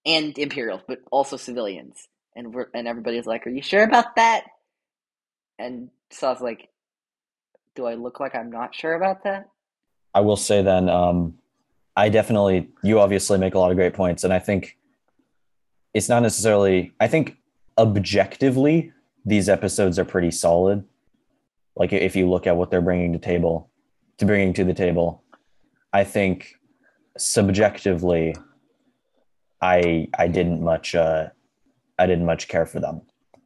and 0.05 0.37
Imperials, 0.37 0.81
but 0.87 0.99
also 1.11 1.37
civilians, 1.37 2.07
and 2.35 2.53
we're 2.53 2.67
and 2.73 2.87
everybody's 2.87 3.25
like, 3.25 3.47
are 3.47 3.51
you 3.51 3.63
sure 3.63 3.83
about 3.83 4.15
that? 4.15 4.43
And 5.57 5.89
Saw's 6.11 6.41
like, 6.41 6.69
do 7.75 7.85
I 7.85 7.95
look 7.95 8.19
like 8.19 8.35
I'm 8.35 8.51
not 8.51 8.75
sure 8.75 8.93
about 8.93 9.23
that? 9.23 9.49
I 10.13 10.21
will 10.21 10.37
say 10.37 10.61
then, 10.61 10.87
um, 10.87 11.39
I 11.95 12.09
definitely, 12.09 12.69
you 12.83 12.99
obviously 12.99 13.37
make 13.37 13.55
a 13.55 13.59
lot 13.59 13.71
of 13.71 13.77
great 13.77 13.93
points. 13.93 14.23
And 14.23 14.33
I 14.33 14.39
think 14.39 14.77
it's 15.93 16.09
not 16.09 16.21
necessarily, 16.21 16.93
I 16.99 17.07
think 17.07 17.37
objectively, 17.77 18.91
these 19.25 19.49
episodes 19.49 19.97
are 19.97 20.05
pretty 20.05 20.31
solid. 20.31 20.83
Like 21.75 21.93
if 21.93 22.15
you 22.15 22.29
look 22.29 22.47
at 22.47 22.55
what 22.55 22.69
they're 22.69 22.81
bringing 22.81 23.13
to 23.13 23.19
table, 23.19 23.69
to 24.17 24.25
bringing 24.25 24.53
to 24.53 24.63
the 24.63 24.73
table, 24.73 25.23
I 25.91 26.03
think 26.03 26.55
subjectively, 27.17 28.35
I 29.61 30.09
I 30.17 30.27
didn't 30.27 30.61
much 30.61 30.95
uh, 30.95 31.29
I 31.97 32.05
didn't 32.05 32.25
much 32.25 32.47
care 32.47 32.65
for 32.65 32.79
them. 32.79 33.01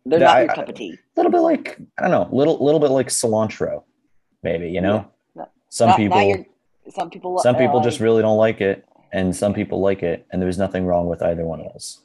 They're 0.06 0.20
not 0.20 0.38
I, 0.38 0.41
your 0.41 0.54
cup 0.54 0.70
of 0.70 0.76
tea. 0.76 0.93
A 0.93 1.20
little 1.20 1.32
bit 1.32 1.39
like 1.39 1.80
I 1.97 2.02
don't 2.08 2.12
know, 2.12 2.30
little 2.36 2.64
little 2.64 2.80
bit 2.80 2.91
like 2.91 3.08
cilantro, 3.08 3.84
maybe 4.43 4.70
you 4.70 4.82
know. 4.82 5.08
Yeah. 5.36 5.45
Some 5.70 5.89
not, 5.89 5.97
people, 5.97 6.18
not 6.18 6.45
some 6.89 7.09
people, 7.09 7.39
some 7.39 7.55
people 7.55 7.81
just 7.81 7.99
really 7.99 8.21
don't 8.21 8.37
like 8.37 8.61
it, 8.61 8.85
and 9.11 9.35
some 9.35 9.53
people 9.53 9.81
like 9.81 10.03
it, 10.03 10.25
and 10.31 10.41
there's 10.41 10.57
nothing 10.57 10.85
wrong 10.85 11.07
with 11.07 11.21
either 11.21 11.45
one 11.45 11.61
of 11.61 11.71
those. 11.73 12.01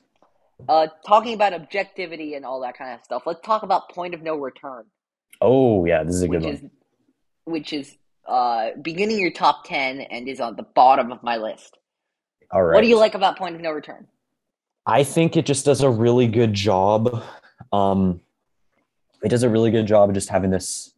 Uh, 0.69 0.87
talking 1.07 1.35
about 1.35 1.53
objectivity 1.53 2.35
and 2.35 2.45
all 2.45 2.61
that 2.61 2.77
kind 2.77 2.95
of 2.95 3.05
stuff. 3.05 3.23
Let's 3.27 3.41
talk 3.41 3.63
about 3.63 3.91
point 3.91 4.15
of 4.15 4.23
no 4.23 4.37
return. 4.37 4.85
Oh 5.41 5.85
yeah, 5.85 6.05
this 6.05 6.15
is 6.15 6.23
a 6.23 6.29
good 6.29 6.45
is, 6.45 6.61
one. 6.61 6.71
Which 7.45 7.73
is 7.73 7.97
uh, 8.27 8.71
beginning 8.81 9.19
your 9.19 9.33
top 9.33 9.65
ten 9.65 10.01
and 10.01 10.29
is 10.29 10.41
on 10.41 10.57
the 10.57 10.63
bottom 10.63 11.13
of 11.13 11.23
my 11.23 11.37
list. 11.37 11.77
All 12.51 12.63
right. 12.63 12.75
What 12.75 12.83
do 12.83 12.89
you 12.89 12.99
like 12.99 13.15
about 13.15 13.37
point 13.37 13.57
of 13.57 13.61
no 13.61 13.73
return? 13.73 14.07
I 14.87 15.03
think 15.03 15.37
it 15.37 15.47
just 15.47 15.65
does 15.65 15.83
a 15.83 15.91
really 15.91 16.29
good 16.29 16.53
job. 16.53 17.23
Um, 17.73 18.21
it 19.23 19.29
does 19.29 19.43
a 19.43 19.49
really 19.49 19.71
good 19.71 19.87
job 19.87 20.11
of 20.11 20.15
just 20.15 20.29
having 20.29 20.51
this 20.51 20.94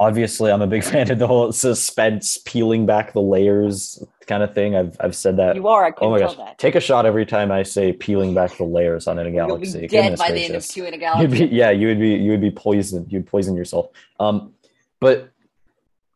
obviously 0.00 0.50
I'm 0.50 0.62
a 0.62 0.66
big 0.66 0.84
fan 0.92 1.10
of 1.10 1.18
the 1.18 1.26
whole 1.26 1.52
suspense, 1.52 2.38
peeling 2.38 2.86
back 2.86 3.12
the 3.12 3.22
layers 3.22 4.02
kind 4.26 4.42
of 4.42 4.54
thing. 4.54 4.76
I've 4.76 4.96
I've 5.00 5.16
said 5.16 5.36
that. 5.36 5.56
You 5.56 5.68
are. 5.68 5.86
I 5.86 5.92
oh 5.98 6.10
my 6.10 6.18
gosh! 6.18 6.36
That. 6.36 6.58
Take 6.58 6.74
a 6.74 6.80
shot 6.80 7.06
every 7.06 7.26
time 7.26 7.50
I 7.50 7.62
say 7.62 7.92
peeling 7.92 8.34
back 8.34 8.56
the 8.56 8.64
layers 8.64 9.06
on 9.06 9.18
in 9.18 9.26
a 9.26 9.30
galaxy. 9.30 9.72
You'll 9.72 9.80
be 9.82 9.88
dead 9.88 10.18
by 10.18 10.28
gracious. 10.28 10.34
the 10.34 10.44
end 10.44 10.56
of 10.56 10.66
two 10.66 10.84
in 10.84 10.94
a 10.94 10.98
galaxy. 10.98 11.46
Be, 11.46 11.54
yeah, 11.54 11.70
you 11.70 11.88
would 11.88 12.00
be 12.00 12.10
you 12.10 12.30
would 12.30 12.40
be 12.40 12.50
poisoned. 12.50 13.12
You'd 13.12 13.26
poison 13.26 13.56
yourself. 13.56 13.88
Um, 14.18 14.54
but 15.00 15.30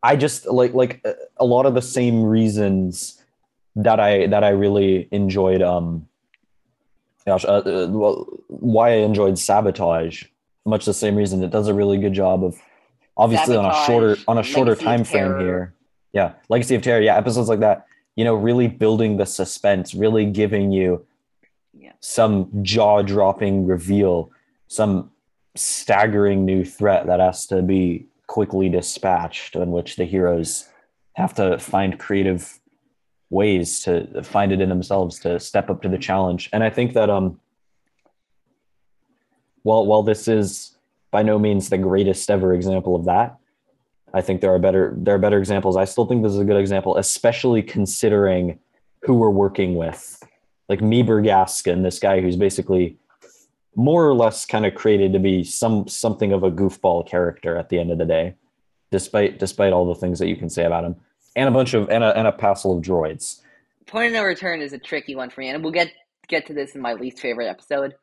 I 0.02 0.16
just 0.16 0.46
like 0.46 0.74
like 0.74 1.04
a 1.36 1.44
lot 1.44 1.66
of 1.66 1.74
the 1.74 1.82
same 1.82 2.22
reasons 2.22 3.22
that 3.76 4.00
I 4.00 4.26
that 4.28 4.44
I 4.44 4.50
really 4.50 5.08
enjoyed. 5.10 5.62
Um, 5.62 6.08
gosh, 7.26 7.44
uh, 7.44 7.58
uh, 7.58 7.88
well, 7.90 8.26
why 8.48 8.90
I 8.90 8.96
enjoyed 8.96 9.38
sabotage. 9.38 10.24
Much 10.64 10.84
the 10.84 10.94
same 10.94 11.16
reason 11.16 11.42
it 11.42 11.50
does 11.50 11.68
a 11.68 11.74
really 11.74 11.96
good 11.96 12.12
job 12.12 12.44
of 12.44 12.60
obviously 13.18 13.54
Sabotage, 13.54 13.76
on 13.76 13.82
a 13.82 13.86
shorter 13.86 14.22
on 14.28 14.38
a 14.38 14.42
shorter 14.42 14.74
time 14.76 15.04
frame 15.04 15.38
here. 15.40 15.74
Yeah, 16.12 16.32
Legacy 16.48 16.74
of 16.74 16.82
Terror. 16.82 17.02
Yeah, 17.02 17.16
episodes 17.16 17.48
like 17.48 17.60
that. 17.60 17.86
You 18.16 18.24
know, 18.24 18.34
really 18.34 18.66
building 18.68 19.16
the 19.16 19.26
suspense, 19.26 19.94
really 19.94 20.26
giving 20.26 20.72
you 20.72 21.06
yeah. 21.72 21.92
some 22.00 22.50
jaw 22.62 23.02
dropping 23.02 23.66
reveal, 23.66 24.30
some 24.68 25.10
staggering 25.54 26.44
new 26.44 26.64
threat 26.64 27.06
that 27.06 27.20
has 27.20 27.46
to 27.48 27.62
be 27.62 28.06
quickly 28.26 28.68
dispatched, 28.68 29.56
in 29.56 29.70
which 29.70 29.96
the 29.96 30.04
heroes 30.04 30.68
have 31.14 31.34
to 31.34 31.58
find 31.58 31.98
creative 31.98 32.58
ways 33.30 33.80
to 33.80 34.22
find 34.22 34.52
it 34.52 34.60
in 34.60 34.68
themselves 34.68 35.18
to 35.20 35.38
step 35.38 35.68
up 35.68 35.82
to 35.82 35.88
the 35.88 35.98
challenge. 35.98 36.48
And 36.52 36.64
I 36.64 36.70
think 36.70 36.94
that 36.94 37.10
um, 37.10 37.40
while 39.62 39.86
while 39.86 40.02
this 40.02 40.28
is 40.28 40.77
by 41.10 41.22
no 41.22 41.38
means 41.38 41.68
the 41.68 41.78
greatest 41.78 42.30
ever 42.30 42.54
example 42.54 42.94
of 42.94 43.04
that. 43.06 43.38
I 44.14 44.20
think 44.20 44.40
there 44.40 44.52
are 44.52 44.58
better 44.58 44.94
there 44.96 45.14
are 45.14 45.18
better 45.18 45.38
examples. 45.38 45.76
I 45.76 45.84
still 45.84 46.06
think 46.06 46.22
this 46.22 46.32
is 46.32 46.38
a 46.38 46.44
good 46.44 46.56
example, 46.56 46.96
especially 46.96 47.62
considering 47.62 48.58
who 49.02 49.14
we're 49.14 49.30
working 49.30 49.74
with. 49.76 50.22
Like 50.68 50.80
Meebur 50.80 51.24
Gascon, 51.24 51.82
this 51.82 51.98
guy 51.98 52.20
who's 52.20 52.36
basically 52.36 52.98
more 53.74 54.06
or 54.06 54.14
less 54.14 54.44
kind 54.44 54.66
of 54.66 54.74
created 54.74 55.12
to 55.12 55.18
be 55.18 55.44
some 55.44 55.86
something 55.88 56.32
of 56.32 56.42
a 56.42 56.50
goofball 56.50 57.06
character 57.06 57.56
at 57.56 57.68
the 57.68 57.78
end 57.78 57.90
of 57.90 57.98
the 57.98 58.04
day, 58.04 58.34
despite 58.90 59.38
despite 59.38 59.72
all 59.72 59.86
the 59.86 59.94
things 59.94 60.18
that 60.18 60.28
you 60.28 60.36
can 60.36 60.48
say 60.48 60.64
about 60.64 60.84
him, 60.84 60.96
and 61.36 61.48
a 61.48 61.52
bunch 61.52 61.74
of 61.74 61.88
and 61.90 62.02
a, 62.02 62.16
and 62.16 62.26
a 62.26 62.32
passel 62.32 62.76
of 62.76 62.82
droids. 62.82 63.40
Point 63.86 64.08
of 64.08 64.12
no 64.14 64.24
return 64.24 64.60
is 64.60 64.72
a 64.72 64.78
tricky 64.78 65.14
one 65.14 65.30
for 65.30 65.40
me, 65.40 65.48
and 65.48 65.62
we'll 65.62 65.72
get 65.72 65.92
get 66.28 66.46
to 66.46 66.54
this 66.54 66.74
in 66.74 66.80
my 66.80 66.94
least 66.94 67.20
favorite 67.20 67.46
episode. 67.46 67.94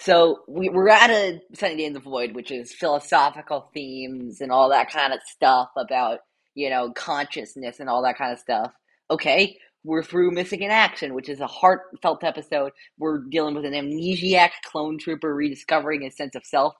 So 0.00 0.42
we, 0.46 0.68
we're 0.68 0.88
at 0.88 1.10
a 1.10 1.40
Sunny 1.54 1.76
Day 1.76 1.84
in 1.84 1.92
the 1.92 1.98
Void, 1.98 2.32
which 2.32 2.52
is 2.52 2.72
philosophical 2.72 3.68
themes 3.74 4.40
and 4.40 4.52
all 4.52 4.70
that 4.70 4.92
kind 4.92 5.12
of 5.12 5.18
stuff 5.26 5.70
about, 5.76 6.20
you 6.54 6.70
know, 6.70 6.92
consciousness 6.92 7.80
and 7.80 7.88
all 7.88 8.04
that 8.04 8.16
kind 8.16 8.32
of 8.32 8.38
stuff. 8.38 8.70
Okay, 9.10 9.58
we're 9.82 10.04
through 10.04 10.30
Missing 10.30 10.62
in 10.62 10.70
Action, 10.70 11.14
which 11.14 11.28
is 11.28 11.40
a 11.40 11.48
heartfelt 11.48 12.22
episode. 12.22 12.70
We're 12.96 13.24
dealing 13.28 13.56
with 13.56 13.64
an 13.64 13.72
amnesiac 13.72 14.50
clone 14.66 14.98
trooper 14.98 15.34
rediscovering 15.34 16.02
his 16.02 16.16
sense 16.16 16.36
of 16.36 16.46
self. 16.46 16.74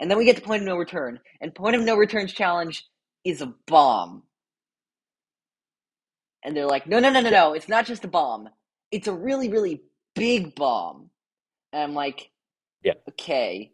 And 0.00 0.10
then 0.10 0.16
we 0.16 0.24
get 0.24 0.36
to 0.36 0.42
Point 0.42 0.62
of 0.62 0.68
No 0.68 0.76
Return. 0.76 1.20
And 1.42 1.54
Point 1.54 1.76
of 1.76 1.82
No 1.82 1.94
Return's 1.94 2.32
challenge 2.32 2.86
is 3.22 3.42
a 3.42 3.52
bomb. 3.66 4.22
And 6.42 6.56
they're 6.56 6.66
like, 6.66 6.86
no, 6.86 7.00
no, 7.00 7.10
no, 7.10 7.20
no, 7.20 7.30
no. 7.30 7.52
It's 7.52 7.68
not 7.68 7.84
just 7.84 8.04
a 8.04 8.08
bomb. 8.08 8.48
It's 8.90 9.08
a 9.08 9.12
really, 9.12 9.50
really 9.50 9.82
big 10.14 10.54
bomb. 10.54 11.10
And 11.74 11.82
I'm 11.82 11.94
like, 11.94 12.30
yeah. 12.86 12.94
Okay. 13.10 13.72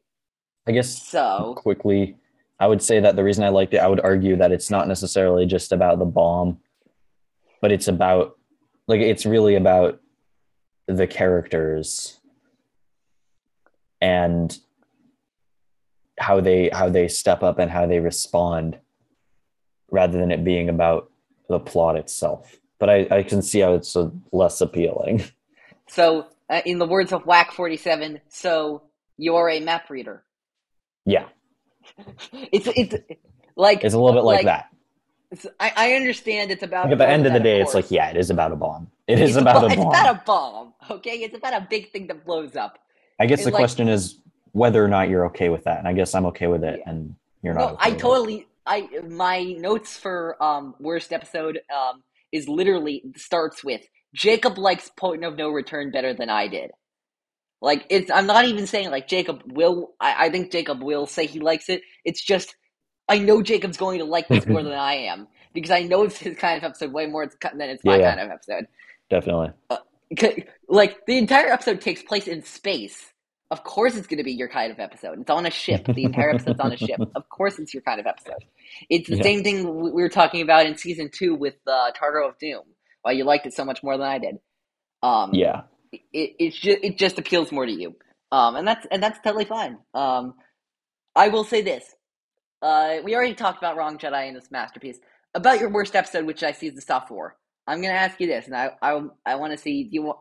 I 0.67 0.73
guess 0.73 1.03
so. 1.03 1.55
Quickly, 1.59 2.17
I 2.59 2.67
would 2.67 2.81
say 2.81 2.99
that 3.01 3.15
the 3.15 3.23
reason 3.23 3.45
I 3.45 3.51
liked 3.51 3.75
it, 3.75 3.79
I 3.79 3.89
would 3.89 4.01
argue 4.01 4.37
that 4.37 4.53
it's 4.53 4.71
not 4.71 4.89
necessarily 4.89 5.45
just 5.45 5.71
about 5.71 5.99
the 5.99 6.05
bomb, 6.07 6.61
but 7.61 7.73
it's 7.73 7.89
about 7.89 8.39
like 8.89 9.01
it's 9.01 9.27
really 9.27 9.55
about 9.55 10.01
the 10.87 11.07
characters 11.07 12.21
and 14.01 14.59
how 16.19 16.41
they 16.41 16.71
how 16.73 16.89
they 16.89 17.07
step 17.07 17.43
up 17.43 17.59
and 17.59 17.71
how 17.71 17.87
they 17.87 18.01
respond 18.01 18.79
rather 19.91 20.19
than 20.19 20.31
it 20.31 20.43
being 20.43 20.69
about 20.69 21.11
the 21.49 21.59
plot 21.59 21.97
itself 21.97 22.59
but 22.79 22.91
i, 22.91 23.07
I 23.11 23.23
can 23.23 23.43
see 23.43 23.61
how 23.61 23.75
it's 23.75 23.97
less 24.33 24.61
appealing 24.61 25.25
so 25.89 26.27
uh, 26.51 26.61
in 26.67 26.79
the 26.79 26.87
words 26.87 27.13
of 27.13 27.25
WAC 27.25 27.53
47 27.53 28.21
so 28.29 28.83
you're 29.17 29.49
a 29.49 29.61
map 29.61 29.91
reader. 29.91 30.25
Yeah. 31.05 31.27
it's 32.33 32.69
it's 32.77 32.97
like 33.57 33.85
it's 33.85 33.95
a 33.95 33.99
little 33.99 34.21
bit 34.21 34.25
like, 34.25 34.45
like 34.45 34.47
that. 34.47 34.69
I, 35.59 35.73
I 35.77 35.93
understand 35.95 36.51
it's 36.51 36.63
about. 36.63 36.85
Like 36.85 36.93
at 36.93 36.99
the 36.99 37.09
end 37.09 37.27
of 37.27 37.33
the 37.33 37.41
day, 37.41 37.61
it's 37.61 37.75
like 37.75 37.91
yeah, 37.91 38.11
it 38.11 38.17
is 38.17 38.31
about 38.31 38.53
a 38.53 38.57
bomb. 38.57 38.91
It 39.07 39.19
is 39.21 39.37
about 39.37 39.65
a, 39.65 39.67
a 39.67 39.69
bomb. 39.69 39.73
It's 39.73 39.81
about 39.81 40.15
a 40.15 40.23
bomb. 40.25 40.75
Okay, 40.91 41.11
it's 41.11 41.37
about 41.37 41.55
a 41.55 41.67
big 41.69 41.91
thing 41.91 42.07
that 42.09 42.25
blows 42.25 42.55
up. 42.57 42.79
I 43.19 43.27
guess 43.27 43.45
the 43.45 43.51
like, 43.51 43.61
question 43.61 43.89
is 43.89 44.19
whether 44.53 44.85
or 44.85 44.89
not 44.89 45.09
you're 45.09 45.27
okay 45.27 45.49
with 45.49 45.65
that, 45.65 45.79
and 45.79 45.89
I 45.89 45.93
guess 45.93 46.15
I'm 46.15 46.27
okay 46.27 46.49
with 46.49 46.65
it, 46.65 46.81
yeah. 46.81 46.91
and 46.91 47.15
you're 47.43 47.55
not. 47.55 47.61
No, 47.61 47.75
okay 47.75 47.91
I 47.93 47.95
totally. 47.95 48.35
It. 48.37 48.47
I 48.65 48.89
my 49.09 49.43
notes 49.59 49.97
for 49.97 50.41
um 50.43 50.75
worst 50.79 51.13
episode 51.13 51.61
um 51.75 52.03
is 52.31 52.49
literally 52.49 53.03
starts 53.17 53.65
with 53.65 53.83
Jacob 54.15 54.59
likes 54.59 54.91
point 54.97 55.25
of 55.25 55.37
no 55.37 55.49
return 55.49 55.91
better 55.91 56.15
than 56.15 56.29
I 56.29 56.49
did. 56.49 56.71
Like 57.63 57.87
it's 57.91 58.11
I'm 58.11 58.27
not 58.27 58.45
even 58.45 58.67
saying 58.67 58.91
like 58.91 59.07
Jacob 59.07 59.41
will 59.47 59.93
I, 60.01 60.27
I 60.27 60.31
think 60.31 60.51
Jacob 60.51 60.83
will 60.83 61.07
say 61.07 61.27
he 61.27 61.39
likes 61.39 61.69
it. 61.69 61.83
It's 62.05 62.21
just 62.21 62.57
I 63.09 63.19
know 63.19 63.41
Jacob's 63.41 63.77
going 63.77 64.01
to 64.01 64.05
like 64.05 64.27
this 64.27 64.47
more 64.47 64.63
than 64.65 64.73
I 64.73 64.95
am 64.95 65.29
because 65.55 65.71
I 65.71 65.85
know 65.85 66.03
it's 66.03 66.19
his 66.19 66.37
kind 66.37 66.59
of 66.59 66.65
episode 66.65 66.93
way 66.93 67.07
more 67.07 67.25
than 67.25 67.61
it's 67.61 67.85
my 67.85 67.99
yeah, 67.99 68.17
kind 68.17 68.21
of 68.21 68.35
episode. 68.35 68.67
Definitely. 69.09 69.53
Uh, 69.71 69.77
like 70.69 71.07
the 71.07 71.17
entire 71.17 71.53
episode 71.53 71.81
takes 71.81 72.03
place 72.03 72.27
in 72.27 72.43
space. 72.43 73.13
Of 73.53 73.63
course, 73.63 73.97
it's 73.97 74.07
going 74.07 74.19
to 74.19 74.25
be 74.25 74.33
your 74.33 74.49
kind 74.49 74.73
of 74.73 74.81
episode. 74.81 75.21
It's 75.21 75.31
on 75.31 75.47
a 75.47 75.51
ship. 75.51 75.85
The 75.87 76.05
entire 76.05 76.31
episode's 76.31 76.59
on 76.59 76.73
a 76.73 76.77
ship. 76.77 77.01
Of 77.15 77.29
course, 77.29 77.59
it's 77.59 77.75
your 77.75 77.83
kind 77.83 78.01
of 78.01 78.07
episode. 78.07 78.45
It's 78.89 79.09
the 79.09 79.17
yeah. 79.17 79.23
same 79.23 79.45
thing 79.45 79.93
we 79.93 80.03
were 80.03 80.09
talking 80.09 80.41
about 80.41 80.65
in 80.65 80.77
season 80.79 81.11
two 81.13 81.35
with 81.35 81.57
uh, 81.67 81.93
Cargo 81.97 82.27
of 82.27 82.39
Doom. 82.39 82.63
Why 83.03 83.13
you 83.13 83.25
liked 83.25 83.47
it 83.47 83.53
so 83.53 83.65
much 83.65 83.83
more 83.83 83.99
than 83.99 84.07
I 84.07 84.19
did. 84.19 84.39
Um, 85.03 85.35
yeah 85.35 85.63
it 85.93 86.03
it 86.39 86.55
just 86.55 86.79
it 86.83 86.99
just 86.99 87.19
appeals 87.19 87.53
more 87.53 87.67
to 87.67 87.73
you, 87.73 87.97
um, 88.33 88.57
and 88.57 88.67
that's 88.67 88.87
and 88.91 89.03
that's 89.03 89.21
totally 89.21 89.45
fine. 89.47 89.79
Um, 89.95 90.35
I 91.17 91.29
will 91.29 91.45
say 91.45 91.63
this: 91.63 91.85
uh, 92.63 92.97
we 93.05 93.15
already 93.15 93.35
talked 93.35 93.59
about 93.59 93.77
Wrong 93.77 93.99
Jedi 93.99 94.29
in 94.29 94.35
this 94.35 94.51
masterpiece. 94.51 94.99
About 95.35 95.61
your 95.61 95.71
worst 95.71 95.97
episode, 95.97 96.27
which 96.27 96.43
I 96.43 96.53
see 96.53 96.69
is 96.69 96.75
the 96.75 96.83
soft 96.83 97.11
war. 97.11 97.37
I'm 97.67 97.83
gonna 97.83 97.95
ask 97.95 98.21
you 98.21 98.27
this, 98.27 98.47
and 98.47 98.57
I 98.57 98.71
I, 98.83 99.03
I 99.27 99.37
want 99.37 99.53
to 99.53 99.59
see 99.59 99.89
you. 99.91 100.03
want. 100.03 100.19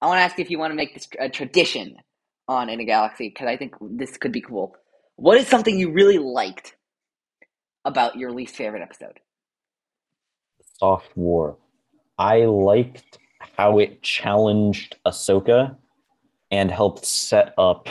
I 0.00 0.06
want 0.06 0.18
to 0.18 0.22
ask 0.22 0.38
you 0.38 0.44
if 0.44 0.50
you 0.50 0.58
want 0.58 0.70
to 0.72 0.76
make 0.76 0.94
this 0.94 1.08
a 1.18 1.28
tradition 1.28 1.96
on 2.48 2.68
In 2.68 2.80
a 2.80 2.84
Galaxy 2.84 3.28
because 3.28 3.48
I 3.48 3.56
think 3.56 3.74
this 3.80 4.16
could 4.16 4.32
be 4.32 4.40
cool. 4.40 4.76
What 5.16 5.38
is 5.38 5.48
something 5.48 5.78
you 5.78 5.92
really 5.92 6.18
liked 6.18 6.76
about 7.84 8.16
your 8.16 8.32
least 8.32 8.56
favorite 8.56 8.82
episode? 8.82 9.18
Soft 10.78 11.16
War. 11.16 11.56
I 12.18 12.44
liked 12.44 13.18
how 13.56 13.78
it 13.78 14.02
challenged 14.02 14.96
Ahsoka 15.06 15.76
and 16.50 16.70
helped 16.70 17.04
set 17.04 17.54
up. 17.58 17.88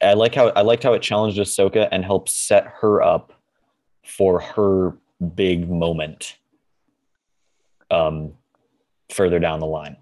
I 0.00 0.14
like 0.14 0.34
how 0.34 0.48
I 0.50 0.62
liked 0.62 0.84
how 0.84 0.94
it 0.94 1.02
challenged 1.02 1.38
Ahsoka 1.38 1.88
and 1.90 2.04
helped 2.04 2.30
set 2.30 2.66
her 2.80 3.02
up 3.02 3.32
for 4.04 4.40
her 4.40 4.96
big 5.34 5.68
moment. 5.68 6.36
Um, 7.90 8.34
further 9.10 9.38
down 9.38 9.60
the 9.60 9.66
line. 9.66 9.96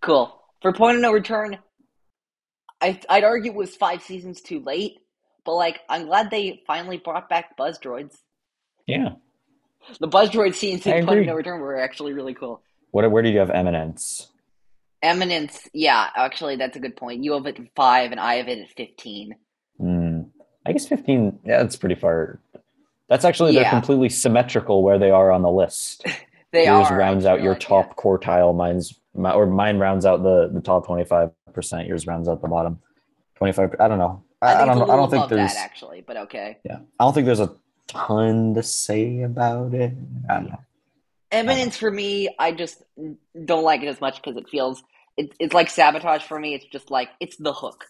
Cool. 0.00 0.40
For 0.62 0.72
Point 0.72 0.96
of 0.96 1.02
No 1.02 1.12
Return, 1.12 1.58
I, 2.80 3.00
I'd 3.08 3.24
argue 3.24 3.52
it 3.52 3.56
was 3.56 3.74
five 3.74 4.02
seasons 4.02 4.40
too 4.40 4.60
late, 4.60 4.98
but 5.44 5.54
like 5.54 5.80
I'm 5.88 6.06
glad 6.06 6.30
they 6.30 6.62
finally 6.66 6.98
brought 6.98 7.28
back 7.28 7.56
Buzz 7.56 7.78
droids. 7.78 8.18
Yeah. 8.86 9.10
The 9.98 10.06
Buzz 10.06 10.30
droid 10.30 10.54
scenes 10.54 10.86
in 10.86 11.06
Point 11.06 11.20
of. 11.20 11.26
No 11.26 11.34
Return 11.34 11.60
were 11.60 11.78
actually 11.80 12.12
really 12.12 12.34
cool. 12.34 12.62
What? 12.96 13.10
Where 13.10 13.22
did 13.22 13.34
you 13.34 13.40
have 13.40 13.50
Eminence? 13.50 14.28
Eminence, 15.02 15.68
yeah, 15.74 16.08
actually 16.16 16.56
that's 16.56 16.78
a 16.78 16.80
good 16.80 16.96
point. 16.96 17.22
You 17.22 17.34
have 17.34 17.44
it 17.44 17.60
at 17.60 17.66
five, 17.76 18.10
and 18.10 18.18
I 18.18 18.36
have 18.36 18.48
it 18.48 18.58
at 18.58 18.70
fifteen. 18.70 19.36
Hmm. 19.78 20.22
I 20.64 20.72
guess 20.72 20.88
fifteen. 20.88 21.38
Yeah, 21.44 21.58
that's 21.58 21.76
pretty 21.76 21.94
far. 21.94 22.40
That's 23.10 23.26
actually 23.26 23.52
Yeah. 23.52 23.64
they're 23.64 23.70
completely 23.70 24.08
symmetrical 24.08 24.82
where 24.82 24.98
they 24.98 25.10
are 25.10 25.30
on 25.30 25.42
the 25.42 25.50
list. 25.50 26.06
They 26.52 26.64
Yours 26.64 26.86
are. 26.90 26.96
rounds 26.96 27.26
out 27.26 27.42
your 27.42 27.52
realize, 27.52 27.64
top 27.64 27.96
quartile. 27.96 28.56
Mine's 28.56 28.98
my, 29.14 29.32
or 29.32 29.46
mine 29.46 29.78
rounds 29.78 30.06
out 30.06 30.22
the 30.22 30.48
the 30.50 30.60
top 30.62 30.86
twenty 30.86 31.04
five 31.04 31.30
percent. 31.52 31.86
Yours 31.86 32.06
rounds 32.06 32.28
out 32.28 32.40
the 32.40 32.48
bottom 32.48 32.78
twenty 33.34 33.52
five. 33.52 33.74
I 33.78 33.88
don't 33.88 33.98
know. 33.98 34.22
Yeah. 34.42 34.48
I, 34.48 34.62
I, 34.62 34.64
don't 34.64 34.78
it's 34.78 34.86
know. 34.86 34.92
a 34.92 34.92
I 34.94 34.96
don't 34.96 35.10
think 35.10 35.28
there's. 35.28 35.52
that 35.52 35.62
actually, 35.62 36.00
but 36.06 36.16
okay. 36.16 36.56
Yeah, 36.64 36.78
I 36.98 37.04
don't 37.04 37.12
think 37.12 37.26
there's 37.26 37.40
a 37.40 37.52
ton 37.88 38.54
to 38.54 38.62
say 38.62 39.20
about 39.22 39.74
it. 39.74 39.92
I 40.30 40.34
don't 40.34 40.48
know. 40.48 40.60
Eminence 41.32 41.76
for 41.76 41.90
me, 41.90 42.34
I 42.38 42.52
just 42.52 42.82
don't 43.44 43.64
like 43.64 43.82
it 43.82 43.88
as 43.88 44.00
much 44.00 44.16
because 44.16 44.36
it 44.36 44.48
feels 44.48 44.82
it, 45.16 45.32
it's 45.40 45.54
like 45.54 45.70
sabotage 45.70 46.22
for 46.22 46.38
me. 46.38 46.54
It's 46.54 46.66
just 46.66 46.90
like 46.90 47.08
it's 47.20 47.36
the 47.36 47.52
hook, 47.52 47.84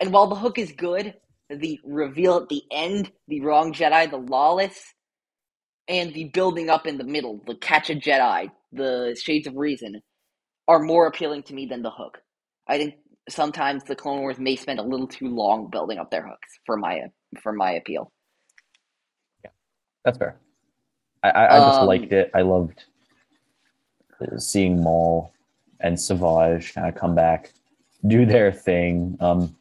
and 0.00 0.12
while 0.12 0.28
the 0.28 0.36
hook 0.36 0.58
is 0.58 0.72
good, 0.72 1.14
the 1.50 1.80
reveal 1.84 2.38
at 2.38 2.48
the 2.48 2.62
end, 2.70 3.10
the 3.28 3.40
wrong 3.40 3.72
Jedi, 3.72 4.10
the 4.10 4.16
lawless, 4.16 4.94
and 5.88 6.14
the 6.14 6.24
building 6.24 6.70
up 6.70 6.86
in 6.86 6.96
the 6.96 7.04
middle, 7.04 7.42
the 7.46 7.56
catch 7.56 7.90
a 7.90 7.94
Jedi, 7.94 8.50
the 8.72 9.18
shades 9.20 9.46
of 9.46 9.56
reason, 9.56 10.00
are 10.68 10.80
more 10.80 11.06
appealing 11.06 11.42
to 11.44 11.54
me 11.54 11.66
than 11.66 11.82
the 11.82 11.90
hook. 11.90 12.18
I 12.68 12.78
think 12.78 12.94
sometimes 13.28 13.84
the 13.84 13.96
Clone 13.96 14.20
Wars 14.20 14.38
may 14.38 14.56
spend 14.56 14.78
a 14.78 14.84
little 14.84 15.08
too 15.08 15.28
long 15.28 15.68
building 15.70 15.98
up 15.98 16.10
their 16.10 16.26
hooks 16.26 16.58
for 16.64 16.76
my 16.76 17.00
for 17.42 17.52
my 17.52 17.72
appeal. 17.72 18.12
Yeah, 19.44 19.50
that's 20.04 20.18
fair. 20.18 20.38
I, 21.22 21.30
I, 21.30 21.56
I 21.56 21.60
just 21.68 21.80
Um, 21.80 21.86
liked 21.86 22.12
it. 22.12 22.30
I 22.34 22.42
loved 22.42 22.84
seeing 24.38 24.82
Maul 24.82 25.32
and 25.80 25.98
Savage 25.98 26.74
kind 26.74 26.88
of 26.88 26.94
come 26.94 27.14
back, 27.14 27.52
do 28.06 28.26
their 28.26 28.52
thing. 28.52 29.16
Um, 29.20 29.56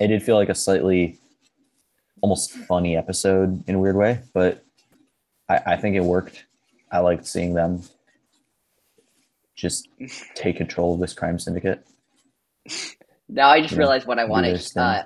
it 0.00 0.08
did 0.08 0.22
feel 0.22 0.36
like 0.36 0.48
a 0.48 0.54
slightly 0.54 1.18
almost 2.20 2.52
funny 2.52 2.96
episode 2.96 3.62
in 3.68 3.74
a 3.74 3.78
weird 3.78 3.96
way, 3.96 4.20
but 4.32 4.64
I, 5.48 5.60
I 5.66 5.76
think 5.76 5.96
it 5.96 6.04
worked. 6.04 6.44
I 6.90 7.00
liked 7.00 7.26
seeing 7.26 7.54
them 7.54 7.82
just 9.54 9.88
take 10.34 10.56
control 10.56 10.94
of 10.94 11.00
this 11.00 11.12
crime 11.12 11.38
syndicate. 11.38 11.86
Now 13.28 13.50
I 13.50 13.60
just 13.60 13.72
Yeah, 13.72 13.80
realized 13.80 14.06
what 14.06 14.18
I 14.18 14.24
want 14.24 14.46
to. 14.46 14.80
Uh, 14.80 15.02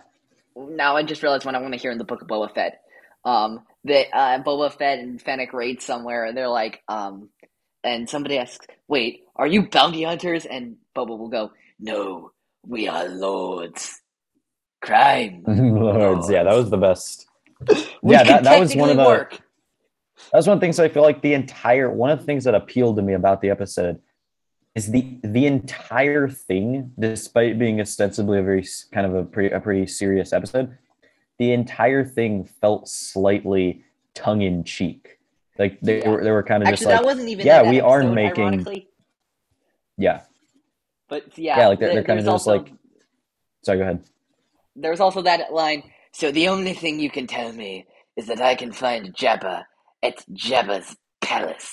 now 0.57 0.97
I 0.97 1.03
just 1.03 1.23
realized 1.23 1.45
what 1.45 1.55
I 1.55 1.61
want 1.61 1.73
to 1.75 1.81
hear 1.81 1.91
in 1.91 1.99
the 1.99 2.05
book 2.05 2.23
of 2.23 2.29
Boba 2.29 2.55
Fett. 2.55 2.83
Um, 3.25 3.63
that 3.85 4.07
uh, 4.13 4.43
Boba 4.43 4.73
Fett 4.73 4.99
and 4.99 5.21
Fennec 5.21 5.53
raid 5.53 5.83
somewhere, 5.83 6.25
and 6.25 6.37
they're 6.37 6.49
like, 6.49 6.83
um, 6.89 7.31
and 7.83 8.09
somebody 8.09 8.39
asks, 8.39 8.67
"Wait, 8.89 9.25
are 9.37 9.47
you 9.47 9.69
bounty 9.69 10.05
hunters?" 10.05 10.45
And 10.45 10.77
Boba 10.97 11.19
will 11.19 11.29
go, 11.29 11.53
"No, 11.79 12.33
we 12.67 12.89
are 12.89 13.09
lords. 13.09 14.01
Crime." 14.81 15.45
Lords, 15.47 16.31
yeah, 16.31 16.43
that 16.43 16.55
was 16.55 16.71
the 16.71 16.79
best. 16.79 17.27
Yeah, 18.05 18.25
that, 18.25 18.43
that 18.43 18.59
was 18.59 18.75
one 18.75 18.91
of 18.91 18.97
the 18.97 19.05
work. 19.05 19.39
That 20.33 20.39
was 20.39 20.49
one 20.49 20.55
of 20.55 20.61
the 20.61 20.65
things 20.65 20.81
I 20.81 20.89
feel 20.89 21.05
like 21.05 21.23
the 21.23 21.35
entire 21.35 21.89
one 21.89 22.11
of 22.11 22.19
the 22.19 22.25
things 22.25 22.43
that 22.45 22.55
appealed 22.57 22.97
to 22.97 23.03
me 23.03 23.13
about 23.13 23.41
the 23.41 23.51
episode 23.51 24.01
is 24.75 24.91
the 24.91 25.19
the 25.23 25.47
entire 25.47 26.29
thing, 26.29 26.93
despite 26.99 27.59
being 27.59 27.81
ostensibly 27.81 28.39
a 28.39 28.43
very 28.43 28.67
kind 28.93 29.07
of 29.07 29.15
a 29.15 29.25
pretty 29.25 29.55
a 29.55 29.61
pretty 29.61 29.87
serious 29.87 30.33
episode, 30.33 30.77
the 31.43 31.53
entire 31.53 32.05
thing 32.05 32.45
felt 32.61 32.89
slightly 32.89 33.83
tongue 34.15 34.43
in 34.43 34.63
cheek. 34.63 35.19
Like 35.59 35.81
they 35.81 35.99
Yeah. 35.99 36.09
were 36.11 36.23
they 36.25 36.31
were 36.31 36.45
kind 36.45 36.63
of 36.63 36.69
just 36.69 36.85
that 36.85 36.99
like 36.99 37.05
wasn't 37.11 37.29
even. 37.33 37.45
yeah, 37.45 37.69
we 37.69 37.81
are 37.81 38.03
making- 38.05 38.45
ironically. 38.45 38.89
yeah 39.99 40.19
But 41.09 41.23
yeah, 41.37 41.59
Yeah, 41.59 41.69
like 41.71 41.79
they're- 41.81 41.93
they're 41.95 42.05
kinda 42.11 42.23
just 42.23 42.31
also- 42.37 42.53
like- 42.59 42.71
sorry 43.63 43.79
go 43.79 43.85
ahead 43.87 44.01
There's 44.77 45.01
also 45.01 45.21
that 45.23 45.53
line. 45.53 45.83
So 46.13 46.31
the 46.31 46.47
only 46.55 46.75
thing 46.83 46.95
you 47.05 47.11
can 47.17 47.27
tell 47.27 47.51
me 47.53 47.73
is 48.19 48.25
that 48.31 48.41
I 48.41 48.55
can 48.55 48.71
find 48.73 49.03
Jabba 49.21 49.57
at 50.09 50.17
Jabba's 50.45 50.89
palace. 51.21 51.71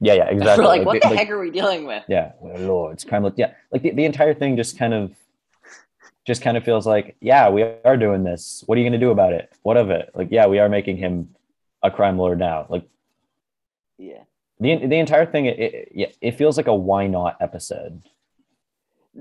yeah 0.00 0.14
yeah 0.20 0.28
exactly 0.34 0.64
We're 0.64 0.72
like, 0.76 0.86
what 0.86 1.02
the 1.02 1.08
heck 1.18 1.28
are 1.34 1.38
we 1.46 1.50
dealing 1.58 1.82
with? 1.92 2.04
yeah 2.16 2.26
we're 2.40 2.58
lords 2.72 3.04
crime 3.08 3.22
lords. 3.24 3.38
yeah 3.42 3.50
like 3.72 3.82
the, 3.82 3.90
the 4.00 4.06
entire 4.12 4.32
thing 4.40 4.56
just 4.56 4.78
kind 4.82 4.94
of 5.00 5.04
just 6.24 6.42
kind 6.42 6.56
of 6.56 6.64
feels 6.64 6.86
like 6.86 7.16
yeah 7.20 7.48
we 7.48 7.62
are 7.62 7.96
doing 7.96 8.24
this 8.24 8.62
what 8.66 8.76
are 8.76 8.80
you 8.80 8.88
going 8.88 8.98
to 8.98 9.04
do 9.04 9.10
about 9.10 9.32
it 9.32 9.52
what 9.62 9.76
of 9.76 9.90
it 9.90 10.10
like 10.14 10.28
yeah 10.30 10.46
we 10.46 10.58
are 10.58 10.68
making 10.68 10.96
him 10.96 11.28
a 11.82 11.90
crime 11.90 12.18
lord 12.18 12.38
now 12.38 12.66
like 12.68 12.86
Yeah. 13.98 14.22
the, 14.60 14.86
the 14.86 14.96
entire 14.96 15.26
thing 15.26 15.46
it, 15.46 15.58
it, 15.58 15.92
yeah, 15.94 16.06
it 16.20 16.32
feels 16.32 16.56
like 16.56 16.66
a 16.66 16.74
why 16.74 17.06
not 17.06 17.36
episode 17.40 18.02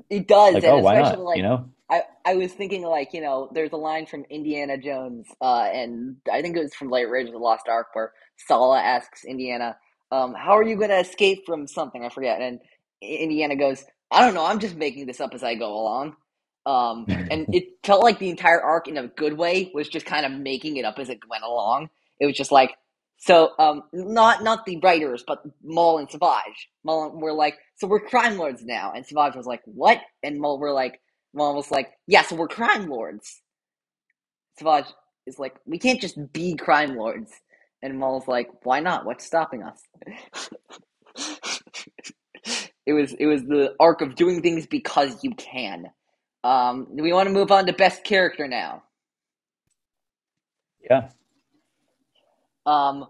It 0.09 0.27
does, 0.27 0.55
like 0.55 0.63
oh 0.63 0.79
why 0.79 1.01
not 1.01 1.19
like 1.19 1.37
you 1.37 1.43
know 1.43 1.69
I, 1.89 2.03
I 2.25 2.35
was 2.35 2.51
thinking 2.53 2.81
like, 2.81 3.13
you 3.13 3.21
know, 3.21 3.49
there's 3.53 3.71
a 3.71 3.77
line 3.77 4.07
from 4.07 4.25
Indiana 4.29 4.77
Jones, 4.79 5.27
uh, 5.41 5.69
and 5.71 6.15
I 6.31 6.41
think 6.41 6.57
it 6.57 6.63
was 6.63 6.73
from 6.73 6.91
Raiders 6.91 7.27
of 7.27 7.33
the 7.33 7.37
Lost 7.39 7.67
Ark 7.67 7.87
where 7.93 8.13
Sallah 8.47 8.79
asks 8.81 9.25
Indiana, 9.25 9.77
um, 10.11 10.33
how 10.33 10.57
are 10.57 10.63
you 10.63 10.75
gonna 10.75 10.95
escape 10.95 11.45
from 11.45 11.67
something? 11.67 12.03
I 12.03 12.09
forget. 12.09 12.41
And 12.41 12.59
Indiana 13.01 13.55
goes, 13.55 13.83
I 14.09 14.21
don't 14.25 14.33
know, 14.33 14.45
I'm 14.45 14.59
just 14.59 14.75
making 14.75 15.05
this 15.05 15.19
up 15.19 15.33
as 15.35 15.43
I 15.43 15.53
go 15.55 15.71
along. 15.73 16.15
Um, 16.65 17.09
and 17.29 17.47
it 17.53 17.65
felt 17.83 18.03
like 18.03 18.19
the 18.19 18.29
entire 18.29 18.61
arc 18.61 18.87
in 18.87 18.97
a 18.97 19.07
good 19.07 19.37
way 19.37 19.71
was 19.73 19.89
just 19.89 20.05
kind 20.05 20.25
of 20.25 20.31
making 20.33 20.77
it 20.77 20.85
up 20.85 20.99
as 20.99 21.09
it 21.09 21.19
went 21.29 21.43
along. 21.43 21.89
It 22.19 22.25
was 22.27 22.35
just 22.37 22.51
like 22.51 22.75
so 23.17 23.51
um 23.59 23.83
not 23.93 24.43
not 24.43 24.65
the 24.65 24.77
writers, 24.83 25.23
but 25.27 25.43
Maul 25.63 25.99
and 25.99 26.09
Savage. 26.09 26.69
Maul 26.83 27.11
were 27.19 27.33
like, 27.33 27.57
so 27.75 27.87
we're 27.87 28.01
crime 28.01 28.37
lords 28.37 28.63
now. 28.65 28.91
And 28.95 29.05
Savage 29.05 29.35
was 29.35 29.45
like, 29.45 29.61
What? 29.65 29.99
And 30.23 30.39
Maul 30.39 30.59
were 30.59 30.73
like 30.73 31.01
Maul 31.33 31.55
was 31.55 31.71
like, 31.71 31.91
Yeah, 32.07 32.23
so 32.23 32.35
we're 32.35 32.47
crime 32.49 32.87
lords. 32.87 33.41
Savage 34.59 34.87
is 35.27 35.39
like, 35.39 35.55
We 35.65 35.79
can't 35.79 36.01
just 36.01 36.17
be 36.33 36.55
crime 36.55 36.95
lords. 36.97 37.31
And 37.81 37.99
Maul's 37.99 38.27
like, 38.27 38.49
Why 38.63 38.79
not? 38.81 39.05
What's 39.05 39.25
stopping 39.25 39.63
us? 39.63 39.81
it 42.85 42.93
was 42.93 43.13
it 43.13 43.25
was 43.27 43.43
the 43.43 43.75
arc 43.79 44.01
of 44.01 44.15
doing 44.15 44.41
things 44.41 44.67
because 44.67 45.23
you 45.23 45.33
can. 45.35 45.85
Um, 46.43 46.87
we 46.91 47.13
want 47.13 47.27
to 47.27 47.33
move 47.33 47.51
on 47.51 47.65
to 47.67 47.73
best 47.73 48.03
character 48.03 48.47
now? 48.47 48.83
yeah 50.89 51.09
Um, 52.65 53.05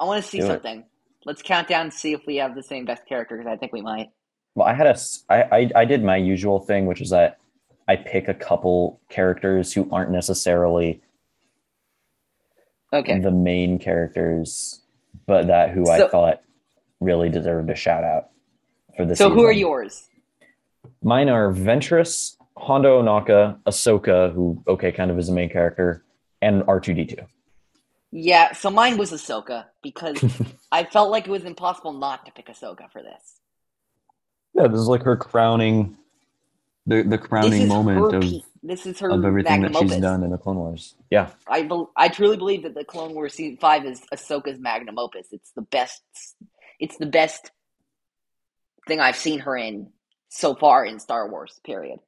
I 0.00 0.04
want 0.04 0.22
to 0.22 0.28
see 0.28 0.40
Do 0.40 0.44
it. 0.44 0.48
something. 0.48 0.84
Let's 1.24 1.42
count 1.42 1.68
down 1.68 1.82
and 1.82 1.92
see 1.92 2.12
if 2.12 2.20
we 2.26 2.36
have 2.36 2.54
the 2.54 2.62
same 2.62 2.84
best 2.84 3.06
character 3.06 3.36
because 3.36 3.50
I 3.50 3.56
think 3.56 3.72
we 3.72 3.82
might. 3.82 4.08
well 4.54 4.66
i 4.66 4.72
had 4.74 4.86
a 4.86 4.96
I, 5.28 5.42
I 5.42 5.70
i 5.76 5.84
did 5.84 6.02
my 6.04 6.16
usual 6.16 6.60
thing 6.60 6.86
which 6.86 7.00
is 7.00 7.10
that 7.10 7.38
i 7.88 7.96
pick 7.96 8.28
a 8.28 8.34
couple 8.34 9.00
characters 9.10 9.72
who 9.72 9.88
aren't 9.90 10.10
necessarily 10.10 11.02
Okay. 12.92 13.18
the 13.18 13.30
main 13.32 13.78
characters 13.78 14.80
but 15.26 15.48
that 15.48 15.70
who 15.70 15.88
i 15.90 15.98
thought 16.08 16.40
really 17.00 17.28
deserved 17.28 17.68
a 17.70 17.74
shout 17.74 18.04
out 18.04 18.30
for 18.96 19.04
this 19.04 19.18
So 19.18 19.28
who 19.30 19.44
are 19.44 19.52
yours? 19.52 20.08
Mine 21.02 21.28
are 21.28 21.52
Ventress, 21.52 22.36
Hondo 22.56 23.02
Ohnaka, 23.02 23.58
Ahsoka, 23.66 24.32
who 24.32 24.62
okay, 24.66 24.92
kind 24.92 25.10
of 25.10 25.18
is 25.18 25.26
the 25.26 25.32
main 25.32 25.50
character, 25.50 26.04
and 26.40 26.62
R 26.66 26.80
two 26.80 26.94
D 26.94 27.04
two. 27.04 27.22
Yeah, 28.12 28.52
so 28.52 28.70
mine 28.70 28.96
was 28.96 29.12
Ahsoka 29.12 29.66
because 29.82 30.22
I 30.72 30.84
felt 30.84 31.10
like 31.10 31.26
it 31.26 31.30
was 31.30 31.44
impossible 31.44 31.92
not 31.92 32.24
to 32.26 32.32
pick 32.32 32.46
Ahsoka 32.46 32.90
for 32.90 33.02
this. 33.02 33.40
Yeah, 34.54 34.68
this 34.68 34.80
is 34.80 34.88
like 34.88 35.02
her 35.02 35.16
crowning, 35.16 35.96
the 36.86 37.02
the 37.02 37.18
crowning 37.18 37.68
moment 37.68 38.14
of 38.14 38.22
peak. 38.22 38.44
this 38.62 38.86
is 38.86 38.98
her 39.00 39.10
of 39.10 39.22
everything 39.24 39.60
magnum 39.60 39.72
that 39.72 39.82
she's 39.82 39.92
opus. 39.92 40.02
done 40.02 40.22
in 40.22 40.30
the 40.30 40.38
Clone 40.38 40.56
Wars. 40.56 40.94
Yeah, 41.10 41.30
I 41.46 41.64
bel 41.64 41.90
I 41.94 42.08
truly 42.08 42.38
believe 42.38 42.62
that 42.62 42.74
the 42.74 42.84
Clone 42.84 43.12
Wars 43.12 43.34
season 43.34 43.58
five 43.58 43.84
is 43.84 44.00
Ahsoka's 44.14 44.58
magnum 44.58 44.98
opus. 44.98 45.26
It's 45.32 45.50
the 45.50 45.62
best. 45.62 46.02
It's 46.80 46.96
the 46.96 47.06
best 47.06 47.50
thing 48.86 49.00
I've 49.00 49.16
seen 49.16 49.40
her 49.40 49.56
in 49.56 49.90
so 50.28 50.54
far 50.54 50.84
in 50.84 50.98
Star 50.98 51.28
Wars. 51.30 51.60
Period. 51.64 52.00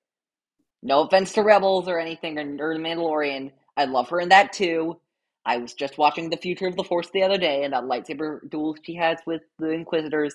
No 0.82 1.02
offense 1.02 1.32
to 1.32 1.42
Rebels 1.42 1.88
or 1.88 1.98
anything 1.98 2.38
or, 2.38 2.74
The 2.74 2.80
Mandalorian. 2.80 3.52
I 3.76 3.86
love 3.86 4.08
her 4.10 4.20
in 4.20 4.28
that 4.30 4.52
too. 4.52 5.00
I 5.44 5.58
was 5.58 5.74
just 5.74 5.98
watching 5.98 6.30
The 6.30 6.36
Future 6.36 6.66
of 6.66 6.76
the 6.76 6.84
Force 6.84 7.08
the 7.12 7.22
other 7.22 7.38
day, 7.38 7.64
and 7.64 7.72
that 7.72 7.84
lightsaber 7.84 8.48
duel 8.48 8.76
she 8.82 8.94
has 8.96 9.18
with 9.26 9.42
the 9.58 9.70
Inquisitors 9.70 10.34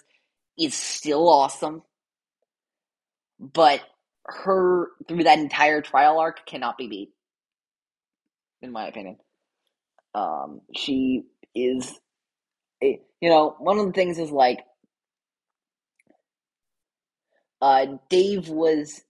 is 0.57 0.73
still 0.73 1.29
awesome. 1.29 1.84
But 3.39 3.81
her 4.25 4.88
through 5.07 5.23
that 5.25 5.39
entire 5.39 5.81
trial 5.81 6.19
arc 6.19 6.45
cannot 6.45 6.77
be 6.77 6.88
beat, 6.88 7.09
in 8.61 8.71
my 8.71 8.88
opinion. 8.88 9.17
Um, 10.15 10.61
she 10.75 11.25
is, 11.53 11.99
you 12.81 12.99
know, 13.21 13.55
one 13.59 13.79
of 13.79 13.86
the 13.86 13.91
things 13.93 14.17
is 14.19 14.31
like, 14.31 14.59
uh, 17.64 17.86
Dave 18.09 18.49
was 18.49 19.03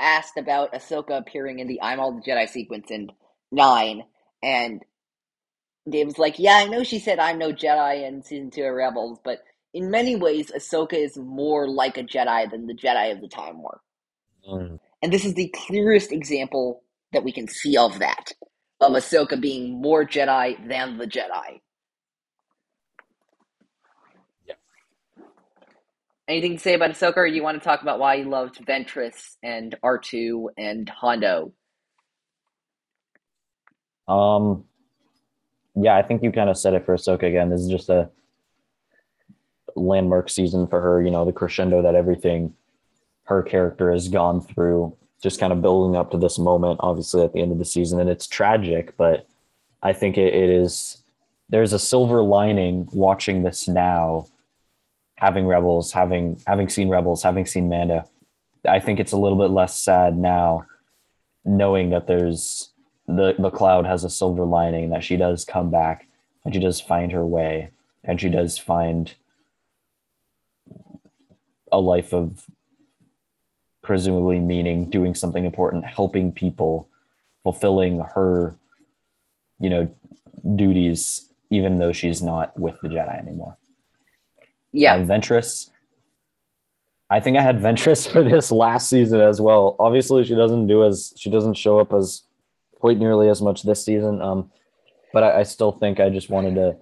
asked 0.00 0.36
about 0.36 0.74
Ahsoka 0.74 1.16
appearing 1.16 1.60
in 1.60 1.68
the 1.68 1.80
I'm 1.80 2.00
All 2.00 2.12
the 2.12 2.20
Jedi 2.20 2.48
sequence 2.48 2.90
in 2.90 3.10
nine, 3.52 4.02
and 4.42 4.82
Dave 5.88 6.08
was 6.08 6.18
like, 6.18 6.40
"Yeah, 6.40 6.56
I 6.56 6.66
know 6.66 6.82
she 6.82 6.98
said 6.98 7.20
I'm 7.20 7.38
no 7.38 7.52
Jedi 7.52 8.06
in 8.06 8.24
season 8.24 8.50
two 8.50 8.64
of 8.64 8.74
Rebels, 8.74 9.20
but 9.24 9.44
in 9.72 9.92
many 9.92 10.16
ways, 10.16 10.50
Ahsoka 10.50 10.94
is 10.94 11.16
more 11.16 11.68
like 11.68 11.96
a 11.96 12.02
Jedi 12.02 12.50
than 12.50 12.66
the 12.66 12.74
Jedi 12.74 13.12
of 13.12 13.20
the 13.20 13.28
Time 13.28 13.62
War." 13.62 13.80
Mm. 14.50 14.80
And 15.02 15.12
this 15.12 15.24
is 15.24 15.34
the 15.34 15.54
clearest 15.68 16.10
example 16.10 16.82
that 17.12 17.22
we 17.22 17.30
can 17.30 17.46
see 17.46 17.76
of 17.76 18.00
that, 18.00 18.32
of 18.80 18.92
Ahsoka 18.92 19.40
being 19.40 19.80
more 19.80 20.04
Jedi 20.04 20.68
than 20.68 20.98
the 20.98 21.06
Jedi. 21.06 21.60
Anything 26.28 26.56
to 26.56 26.58
say 26.58 26.74
about 26.74 26.90
Ahsoka, 26.90 27.18
or 27.18 27.26
you 27.26 27.42
want 27.42 27.60
to 27.60 27.64
talk 27.64 27.82
about 27.82 28.00
why 28.00 28.14
you 28.14 28.24
loved 28.24 28.64
Ventress 28.66 29.36
and 29.42 29.76
R2 29.84 30.48
and 30.58 30.88
Hondo? 30.88 31.52
Um, 34.08 34.64
yeah, 35.76 35.96
I 35.96 36.02
think 36.02 36.22
you 36.22 36.32
kind 36.32 36.50
of 36.50 36.58
said 36.58 36.74
it 36.74 36.84
for 36.84 36.96
Ahsoka 36.96 37.24
again. 37.24 37.50
This 37.50 37.60
is 37.60 37.68
just 37.68 37.88
a 37.90 38.10
landmark 39.76 40.30
season 40.30 40.66
for 40.66 40.80
her. 40.80 41.02
You 41.02 41.10
know, 41.10 41.24
the 41.24 41.32
crescendo 41.32 41.82
that 41.82 41.94
everything 41.94 42.54
her 43.24 43.42
character 43.42 43.92
has 43.92 44.08
gone 44.08 44.40
through, 44.40 44.96
just 45.22 45.38
kind 45.38 45.52
of 45.52 45.62
building 45.62 45.96
up 45.96 46.10
to 46.12 46.18
this 46.18 46.38
moment. 46.38 46.80
Obviously, 46.82 47.22
at 47.22 47.32
the 47.32 47.40
end 47.40 47.52
of 47.52 47.58
the 47.58 47.64
season, 47.64 48.00
and 48.00 48.08
it's 48.10 48.26
tragic, 48.26 48.96
but 48.96 49.28
I 49.82 49.92
think 49.92 50.18
it, 50.18 50.34
it 50.34 50.50
is. 50.50 51.02
There's 51.48 51.72
a 51.72 51.78
silver 51.78 52.22
lining 52.22 52.88
watching 52.92 53.42
this 53.42 53.68
now, 53.68 54.26
having 55.16 55.46
Rebels, 55.46 55.92
having 55.92 56.40
having 56.46 56.68
seen 56.68 56.88
Rebels, 56.88 57.22
having 57.22 57.46
seen 57.46 57.68
Mando. 57.68 58.08
I 58.68 58.80
think 58.80 59.00
it's 59.00 59.12
a 59.12 59.16
little 59.16 59.38
bit 59.38 59.50
less 59.50 59.78
sad 59.78 60.16
now, 60.16 60.66
knowing 61.44 61.90
that 61.90 62.06
there's 62.06 62.70
the 63.06 63.34
the 63.38 63.50
cloud 63.50 63.86
has 63.86 64.04
a 64.04 64.10
silver 64.10 64.44
lining 64.44 64.90
that 64.90 65.04
she 65.04 65.16
does 65.16 65.44
come 65.44 65.70
back 65.70 66.06
and 66.44 66.54
she 66.54 66.60
does 66.60 66.80
find 66.80 67.12
her 67.12 67.24
way 67.24 67.70
and 68.04 68.20
she 68.20 68.28
does 68.28 68.58
find 68.58 69.14
a 71.70 71.80
life 71.80 72.12
of 72.12 72.46
presumably 73.82 74.40
meaning 74.40 74.90
doing 74.90 75.14
something 75.14 75.44
important 75.44 75.84
helping 75.84 76.32
people 76.32 76.88
fulfilling 77.44 78.00
her 78.00 78.56
you 79.60 79.70
know 79.70 79.88
duties 80.56 81.28
even 81.50 81.78
though 81.78 81.92
she's 81.92 82.20
not 82.20 82.58
with 82.58 82.80
the 82.80 82.88
jedi 82.88 83.18
anymore 83.18 83.56
Yeah, 84.76 84.98
ventress 84.98 85.70
i 87.08 87.20
think 87.20 87.36
i 87.36 87.42
had 87.42 87.60
ventress 87.60 88.08
for 88.12 88.24
this 88.24 88.50
last 88.50 88.90
season 88.90 89.20
as 89.20 89.40
well 89.40 89.76
obviously 89.78 90.24
she 90.24 90.34
doesn't 90.34 90.66
do 90.66 90.84
as 90.84 91.12
she 91.16 91.30
doesn't 91.30 91.54
show 91.54 91.78
up 91.78 91.92
as 91.92 92.26
quite 92.86 92.98
nearly 92.98 93.28
as 93.28 93.42
much 93.42 93.62
this 93.62 93.84
season. 93.84 94.22
Um, 94.22 94.50
but 95.12 95.24
I, 95.24 95.40
I 95.40 95.42
still 95.42 95.72
think 95.72 95.98
I 95.98 96.08
just 96.08 96.30
wanted 96.30 96.54
to 96.54 96.76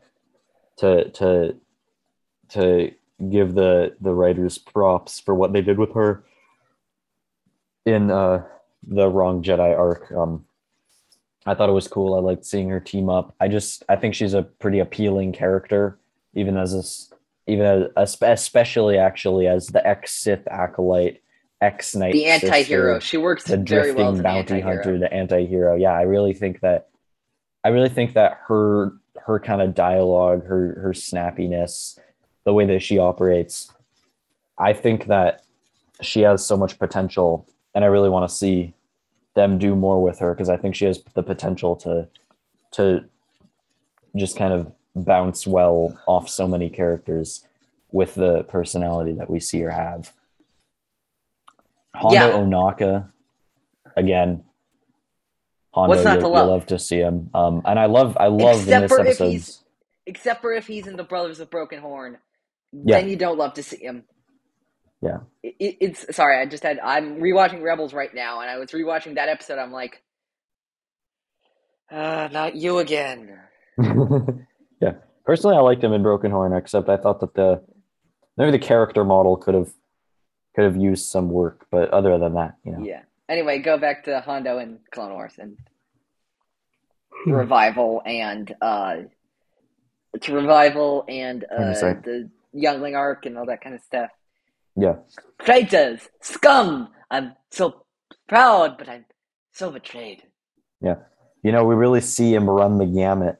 to 0.78 1.11
to 1.11 1.57
to 2.51 2.90
give 3.30 3.55
the 3.55 3.97
the 4.01 4.12
writers 4.12 4.59
props 4.59 5.20
for 5.20 5.34
what 5.34 5.53
they 5.53 5.62
did 5.62 5.78
with 5.78 5.95
her 5.95 6.24
in 7.86 8.11
uh, 8.11 8.45
the 8.86 9.09
Wrong 9.09 9.42
Jedi 9.42 9.78
arc. 9.78 10.12
Um, 10.12 10.45
I 11.47 11.55
thought 11.55 11.68
it 11.68 11.72
was 11.72 11.88
cool. 11.88 12.14
I 12.14 12.20
liked 12.20 12.45
seeing 12.45 12.70
her 12.70 12.80
team 12.80 13.09
up. 13.09 13.34
I 13.40 13.49
just 13.49 13.82
I 13.88 13.97
think 13.97 14.14
she's 14.14 14.34
a 14.34 14.42
pretty 14.42 14.80
appealing 14.80 15.32
character, 15.32 15.99
even 16.34 16.57
as 16.57 16.72
this 16.72 17.14
even 17.47 17.88
as 17.97 18.16
especially 18.22 18.99
actually 18.99 19.47
as 19.47 19.66
the 19.68 19.86
ex 19.86 20.14
Sith 20.14 20.47
acolyte, 20.49 21.22
ex 21.61 21.95
knight, 21.95 22.12
the 22.12 22.26
anti-hero. 22.26 22.99
She 22.99 23.16
works 23.16 23.45
the 23.45 23.57
very 23.57 23.92
drifting 23.92 23.97
well 23.97 24.12
as 24.12 24.18
an 24.18 24.22
bounty 24.22 24.55
anti-hero. 24.55 24.74
hunter, 24.76 24.99
the 24.99 25.12
anti-hero. 25.12 25.76
Yeah, 25.76 25.92
I 25.92 26.03
really 26.03 26.34
think 26.34 26.61
that 26.61 26.88
I 27.64 27.68
really 27.68 27.88
think 27.88 28.14
that 28.14 28.40
her 28.47 28.92
her 29.16 29.40
kind 29.40 29.62
of 29.62 29.74
dialogue, 29.74 30.45
her 30.47 30.78
her 30.80 30.92
snappiness, 30.92 31.99
the 32.45 32.53
way 32.53 32.66
that 32.66 32.82
she 32.82 32.99
operates, 32.99 33.72
I 34.59 34.72
think 34.72 35.07
that 35.07 35.45
she 36.01 36.22
has 36.22 36.45
so 36.45 36.57
much 36.57 36.78
potential 36.78 37.47
and 37.74 37.84
I 37.84 37.88
really 37.88 38.09
want 38.09 38.28
to 38.28 38.34
see 38.34 38.74
them 39.34 39.59
do 39.59 39.74
more 39.74 40.03
with 40.03 40.18
her 40.20 40.32
because 40.32 40.49
I 40.49 40.57
think 40.57 40.74
she 40.74 40.84
has 40.84 41.03
the 41.14 41.22
potential 41.22 41.76
to 41.76 42.09
to 42.72 43.05
just 44.16 44.36
kind 44.36 44.53
of 44.53 44.72
bounce 44.95 45.47
well 45.47 45.99
off 46.07 46.28
so 46.28 46.47
many 46.47 46.70
characters 46.70 47.45
with 47.92 48.14
the 48.14 48.45
personality 48.45 49.12
that 49.12 49.28
we 49.30 49.40
see 49.40 49.61
her 49.61 49.70
have. 49.70 50.12
Hondo 51.95 52.14
Yeah. 52.14 52.30
Ohnaka, 52.32 53.09
again. 53.97 54.45
Hondo, 55.72 55.88
What's 55.95 56.05
not 56.05 56.20
to 56.20 56.28
love? 56.28 56.49
love 56.49 56.66
to 56.66 56.78
see 56.78 56.99
him. 56.99 57.30
Um, 57.34 57.62
and 57.64 57.78
I 57.78 57.86
love, 57.86 58.16
I 58.18 58.26
love 58.28 58.57
in 58.57 58.62
Except 58.62 58.82
this 58.82 58.88
for 58.92 59.01
if 59.01 59.07
episode. 59.07 59.28
he's- 59.30 59.61
Except 60.07 60.42
for 60.42 60.53
if 60.53 60.66
he's 60.66 60.86
in 60.86 60.97
the 60.97 61.03
Brothers 61.05 61.40
of 61.40 61.51
Broken 61.51 61.80
Horn, 61.80 62.18
Yeah. 62.72 63.01
then 63.01 63.09
you 63.09 63.16
don't 63.16 63.38
love 63.38 63.55
to 63.55 63.62
see 63.62 63.78
him. 63.84 64.05
Yeah. 65.01 65.20
It- 65.42 65.76
it's 65.80 66.14
sorry. 66.16 66.38
I 66.40 66.47
just 66.47 66.62
had. 66.62 66.78
I'm 66.80 67.20
rewatching 67.20 67.62
Rebels 67.62 67.95
right 67.95 68.12
now, 68.14 68.40
and 68.40 68.51
I 68.51 68.59
was 68.59 68.70
rewatching 68.72 69.14
that 69.14 69.28
episode. 69.28 69.59
I'm 69.59 69.72
like, 69.72 70.03
uh, 71.90 72.28
not 72.32 72.55
you 72.55 72.78
again. 72.78 73.38
yeah. 74.81 74.95
Personally, 75.25 75.57
I 75.57 75.61
liked 75.61 75.83
him 75.83 75.93
in 75.93 76.03
Broken 76.03 76.31
Horn, 76.31 76.53
except 76.53 76.89
I 76.89 76.97
thought 76.97 77.20
that 77.20 77.35
the 77.35 77.62
maybe 78.37 78.51
the 78.51 78.59
character 78.59 79.05
model 79.05 79.37
could 79.37 79.55
have 79.55 79.72
could 80.55 80.64
have 80.64 80.77
used 80.77 81.07
some 81.07 81.31
work, 81.31 81.66
but 81.70 81.91
other 81.91 82.18
than 82.18 82.35
that, 82.35 82.57
you 82.64 82.72
know. 82.72 82.85
Yeah. 82.85 83.03
Anyway, 83.29 83.59
go 83.59 83.79
back 83.79 84.05
to 84.05 84.20
Hondo 84.20 84.59
and 84.59 84.79
Clone 84.93 85.12
Wars 85.12 85.33
and 85.39 85.57
Hmm. 87.25 87.33
revival 87.33 88.03
and 88.05 88.55
uh, 88.61 88.97
to 90.20 90.35
revival 90.35 91.05
and 91.09 91.45
Hang 91.51 91.61
on 91.61 91.68
a 91.68 91.72
uh, 91.72 91.95
the 92.03 92.31
Youngling 92.53 92.95
arc 92.95 93.27
and 93.27 93.37
all 93.39 93.47
that 93.47 93.62
kind 93.62 93.75
of 93.75 93.81
stuff. 93.81 94.11
Yeah. 94.77 94.97
Traitors, 95.41 96.09
scum. 96.20 96.89
I'm 97.11 97.33
so 97.51 97.85
proud, 98.29 98.79
but 98.79 98.89
I'm 98.89 99.07
so 99.53 99.70
betrayed. 99.70 100.22
Yeah. 100.81 100.97
You 101.43 101.53
know, 101.53 101.64
we 101.64 101.75
really 101.75 102.01
see 102.01 102.33
him 102.33 102.49
run 102.49 102.79
the 102.79 102.87
gamut 102.87 103.39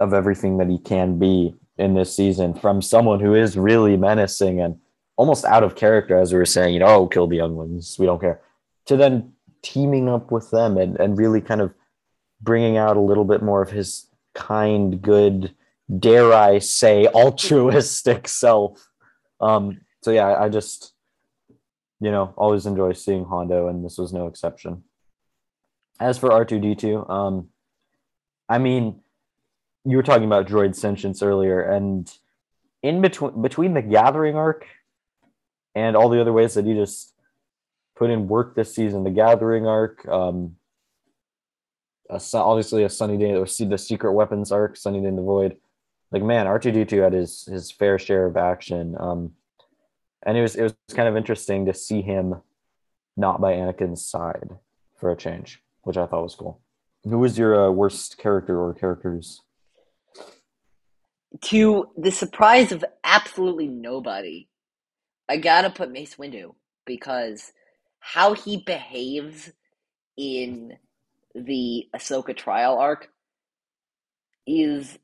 of 0.00 0.12
everything 0.12 0.58
that 0.58 0.68
he 0.68 0.78
can 0.78 1.18
be 1.18 1.54
in 1.78 1.94
this 1.94 2.14
season 2.14 2.54
from 2.54 2.80
someone 2.80 3.20
who 3.20 3.34
is 3.34 3.56
really 3.56 3.96
menacing 3.96 4.60
and 4.60 4.78
almost 5.16 5.44
out 5.44 5.62
of 5.62 5.76
character, 5.76 6.18
as 6.18 6.32
we 6.32 6.38
were 6.38 6.46
saying, 6.46 6.74
you 6.74 6.80
know, 6.80 6.86
oh, 6.86 7.06
kill 7.06 7.26
the 7.26 7.36
young 7.36 7.54
ones, 7.54 7.96
we 7.98 8.06
don't 8.06 8.20
care, 8.20 8.40
to 8.86 8.96
then 8.96 9.32
teaming 9.62 10.08
up 10.08 10.30
with 10.30 10.50
them 10.50 10.76
and, 10.76 10.98
and 11.00 11.18
really 11.18 11.40
kind 11.40 11.60
of 11.60 11.72
bringing 12.40 12.76
out 12.76 12.96
a 12.96 13.00
little 13.00 13.24
bit 13.24 13.42
more 13.42 13.62
of 13.62 13.70
his 13.70 14.06
kind, 14.34 15.00
good, 15.00 15.54
dare 15.98 16.32
I 16.32 16.58
say, 16.58 17.06
altruistic 17.14 18.28
self. 18.28 18.88
Um, 19.40 19.80
so, 20.02 20.10
yeah, 20.10 20.26
I, 20.26 20.44
I 20.44 20.48
just, 20.48 20.92
you 22.00 22.10
know, 22.10 22.34
always 22.36 22.66
enjoy 22.66 22.92
seeing 22.92 23.24
Hondo, 23.24 23.68
and 23.68 23.84
this 23.84 23.98
was 23.98 24.12
no 24.12 24.26
exception. 24.26 24.84
As 25.98 26.18
for 26.18 26.28
R2D2, 26.28 27.08
um, 27.10 27.48
I 28.48 28.58
mean, 28.58 29.00
you 29.86 29.96
were 29.96 30.02
talking 30.02 30.24
about 30.24 30.48
droid 30.48 30.74
sentience 30.74 31.22
earlier, 31.22 31.62
and 31.62 32.12
in 32.82 33.00
between 33.00 33.40
between 33.40 33.74
the 33.74 33.82
gathering 33.82 34.36
arc 34.36 34.66
and 35.74 35.96
all 35.96 36.08
the 36.08 36.20
other 36.20 36.32
ways 36.32 36.54
that 36.54 36.66
he 36.66 36.74
just 36.74 37.14
put 37.94 38.10
in 38.10 38.26
work 38.26 38.54
this 38.54 38.74
season, 38.74 39.04
the 39.04 39.10
gathering 39.10 39.66
arc, 39.66 40.06
um, 40.08 40.56
a, 42.10 42.20
obviously 42.34 42.82
a 42.82 42.88
sunny 42.88 43.16
day, 43.16 43.34
or 43.34 43.46
see 43.46 43.64
the 43.64 43.78
secret 43.78 44.12
weapons 44.12 44.50
arc, 44.50 44.76
sunny 44.76 45.00
day 45.00 45.08
in 45.08 45.16
the 45.16 45.22
void. 45.22 45.56
Like 46.10 46.22
man, 46.22 46.46
R2D2 46.46 47.02
had 47.02 47.12
his 47.12 47.44
his 47.44 47.70
fair 47.70 47.98
share 47.98 48.26
of 48.26 48.36
action, 48.36 48.96
um, 48.98 49.32
and 50.24 50.36
it 50.36 50.42
was 50.42 50.56
it 50.56 50.62
was 50.62 50.74
kind 50.94 51.08
of 51.08 51.16
interesting 51.16 51.66
to 51.66 51.74
see 51.74 52.02
him 52.02 52.42
not 53.16 53.40
by 53.40 53.54
Anakin's 53.54 54.04
side 54.04 54.50
for 54.98 55.10
a 55.10 55.16
change, 55.16 55.62
which 55.82 55.96
I 55.96 56.06
thought 56.06 56.22
was 56.22 56.34
cool. 56.34 56.60
Who 57.04 57.18
was 57.18 57.38
your 57.38 57.68
uh, 57.68 57.70
worst 57.70 58.18
character 58.18 58.60
or 58.60 58.74
characters? 58.74 59.42
To 61.42 61.90
the 61.96 62.12
surprise 62.12 62.72
of 62.72 62.84
absolutely 63.04 63.66
nobody, 63.66 64.48
I 65.28 65.36
gotta 65.36 65.70
put 65.70 65.90
Mace 65.90 66.16
Windu 66.16 66.54
because 66.86 67.52
how 68.00 68.34
he 68.34 68.58
behaves 68.58 69.50
in 70.16 70.78
the 71.34 71.88
Ahsoka 71.94 72.34
trial 72.36 72.78
arc 72.78 73.10
is 74.46 74.98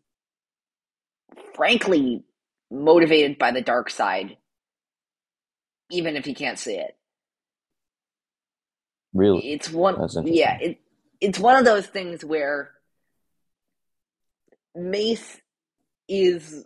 frankly 1.55 2.25
motivated 2.71 3.39
by 3.39 3.51
the 3.51 3.61
dark 3.61 3.91
side, 3.91 4.37
even 5.91 6.17
if 6.17 6.25
he 6.25 6.35
can't 6.35 6.59
see 6.59 6.75
it. 6.75 6.97
Really? 9.13 9.53
It's 9.53 9.71
one 9.71 9.97
yeah, 10.25 10.59
it 10.61 10.81
it's 11.21 11.39
one 11.39 11.57
of 11.57 11.65
those 11.65 11.87
things 11.87 12.25
where 12.25 12.71
Mace 14.75 15.41
is 16.09 16.65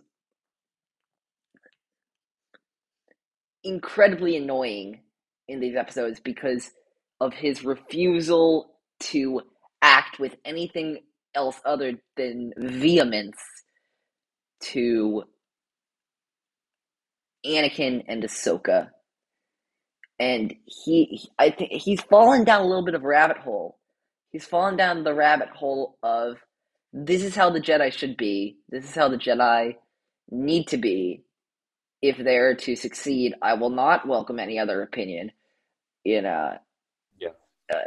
incredibly 3.63 4.37
annoying 4.37 5.01
in 5.47 5.59
these 5.59 5.75
episodes 5.75 6.19
because 6.19 6.71
of 7.21 7.33
his 7.33 7.63
refusal 7.65 8.71
to 8.99 9.41
act 9.81 10.19
with 10.19 10.35
anything 10.45 10.99
else 11.35 11.59
other 11.65 11.93
than 12.17 12.53
vehemence 12.57 13.37
to 14.61 15.23
Anakin 17.45 18.03
and 18.07 18.23
Ahsoka. 18.23 18.89
And 20.19 20.55
he, 20.65 21.29
I 21.37 21.51
think 21.51 21.71
he's 21.73 22.01
fallen 22.01 22.43
down 22.43 22.61
a 22.63 22.67
little 22.67 22.85
bit 22.85 22.95
of 22.95 23.03
a 23.03 23.07
rabbit 23.07 23.37
hole. 23.37 23.77
He's 24.31 24.45
fallen 24.45 24.77
down 24.77 25.03
the 25.03 25.13
rabbit 25.13 25.49
hole 25.49 25.97
of 26.03 26.37
this 27.05 27.23
is 27.23 27.35
how 27.35 27.51
the 27.51 27.61
Jedi 27.61 27.93
should 27.93 28.17
be. 28.17 28.57
This 28.69 28.85
is 28.85 28.95
how 28.95 29.09
the 29.09 29.17
Jedi 29.17 29.75
need 30.31 30.69
to 30.69 30.77
be 30.77 31.23
if 32.01 32.17
they're 32.17 32.55
to 32.55 32.75
succeed. 32.75 33.35
I 33.41 33.55
will 33.55 33.71
not 33.71 34.07
welcome 34.07 34.39
any 34.39 34.59
other 34.59 34.81
opinion. 34.83 35.31
You 36.05 36.23
know, 36.23 36.57
Yeah. 37.19 37.29
uh, 37.73 37.77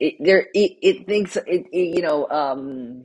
it 0.00 0.16
there 0.20 0.48
it, 0.54 0.72
it 0.82 1.06
thinks 1.06 1.36
it, 1.36 1.66
it 1.72 1.96
you 1.96 2.02
know 2.02 2.28
um 2.30 3.04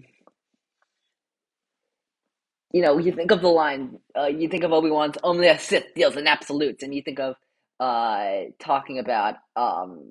you 2.74 2.82
know 2.82 2.98
you 3.00 3.12
think 3.14 3.32
of 3.32 3.42
the 3.42 3.50
line 3.50 4.00
uh, 4.20 4.28
you 4.28 4.50
think 4.50 4.64
of 4.64 4.74
Obi-Wan's 4.74 5.18
only 5.24 5.48
a 5.48 5.60
Sith 5.60 5.94
deals 5.96 6.18
in 6.18 6.28
absolutes 6.28 6.84
and 6.84 6.94
you 6.96 7.02
think 7.04 7.20
of 7.20 7.36
uh 7.80 8.46
talking 8.60 9.00
about 9.00 9.36
um 9.56 10.04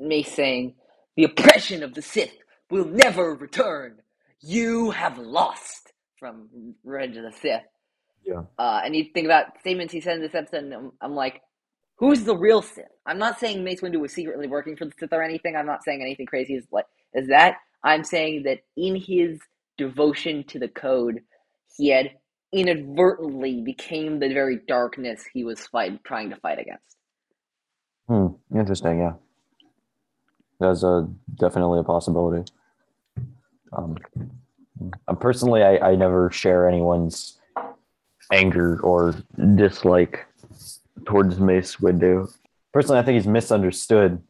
Mace 0.00 0.32
saying 0.32 0.74
the 1.16 1.24
oppression 1.24 1.82
of 1.82 1.94
the 1.94 2.02
Sith 2.02 2.34
will 2.70 2.86
never 2.86 3.34
return 3.34 3.98
you 4.42 4.90
have 4.92 5.18
lost 5.18 5.92
from 6.18 6.48
Revenge 6.84 7.16
of 7.18 7.24
the 7.24 7.32
Sith 7.32 7.62
Yeah. 8.26 8.42
uh, 8.58 8.82
and 8.84 8.94
you 8.96 9.06
think 9.14 9.26
about 9.26 9.60
statements 9.60 9.92
he 9.92 10.00
said 10.00 10.16
in 10.16 10.22
this 10.22 10.34
episode, 10.34 10.64
and 10.64 10.74
I'm, 10.74 10.92
I'm 11.00 11.14
like, 11.14 11.42
who's 11.98 12.24
the 12.24 12.36
real 12.36 12.62
Sith? 12.62 12.86
I'm 13.06 13.18
not 13.18 13.40
saying 13.40 13.64
Mace 13.64 13.80
Windu 13.82 14.00
was 14.00 14.12
secretly 14.14 14.46
working 14.48 14.76
for 14.76 14.86
the 14.86 14.92
Sith 14.98 15.12
or 15.12 15.22
anything. 15.22 15.56
I'm 15.56 15.66
not 15.66 15.84
saying 15.84 16.02
anything 16.02 16.26
crazy 16.26 16.56
as 16.56 16.64
like 16.72 16.86
as 17.14 17.28
that. 17.28 17.56
I'm 17.84 18.04
saying 18.04 18.44
that 18.44 18.60
in 18.76 18.96
his 18.96 19.40
devotion 19.78 20.44
to 20.48 20.58
the 20.58 20.68
code, 20.68 21.20
he 21.76 21.90
had 21.90 22.12
inadvertently 22.52 23.62
became 23.62 24.20
the 24.20 24.28
very 24.32 24.60
darkness 24.68 25.24
he 25.34 25.44
was 25.44 25.66
fight, 25.66 26.02
trying 26.04 26.30
to 26.30 26.36
fight 26.36 26.58
against. 26.60 26.96
Hmm. 28.08 28.28
Interesting. 28.56 29.00
Yeah. 29.00 29.14
That's 30.60 30.82
a 30.84 31.08
definitely 31.34 31.80
a 31.80 31.84
possibility. 31.84 32.50
Um, 33.72 33.96
um, 35.08 35.16
personally, 35.16 35.62
I, 35.62 35.90
I 35.90 35.94
never 35.96 36.30
share 36.30 36.68
anyone's 36.68 37.38
anger 38.32 38.80
or 38.82 39.14
dislike 39.54 40.26
towards 41.06 41.38
Mace 41.38 41.76
Windu. 41.76 42.32
Personally, 42.72 42.98
I 42.98 43.02
think 43.02 43.16
he's 43.16 43.26
misunderstood. 43.26 44.22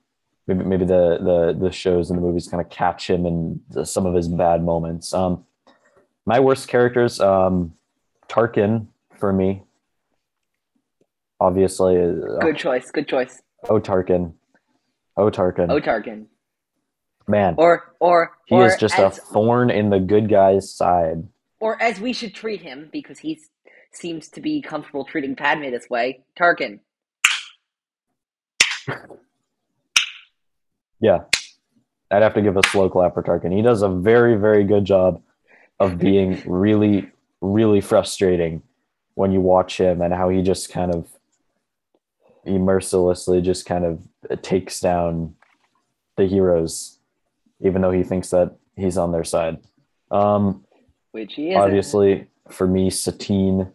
Maybe, 0.47 0.64
maybe 0.64 0.84
the, 0.84 1.18
the 1.22 1.57
the 1.66 1.70
shows 1.70 2.11
and 2.11 2.18
the 2.18 2.22
movies 2.22 2.49
kind 2.49 2.61
of 2.61 2.68
catch 2.70 3.09
him 3.09 3.24
in 3.26 3.61
the, 3.70 3.84
some 3.86 4.07
of 4.07 4.14
his 4.14 4.26
bad 4.28 4.64
moments. 4.64 5.12
Um, 5.14 5.45
my 6.26 6.41
worst 6.41 6.66
characters, 6.68 7.20
um, 7.20 7.74
Tarkin 8.28 8.86
for 9.18 9.32
me. 9.32 9.62
Obviously, 11.38 11.97
uh, 11.99 12.38
Good 12.41 12.57
choice. 12.57 12.91
Good 12.91 13.07
choice. 13.09 13.43
oh 13.68 13.78
Tarkin, 13.80 14.32
oh 15.16 15.30
Tarkin, 15.30 15.70
Oh, 15.70 15.80
Tarkin. 15.80 16.26
Man, 17.29 17.55
Or 17.59 17.95
or 18.01 18.33
he 18.47 18.55
or 18.57 18.66
is 18.66 18.77
just 18.77 18.99
as, 18.99 19.18
a 19.18 19.21
thorn 19.21 19.71
in 19.71 19.91
the 19.91 20.01
good 20.01 20.29
guy's 20.29 20.73
side. 20.73 21.27
or 21.61 21.81
as 21.83 22.01
we 22.01 22.12
should 22.12 22.35
treat 22.35 22.62
him 22.62 22.89
because 22.93 23.18
he 23.21 23.39
seems 23.93 24.29
to 24.29 24.41
be 24.41 24.61
comfortable 24.62 25.05
treating 25.05 25.35
Padme 25.37 25.71
this 25.71 25.89
way. 25.91 26.21
Tarkin. 26.39 26.81
Yeah. 31.01 31.21
I'd 32.11 32.23
have 32.23 32.35
to 32.35 32.43
give 32.43 32.57
a 32.57 32.66
slow 32.68 32.89
clap 32.91 33.14
for 33.14 33.23
Tarkin. 33.23 33.55
He 33.55 33.62
does 33.62 33.83
a 33.83 33.89
very, 33.89 34.37
very 34.37 34.64
good 34.64 34.85
job 34.85 35.23
of 35.79 35.99
being 35.99 36.43
really, 36.47 37.09
really 37.41 37.81
frustrating 37.81 38.62
when 39.14 39.33
you 39.33 39.41
watch 39.41 39.79
him 39.79 40.01
and 40.03 40.12
how 40.12 40.29
he 40.29 40.43
just 40.43 40.71
kind 40.71 40.93
of 40.95 41.09
he 42.45 42.59
mercilessly 42.59 43.43
just 43.43 43.66
kind 43.66 43.85
of 43.85 44.43
takes 44.43 44.81
down 44.81 45.35
the 46.16 46.25
heroes, 46.27 46.99
even 47.61 47.82
though 47.82 47.90
he 47.90 48.02
thinks 48.02 48.30
that 48.30 48.56
he's 48.76 48.96
on 48.98 49.12
their 49.12 49.24
side. 49.24 49.58
Um, 50.11 50.64
Which 51.12 51.34
he 51.34 51.50
is. 51.50 51.56
obviously, 51.56 52.28
for 52.50 52.66
me, 52.66 52.90
Satine, 52.90 53.70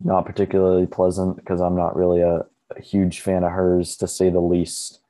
not 0.00 0.26
particularly 0.26 0.86
pleasant 0.86 1.36
because 1.36 1.60
I'm 1.60 1.76
not 1.76 1.96
really 1.96 2.20
a, 2.20 2.44
a 2.76 2.80
huge 2.82 3.20
fan 3.20 3.44
of 3.44 3.52
hers, 3.52 3.96
to 3.98 4.08
say 4.08 4.28
the 4.30 4.40
least. 4.40 5.00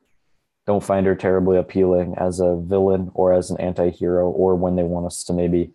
Don't 0.66 0.82
find 0.84 1.04
her 1.06 1.14
terribly 1.14 1.58
appealing 1.58 2.14
as 2.16 2.40
a 2.40 2.56
villain 2.56 3.10
or 3.14 3.32
as 3.34 3.50
an 3.50 3.60
anti 3.60 3.90
hero, 3.90 4.30
or 4.30 4.54
when 4.54 4.76
they 4.76 4.82
want 4.82 5.06
us 5.06 5.22
to 5.24 5.32
maybe 5.32 5.72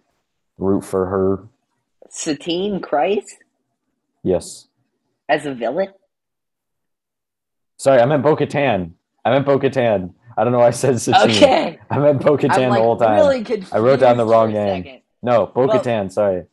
root 0.57 0.81
for 0.83 1.05
her. 1.07 1.47
Satine 2.09 2.79
Kryze 2.81 3.27
Yes. 4.23 4.67
as 5.27 5.45
a 5.45 5.53
villain. 5.53 5.89
Sorry, 7.77 8.01
I 8.01 8.05
meant 8.05 8.23
Bo 8.23 8.35
Katan. 8.35 8.91
I 9.23 9.29
meant 9.31 9.45
Bo 9.45 9.59
Katan. 9.59 10.13
I 10.39 10.43
don't 10.45 10.53
know 10.53 10.59
why 10.59 10.67
I 10.67 10.71
said 10.71 10.99
Satine. 11.01 11.31
Okay. 11.31 11.79
I 11.89 11.99
meant 11.99 12.23
Bo 12.23 12.37
Katan 12.37 12.69
like 12.69 12.79
the 12.79 12.83
whole 12.83 12.95
time. 12.97 13.15
really 13.15 13.43
confused. 13.43 13.73
I 13.73 13.79
wrote 13.79 13.99
down 13.99 14.17
the 14.17 14.25
wrong 14.25 14.53
name. 14.53 14.83
second. 14.83 15.01
No, 15.21 15.47
Bo 15.47 15.67
Bo- 15.67 15.73
Katan, 15.73 16.11
sorry. 16.11 16.45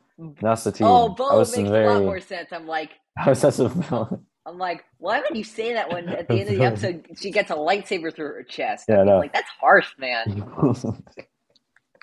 Not 0.42 0.56
Satine. 0.58 0.86
Oh, 0.88 1.12
I 1.12 1.14
Bo 1.14 1.38
was 1.38 1.56
makes 1.56 1.70
very, 1.70 1.86
a 1.86 1.90
lot 1.92 2.02
more 2.02 2.20
sense. 2.20 2.48
I'm 2.52 2.66
like, 2.66 2.90
I 3.18 3.28
was 3.30 3.38
such 3.38 3.58
a. 3.60 4.20
I'm 4.44 4.58
like, 4.58 4.84
why 4.98 5.20
would 5.20 5.36
you 5.36 5.44
say 5.44 5.72
that 5.74 5.90
when 5.92 6.08
at 6.08 6.26
the 6.28 6.40
end 6.40 6.48
of 6.50 6.56
the 6.56 6.64
episode 6.64 7.06
she 7.16 7.30
gets 7.30 7.50
a 7.50 7.54
lightsaber 7.54 8.14
through 8.14 8.26
her 8.34 8.42
chest? 8.42 8.86
Yeah, 8.88 9.00
I'm 9.02 9.06
like 9.06 9.32
that's 9.32 9.48
harsh, 9.60 9.88
man. 9.98 10.44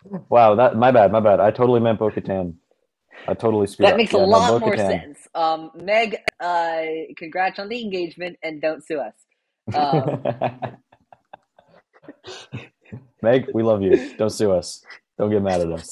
wow, 0.29 0.55
that 0.55 0.75
my 0.77 0.91
bad, 0.91 1.11
my 1.11 1.19
bad. 1.19 1.39
I 1.39 1.51
totally 1.51 1.79
meant 1.81 1.99
Bo 1.99 2.09
Katan. 2.09 2.55
I 3.27 3.33
totally 3.33 3.67
screwed 3.67 3.87
That 3.87 3.93
up. 3.93 3.97
makes 3.97 4.13
Yeah, 4.13 4.19
a 4.19 4.21
no, 4.23 4.27
lot 4.27 4.59
more 4.61 4.75
sense. 4.75 5.27
Um, 5.33 5.71
Meg, 5.75 6.17
uh, 6.39 6.81
congrats 7.15 7.59
on 7.59 7.69
the 7.69 7.81
engagement 7.81 8.37
and 8.43 8.61
don't 8.61 8.85
sue 8.85 8.99
us. 8.99 9.13
Um, 9.73 10.21
Meg, 13.21 13.49
we 13.53 13.63
love 13.63 13.81
you. 13.81 14.15
Don't 14.17 14.29
sue 14.29 14.51
us. 14.51 14.83
Don't 15.17 15.29
get 15.29 15.41
mad 15.41 15.61
at 15.61 15.71
us. 15.71 15.89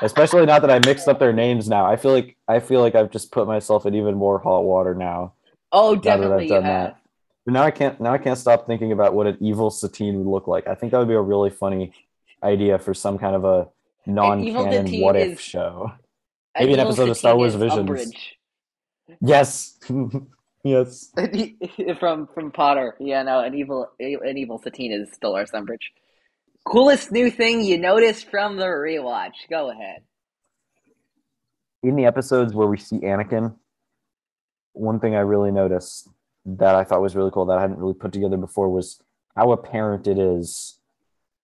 Especially 0.00 0.44
not 0.46 0.62
that 0.62 0.70
I 0.70 0.80
mixed 0.86 1.06
up 1.08 1.18
their 1.18 1.32
names 1.32 1.68
now. 1.68 1.86
I 1.86 1.96
feel 1.96 2.12
like 2.12 2.36
I 2.48 2.60
feel 2.60 2.80
like 2.80 2.94
I've 2.94 3.10
just 3.10 3.30
put 3.30 3.46
myself 3.46 3.86
in 3.86 3.94
even 3.94 4.14
more 4.14 4.38
hot 4.38 4.60
water 4.64 4.94
now. 4.94 5.34
oh, 5.70 5.90
Now 5.94 5.94
that 5.94 6.02
definitely 6.02 6.44
I've 6.44 6.48
done 6.48 6.64
that. 6.64 6.96
But 7.44 7.54
now 7.54 7.62
I 7.62 7.70
can't 7.70 8.00
now 8.00 8.12
I 8.12 8.18
can't 8.18 8.38
stop 8.38 8.66
thinking 8.66 8.92
about 8.92 9.14
what 9.14 9.26
an 9.26 9.36
evil 9.40 9.70
Satine 9.70 10.18
would 10.18 10.30
look 10.30 10.46
like. 10.46 10.66
I 10.66 10.74
think 10.74 10.92
that 10.92 10.98
would 10.98 11.08
be 11.08 11.14
a 11.14 11.20
really 11.20 11.50
funny 11.50 11.92
idea 12.42 12.78
for 12.78 12.94
some 12.94 13.18
kind 13.18 13.36
of 13.36 13.44
a 13.44 13.68
non-canon 14.06 15.00
what 15.00 15.16
if 15.16 15.40
show. 15.40 15.92
Maybe 16.58 16.74
an 16.74 16.80
episode 16.80 17.08
of 17.08 17.16
Star 17.16 17.36
Wars 17.36 17.54
is 17.54 17.60
Visions. 17.60 18.12
Yes. 19.20 19.78
yes. 20.64 21.12
from 22.00 22.28
from 22.28 22.52
Potter. 22.52 22.96
Yeah, 23.00 23.22
no, 23.22 23.40
an 23.40 23.54
evil 23.54 23.90
an 24.00 24.38
evil 24.38 24.58
Satine 24.58 24.92
is 24.92 25.12
still 25.12 25.34
our 25.34 25.44
Umbridge. 25.46 25.90
Coolest 26.64 27.12
new 27.12 27.30
thing 27.30 27.62
you 27.62 27.78
noticed 27.78 28.30
from 28.30 28.56
the 28.56 28.66
rewatch. 28.66 29.48
Go 29.50 29.70
ahead. 29.70 30.02
in 31.82 31.96
the 31.96 32.04
episodes 32.06 32.54
where 32.54 32.68
we 32.68 32.78
see 32.78 32.98
Anakin, 33.00 33.56
one 34.72 35.00
thing 35.00 35.14
I 35.16 35.20
really 35.20 35.50
noticed 35.50 36.08
that 36.46 36.74
I 36.76 36.84
thought 36.84 37.02
was 37.02 37.16
really 37.16 37.30
cool 37.32 37.46
that 37.46 37.58
I 37.58 37.62
hadn't 37.62 37.78
really 37.78 37.94
put 37.94 38.12
together 38.12 38.36
before 38.36 38.70
was 38.70 39.02
how 39.36 39.52
apparent 39.52 40.06
it 40.06 40.18
is, 40.18 40.78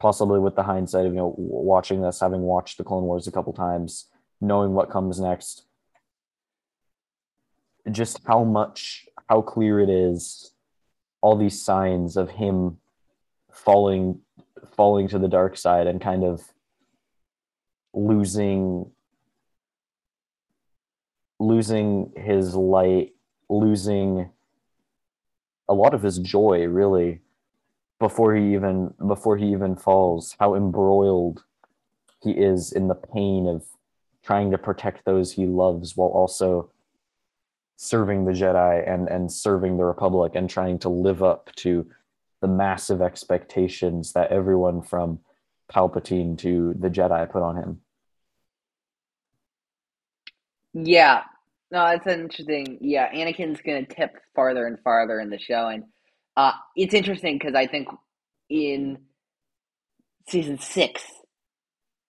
possibly 0.00 0.38
with 0.40 0.56
the 0.56 0.62
hindsight 0.62 1.06
of 1.06 1.12
you 1.12 1.18
know 1.18 1.34
watching 1.38 2.02
this, 2.02 2.20
having 2.20 2.42
watched 2.42 2.78
the 2.78 2.84
Clone 2.84 3.04
Wars 3.04 3.26
a 3.26 3.32
couple 3.32 3.52
times, 3.52 4.06
knowing 4.40 4.74
what 4.74 4.90
comes 4.90 5.20
next, 5.20 5.64
just 7.90 8.20
how 8.26 8.44
much 8.44 9.07
how 9.28 9.42
clear 9.42 9.80
it 9.80 9.90
is, 9.90 10.52
all 11.20 11.36
these 11.36 11.60
signs 11.62 12.16
of 12.16 12.30
him 12.30 12.78
falling 13.52 14.20
falling 14.76 15.08
to 15.08 15.18
the 15.18 15.28
dark 15.28 15.56
side 15.56 15.86
and 15.86 16.00
kind 16.00 16.24
of 16.24 16.42
losing 17.92 18.90
losing 21.40 22.12
his 22.16 22.54
light 22.54 23.14
losing 23.48 24.30
a 25.68 25.74
lot 25.74 25.94
of 25.94 26.02
his 26.02 26.18
joy 26.18 26.64
really 26.66 27.20
before 27.98 28.34
he 28.34 28.54
even 28.54 28.94
before 29.06 29.36
he 29.36 29.50
even 29.50 29.74
falls 29.74 30.36
how 30.38 30.54
embroiled 30.54 31.42
he 32.22 32.32
is 32.32 32.72
in 32.72 32.88
the 32.88 32.94
pain 32.94 33.46
of 33.46 33.64
trying 34.22 34.50
to 34.50 34.58
protect 34.58 35.04
those 35.04 35.32
he 35.32 35.46
loves 35.46 35.96
while 35.96 36.08
also 36.08 36.70
serving 37.80 38.24
the 38.24 38.32
jedi 38.32 38.92
and 38.92 39.08
and 39.08 39.30
serving 39.30 39.76
the 39.76 39.84
republic 39.84 40.32
and 40.34 40.50
trying 40.50 40.78
to 40.80 40.88
live 40.88 41.22
up 41.22 41.48
to 41.54 41.86
the 42.40 42.48
massive 42.48 43.00
expectations 43.00 44.12
that 44.12 44.32
everyone 44.32 44.82
from 44.82 45.20
palpatine 45.72 46.36
to 46.36 46.74
the 46.80 46.90
jedi 46.90 47.30
put 47.30 47.40
on 47.42 47.56
him 47.56 47.80
Yeah, 50.74 51.22
no, 51.70 51.84
it's 51.86 52.06
interesting. 52.06 52.78
Yeah, 52.80 53.10
Anakin's 53.12 53.60
gonna 53.62 53.86
tip 53.86 54.14
farther 54.34 54.66
and 54.66 54.78
farther 54.80 55.18
in 55.20 55.30
the 55.30 55.38
show, 55.38 55.68
and 55.68 55.84
uh, 56.36 56.52
it's 56.76 56.94
interesting 56.94 57.38
because 57.38 57.54
I 57.54 57.66
think 57.66 57.88
in 58.48 58.98
season 60.28 60.58
six 60.58 61.02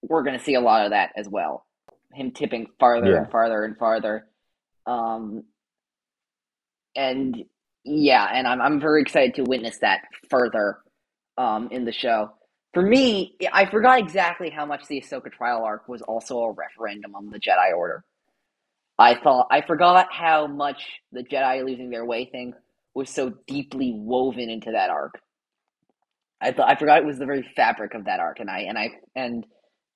we're 0.01 0.23
gonna 0.23 0.39
see 0.39 0.53
a 0.55 0.61
lot 0.61 0.85
of 0.85 0.91
that 0.91 1.11
as 1.15 1.27
well. 1.27 1.65
Him 2.13 2.31
tipping 2.31 2.67
farther 2.79 3.11
Yeah. 3.13 3.17
and 3.23 3.31
farther 3.31 3.63
and 3.63 3.77
farther, 3.77 4.27
um, 4.85 5.43
and 6.95 7.43
yeah, 7.85 8.27
and 8.33 8.47
I'm 8.47 8.61
I'm 8.61 8.79
very 8.81 9.01
excited 9.01 9.35
to 9.35 9.43
witness 9.43 9.79
that 9.79 10.01
further 10.29 10.79
um, 11.37 11.69
in 11.71 11.85
the 11.85 11.93
show. 11.93 12.31
For 12.73 12.83
me, 12.83 13.35
I 13.51 13.65
forgot 13.65 13.99
exactly 13.99 14.49
how 14.51 14.65
much 14.65 14.87
the 14.87 15.01
Ahsoka 15.01 15.31
trial 15.31 15.63
arc 15.63 15.87
was 15.89 16.01
also 16.03 16.39
a 16.39 16.51
referendum 16.51 17.15
on 17.15 17.29
the 17.29 17.39
Jedi 17.39 17.75
Order. 17.75 18.03
I 18.99 19.15
thought 19.15 19.47
I 19.51 19.61
forgot 19.61 20.07
how 20.11 20.47
much 20.47 20.83
the 21.11 21.23
Jedi 21.23 21.65
losing 21.65 21.89
their 21.89 22.05
way 22.05 22.25
thing 22.25 22.53
was 22.95 23.09
so 23.09 23.33
deeply 23.47 23.93
woven 23.95 24.49
into 24.49 24.71
that 24.71 24.89
arc. 24.89 25.15
I 26.41 26.51
thought 26.51 26.69
I 26.69 26.75
forgot 26.75 26.99
it 26.99 27.05
was 27.05 27.19
the 27.19 27.25
very 27.25 27.47
fabric 27.55 27.93
of 27.95 28.05
that 28.05 28.19
arc, 28.19 28.39
and 28.39 28.49
I 28.49 28.59
and 28.61 28.77
I 28.77 28.89
and 29.15 29.45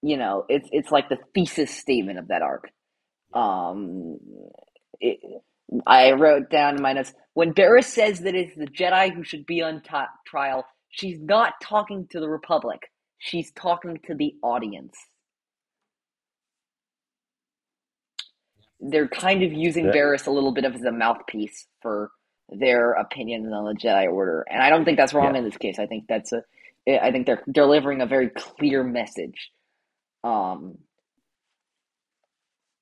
you 0.01 0.17
know 0.17 0.45
it's 0.49 0.67
it's 0.71 0.91
like 0.91 1.09
the 1.09 1.19
thesis 1.35 1.71
statement 1.71 2.19
of 2.19 2.29
that 2.29 2.41
arc. 2.41 2.69
Um, 3.33 4.19
it, 4.99 5.19
I 5.87 6.11
wrote 6.13 6.49
down 6.49 6.75
in 6.77 6.81
my 6.81 6.93
notes 6.93 7.13
when 7.33 7.51
Barris 7.53 7.87
says 7.87 8.19
that 8.21 8.35
it's 8.35 8.55
the 8.55 8.67
Jedi 8.67 9.13
who 9.13 9.23
should 9.23 9.45
be 9.45 9.61
on 9.61 9.81
top 9.81 10.09
trial. 10.25 10.65
She's 10.89 11.19
not 11.19 11.53
talking 11.61 12.07
to 12.11 12.19
the 12.19 12.29
Republic. 12.29 12.81
She's 13.17 13.51
talking 13.53 13.99
to 14.05 14.15
the 14.15 14.35
audience. 14.43 14.95
They're 18.79 19.07
kind 19.07 19.43
of 19.43 19.53
using 19.53 19.85
Yeah. 19.85 19.91
Barris 19.91 20.25
a 20.27 20.31
little 20.31 20.51
bit 20.51 20.65
of 20.65 20.75
as 20.75 20.83
a 20.83 20.91
mouthpiece 20.91 21.67
for 21.81 22.11
their 22.49 22.91
opinions 22.93 23.51
on 23.53 23.65
the 23.65 23.73
Jedi 23.73 24.11
Order, 24.11 24.45
and 24.49 24.61
I 24.61 24.69
don't 24.69 24.85
think 24.85 24.97
that's 24.97 25.13
wrong 25.13 25.33
Yeah. 25.33 25.39
in 25.39 25.45
this 25.45 25.57
case. 25.57 25.79
I 25.79 25.87
think 25.87 26.05
that's 26.07 26.33
a, 26.33 26.43
I 26.87 27.11
think 27.11 27.25
they're 27.25 27.43
delivering 27.51 28.01
a 28.01 28.05
very 28.05 28.29
clear 28.29 28.83
message. 28.83 29.51
Um, 30.23 30.79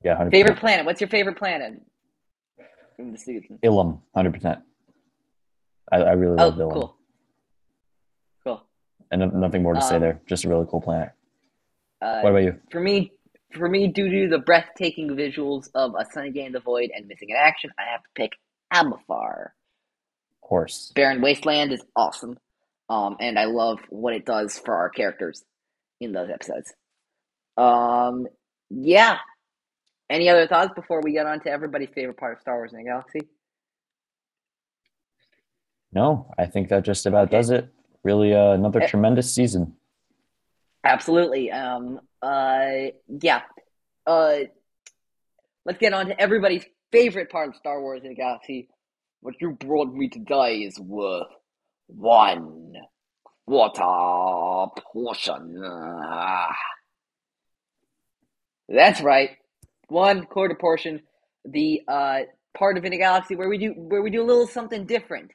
yeah 0.03 0.15
100%. 0.17 0.31
favorite 0.31 0.59
planet? 0.59 0.85
What's 0.85 1.01
your 1.01 1.09
favorite 1.09 1.37
planet 1.37 1.73
in 3.01 3.11
the 3.11 3.17
season? 3.17 3.59
ilum 3.63 3.99
100% 4.15 4.61
I, 5.91 5.97
I 5.97 6.11
really 6.13 6.37
Oh, 6.39 6.47
love 6.47 6.55
ilum 6.55 6.73
cool, 6.73 6.97
cool. 8.43 8.61
and 9.11 9.21
no- 9.21 9.27
nothing 9.27 9.63
more 9.63 9.73
to 9.73 9.81
say 9.81 9.95
Um, 9.95 10.01
there 10.01 10.21
just 10.27 10.45
a 10.45 10.49
really 10.49 10.65
cool 10.69 10.81
planet 10.81 11.11
Uh, 12.01 12.21
what 12.21 12.29
about 12.31 12.43
you 12.43 12.59
for 12.71 12.79
me, 12.79 13.11
for 13.53 13.67
me, 13.69 13.87
due 13.87 14.09
to 14.09 14.29
the 14.29 14.39
breathtaking 14.39 15.09
visuals 15.09 15.69
of 15.75 15.93
A 15.99 16.05
Sunny 16.11 16.31
Day 16.31 16.45
in 16.45 16.51
the 16.53 16.59
Void 16.61 16.89
and 16.95 17.07
Missing 17.07 17.29
in 17.29 17.35
Action, 17.35 17.69
I 17.77 17.91
have 17.91 18.01
to 18.03 18.09
pick 18.15 18.31
Abafar. 18.73 19.49
of 20.35 20.41
course 20.41 20.91
Barren 20.95 21.21
Wasteland 21.21 21.71
is 21.73 21.83
awesome, 21.95 22.37
um, 22.89 23.17
and 23.19 23.37
I 23.37 23.45
love 23.45 23.79
what 23.89 24.13
it 24.13 24.25
does 24.25 24.57
for 24.57 24.75
our 24.75 24.89
characters 24.89 25.43
in 25.99 26.13
those 26.13 26.29
episodes. 26.29 26.73
Um, 27.57 28.27
yeah. 28.69 29.17
Any 30.11 30.27
other 30.27 30.45
thoughts 30.45 30.73
before 30.75 30.99
we 31.01 31.13
get 31.13 31.25
on 31.25 31.39
to 31.41 31.49
everybody's 31.49 31.89
favorite 31.95 32.17
part 32.17 32.33
of 32.35 32.41
Star 32.41 32.55
Wars 32.57 32.73
in 32.73 32.79
the 32.79 32.83
Galaxy? 32.85 33.21
no 35.93 36.31
i 36.37 36.45
think 36.45 36.69
that 36.69 36.83
just 36.85 37.05
about 37.05 37.27
Okay. 37.27 37.37
does 37.37 37.49
it 37.49 37.67
really 38.03 38.33
uh, 38.33 38.51
another 38.51 38.81
Eh. 38.81 38.87
tremendous 38.87 39.33
season 39.33 39.75
Absolutely. 40.83 41.51
Um, 41.51 41.99
uh, 42.23 42.89
yeah. 43.07 43.41
Uh, 44.07 44.37
let's 45.63 45.77
get 45.77 45.93
on 45.93 46.07
to 46.07 46.19
everybody's 46.19 46.65
favorite 46.91 47.29
part 47.29 47.49
of 47.49 47.55
Star 47.55 47.79
Wars 47.79 48.01
in 48.03 48.09
the 48.09 48.15
Galaxy. 48.15 48.67
What 49.19 49.35
you 49.39 49.51
brought 49.51 49.93
me 49.93 50.09
today 50.09 50.61
is 50.61 50.79
worth 50.79 51.27
one 51.85 52.73
quarter 53.45 54.71
portion. 54.91 55.61
Ah. 55.63 56.55
That's 58.67 59.01
right, 59.01 59.29
one 59.91 60.25
quarter 60.25 60.55
portion. 60.55 61.01
The 61.45 61.81
uh, 61.87 62.19
part 62.57 62.77
of 62.77 62.85
in 62.85 62.93
a 62.93 62.97
galaxy 62.97 63.35
where 63.35 63.49
we 63.49 63.57
do 63.57 63.73
where 63.75 64.01
we 64.01 64.09
do 64.09 64.23
a 64.23 64.25
little 64.25 64.47
something 64.47 64.85
different. 64.85 65.31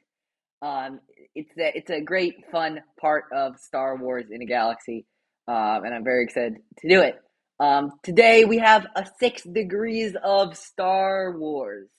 Um, 0.61 0.99
it's 1.35 1.51
a, 1.57 1.77
it's 1.77 1.89
a 1.89 2.01
great 2.01 2.35
fun 2.51 2.79
part 2.99 3.25
of 3.33 3.57
Star 3.59 3.95
Wars 3.95 4.25
in 4.31 4.41
a 4.41 4.45
galaxy, 4.45 5.05
um, 5.47 5.83
and 5.83 5.93
I'm 5.93 6.03
very 6.03 6.23
excited 6.23 6.57
to 6.79 6.89
do 6.89 7.01
it. 7.01 7.19
Um, 7.59 7.91
today 8.03 8.45
we 8.45 8.57
have 8.59 8.87
a 8.95 9.05
six 9.19 9.43
degrees 9.43 10.15
of 10.23 10.57
Star 10.57 11.37
Wars. 11.37 11.89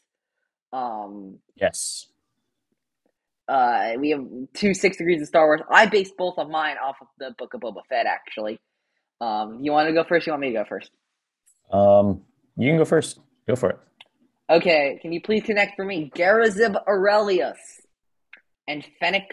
Um, 0.72 1.38
yes 1.56 2.06
uh, 3.48 3.92
we 3.98 4.10
have 4.10 4.24
two 4.54 4.74
six 4.74 4.98
degrees 4.98 5.22
of 5.22 5.28
Star 5.28 5.46
Wars. 5.46 5.60
I 5.70 5.86
based 5.86 6.16
both 6.16 6.34
of 6.38 6.50
mine 6.50 6.76
off 6.82 6.96
of 7.00 7.08
the 7.18 7.34
Book 7.38 7.54
of 7.54 7.60
Boba 7.60 7.80
Fett, 7.88 8.06
actually. 8.06 8.60
Um, 9.20 9.60
you 9.62 9.72
want 9.72 9.88
to 9.88 9.94
go 9.94 10.04
first? 10.06 10.26
You 10.26 10.32
want 10.32 10.42
me 10.42 10.48
to 10.48 10.58
go 10.58 10.64
first? 10.68 10.90
um 11.70 12.22
you 12.58 12.70
can 12.70 12.78
go 12.78 12.84
first 12.84 13.20
go 13.46 13.56
for 13.56 13.70
it 13.70 13.78
Okay, 14.50 14.98
can 15.02 15.12
you 15.12 15.20
please 15.20 15.42
connect 15.42 15.76
for 15.76 15.84
me 15.84 16.10
Garazeb 16.16 16.82
Orrelios 16.86 17.58
and 18.66 18.82
Fennec 18.98 19.28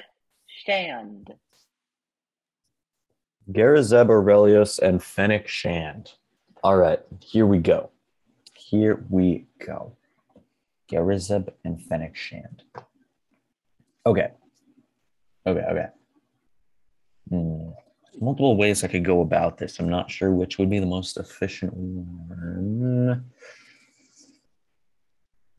Shand? 0.45 1.33
Garazeb 3.49 4.07
Orrelios 4.07 4.77
and 4.79 5.01
Fennec 5.01 5.47
Shand. 5.47 6.11
All 6.65 6.75
right, 6.75 6.99
here 7.21 7.45
we 7.45 7.59
go. 7.59 7.91
Here 8.55 9.05
we 9.09 9.45
go. 9.65 9.95
Garazeb 10.91 11.47
and 11.63 11.81
Fennec 11.81 12.17
Shand. 12.17 12.63
Okay. 14.05 14.31
Okay, 15.47 15.63
okay. 15.71 15.87
Hmm. 17.29 17.54
Multiple 18.19 18.55
ways 18.55 18.83
I 18.83 18.87
could 18.87 19.03
go 19.03 19.21
about 19.21 19.57
this. 19.57 19.79
I'm 19.79 19.89
not 19.89 20.09
sure 20.09 20.31
which 20.31 20.57
would 20.57 20.69
be 20.69 20.79
the 20.79 20.85
most 20.85 21.17
efficient 21.17 21.73
one. 21.73 23.25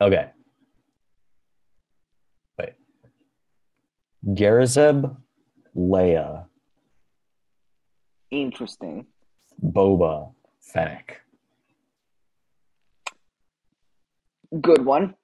Okay. 0.00 0.30
Wait. 2.58 2.72
Garazeb, 4.24 5.16
Leia, 5.76 6.46
Interesting. 8.30 9.06
Boba, 9.62 10.32
Fennec. 10.60 11.20
Good 14.60 14.84
one. 14.84 15.14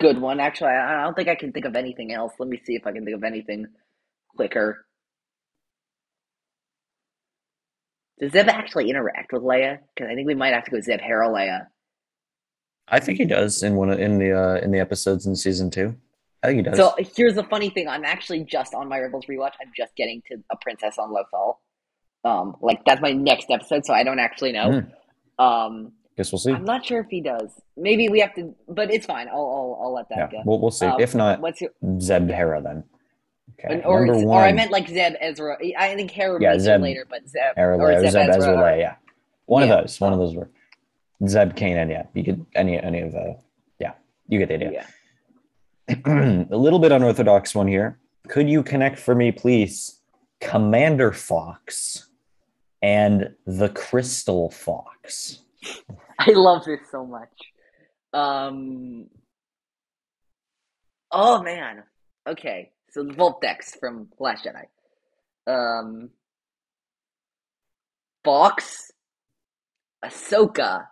Good 0.00 0.20
one. 0.20 0.40
Actually, 0.40 0.70
I 0.70 1.02
don't 1.02 1.14
think 1.14 1.28
I 1.28 1.34
can 1.34 1.52
think 1.52 1.64
of 1.64 1.76
anything 1.76 2.12
else. 2.12 2.32
Let 2.38 2.48
me 2.48 2.60
see 2.64 2.74
if 2.74 2.86
I 2.86 2.92
can 2.92 3.04
think 3.04 3.16
of 3.16 3.24
anything 3.24 3.66
quicker. 4.36 4.86
Does 8.20 8.32
Zeb 8.32 8.48
actually 8.48 8.90
interact 8.90 9.32
with 9.32 9.42
Leia? 9.42 9.78
Because 9.94 10.10
I 10.10 10.14
think 10.14 10.26
we 10.26 10.34
might 10.34 10.54
have 10.54 10.64
to 10.64 10.70
go 10.70 10.80
Zeb 10.80 11.00
Hera 11.00 11.28
Leia. 11.28 11.66
I 12.88 13.00
think 13.00 13.18
he 13.18 13.24
does 13.24 13.62
in 13.62 13.76
one 13.76 13.90
of, 13.90 13.98
in 13.98 14.18
the 14.18 14.32
uh, 14.32 14.56
in 14.62 14.70
the 14.70 14.78
episodes 14.78 15.26
in 15.26 15.34
season 15.36 15.70
two. 15.70 15.96
I 16.42 16.48
think 16.48 16.58
he 16.58 16.62
does. 16.62 16.76
So 16.76 16.94
here's 17.16 17.34
the 17.34 17.44
funny 17.44 17.70
thing: 17.70 17.88
I'm 17.88 18.04
actually 18.04 18.44
just 18.44 18.74
on 18.74 18.88
my 18.88 18.98
Rebels 18.98 19.24
rewatch. 19.26 19.52
I'm 19.60 19.72
just 19.76 19.96
getting 19.96 20.22
to 20.30 20.36
a 20.50 20.56
princess 20.60 20.98
on 20.98 21.10
Lothal. 21.10 21.56
Um, 22.24 22.56
like 22.60 22.84
that's 22.84 23.00
my 23.00 23.12
next 23.12 23.46
episode, 23.50 23.84
so 23.84 23.94
I 23.94 24.02
don't 24.04 24.18
actually 24.18 24.52
know. 24.52 24.84
Um, 25.38 25.92
Guess 26.16 26.30
we'll 26.30 26.38
see. 26.38 26.52
I'm 26.52 26.64
not 26.64 26.84
sure 26.84 27.00
if 27.00 27.06
he 27.10 27.20
does. 27.20 27.50
Maybe 27.76 28.08
we 28.08 28.20
have 28.20 28.34
to, 28.34 28.54
but 28.68 28.92
it's 28.92 29.06
fine. 29.06 29.28
I'll 29.28 29.34
I'll, 29.36 29.80
I'll 29.82 29.94
let 29.94 30.08
that 30.10 30.18
Yeah, 30.18 30.28
go. 30.30 30.42
we'll 30.44 30.60
we'll 30.60 30.70
see. 30.70 30.86
Um, 30.86 31.00
if 31.00 31.14
not, 31.14 31.40
What's 31.40 31.60
your 31.60 31.70
Zeb 32.00 32.28
Hera 32.30 32.62
then. 32.62 32.84
Okay, 33.58 33.82
or, 33.84 34.04
number 34.06 34.26
or 34.28 34.40
I 34.40 34.52
meant 34.52 34.70
like 34.72 34.88
Zeb 34.88 35.14
Ezra. 35.20 35.56
I 35.78 35.94
think 35.94 36.10
Hera 36.10 36.40
Yeah, 36.40 36.58
Zeb- 36.58 36.82
later, 36.82 37.06
but 37.08 37.26
Zeb 37.28 37.54
Hera, 37.56 37.78
or 37.78 37.92
Zeb, 38.00 38.10
Zeb, 38.10 38.28
Ezra. 38.30 38.36
Ezra, 38.36 38.56
Leia. 38.56 38.78
Yeah, 38.78 38.94
one 39.46 39.66
Yeah. 39.66 39.74
of 39.74 39.82
those. 39.84 40.00
One 40.00 40.12
of 40.12 40.18
those 40.18 40.34
were 40.34 40.50
Zeb 41.26 41.54
Kane, 41.56 41.76
and 41.78 41.90
yeah, 41.90 42.04
you 42.14 42.24
could 42.24 42.44
any 42.54 42.78
any 42.78 43.00
of 43.00 43.12
the 43.12 43.36
yeah, 43.78 43.92
you 44.28 44.38
get 44.38 44.48
the 44.48 44.54
idea. 44.54 44.86
Yeah. 45.88 45.94
a 46.50 46.56
little 46.56 46.78
bit 46.78 46.92
unorthodox 46.92 47.54
one 47.54 47.68
here. 47.68 47.98
could 48.28 48.48
you 48.48 48.62
connect 48.62 48.98
for 48.98 49.14
me, 49.14 49.30
please? 49.32 50.00
Commander 50.40 51.12
Fox 51.12 52.08
and 52.82 53.34
the 53.46 53.68
Crystal 53.70 54.50
Fox. 54.50 55.40
I 56.18 56.30
love 56.32 56.64
this 56.64 56.80
so 56.90 57.06
much. 57.06 57.28
Um. 58.12 59.06
Oh 61.10 61.42
man. 61.42 61.82
Okay, 62.26 62.72
so 62.94 63.02
the 63.02 63.12
from 63.80 64.08
Last 64.18 64.46
Jedi. 64.46 64.64
Um. 65.52 66.10
Fox, 68.24 68.90
Ahsoka. 70.02 70.86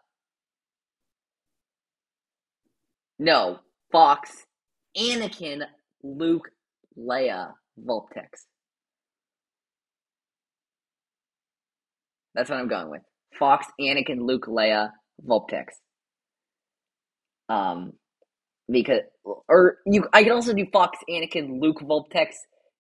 No, 3.18 3.60
Fox, 3.90 4.44
Anakin, 4.96 5.62
Luke, 6.02 6.50
Leia, 6.98 7.52
Vulptex. 7.80 8.28
That's 12.34 12.50
what 12.50 12.58
I'm 12.58 12.68
going 12.68 12.90
with. 12.90 13.02
Fox, 13.38 13.66
Anakin, 13.80 14.20
Luke, 14.20 14.46
Leia, 14.46 14.90
Vulptex. 15.26 15.66
Um, 17.48 17.92
because 18.72 19.00
or 19.48 19.78
you, 19.86 20.08
I 20.12 20.22
can 20.24 20.32
also 20.32 20.54
do 20.54 20.66
Fox, 20.72 20.98
Anakin, 21.08 21.60
Luke, 21.60 21.80
Vulptex 21.80 22.34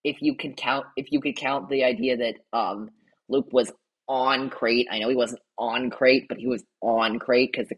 if 0.04 0.20
you 0.20 0.34
can 0.36 0.54
count 0.54 0.86
if 0.96 1.12
you 1.12 1.20
could 1.20 1.36
count 1.36 1.68
the 1.68 1.84
idea 1.84 2.16
that 2.16 2.34
um 2.52 2.90
Luke 3.28 3.48
was 3.52 3.72
on 4.08 4.50
Crait. 4.50 4.88
I 4.90 4.98
know 4.98 5.08
he 5.08 5.16
wasn't 5.16 5.42
on 5.58 5.90
Crait, 5.90 6.26
but 6.28 6.38
he 6.38 6.46
was 6.46 6.64
on 6.80 7.18
Crait 7.18 7.50
because 7.52 7.70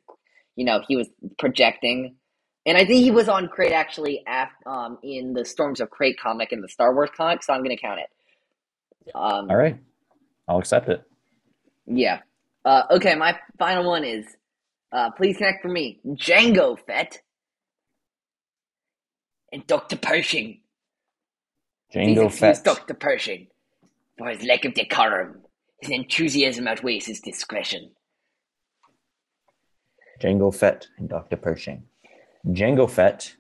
you 0.57 0.65
know 0.65 0.83
he 0.89 0.97
was 0.97 1.09
projecting, 1.39 2.17
and 2.65 2.77
I 2.77 2.85
think 2.85 3.03
he 3.03 3.11
was 3.11 3.29
on 3.29 3.49
Crait 3.49 3.73
actually 3.73 4.23
after, 4.27 4.69
um 4.69 4.99
in 5.03 5.35
the 5.35 5.45
Storms 5.45 5.81
of 5.81 5.91
Crait 5.91 6.19
comic 6.19 6.53
in 6.53 6.61
the 6.61 6.69
Star 6.69 6.95
Wars 6.95 7.11
comic. 7.17 7.43
So 7.43 7.53
I'm 7.53 7.63
gonna 7.63 7.77
count 7.77 8.01
it. 8.01 8.11
Um, 9.15 9.51
All 9.51 9.57
right, 9.57 9.79
I'll 10.49 10.59
accept 10.59 10.89
it. 10.89 11.03
Yeah. 11.87 12.21
Uh, 12.65 12.85
okay, 12.93 13.15
my 13.15 13.39
final 13.59 13.87
one 13.87 14.05
is 14.05 14.25
uh, 14.91 15.11
please 15.11 15.37
connect 15.37 15.61
for 15.61 15.69
me, 15.69 16.01
Jango 16.07 16.79
Fett 16.87 17.21
and 19.55 19.67
Dr. 19.69 19.97
Pershing. 19.97 20.59
Jango 21.95 22.31
Fett. 22.31 22.65
Dr. 22.65 22.95
Pershing 22.95 23.47
for 24.19 24.29
his 24.29 24.43
lack 24.43 24.65
of 24.65 24.75
decorum. 24.75 25.43
His 25.81 25.93
enthusiasm 25.93 26.67
outweighs 26.67 27.07
his 27.07 27.21
discretion. 27.21 27.93
Jango 30.21 30.53
Fett 30.53 30.89
and 30.99 31.09
Dr. 31.09 31.37
Pershing. 31.37 31.85
Jango 32.49 32.91
Fett, 32.91 33.37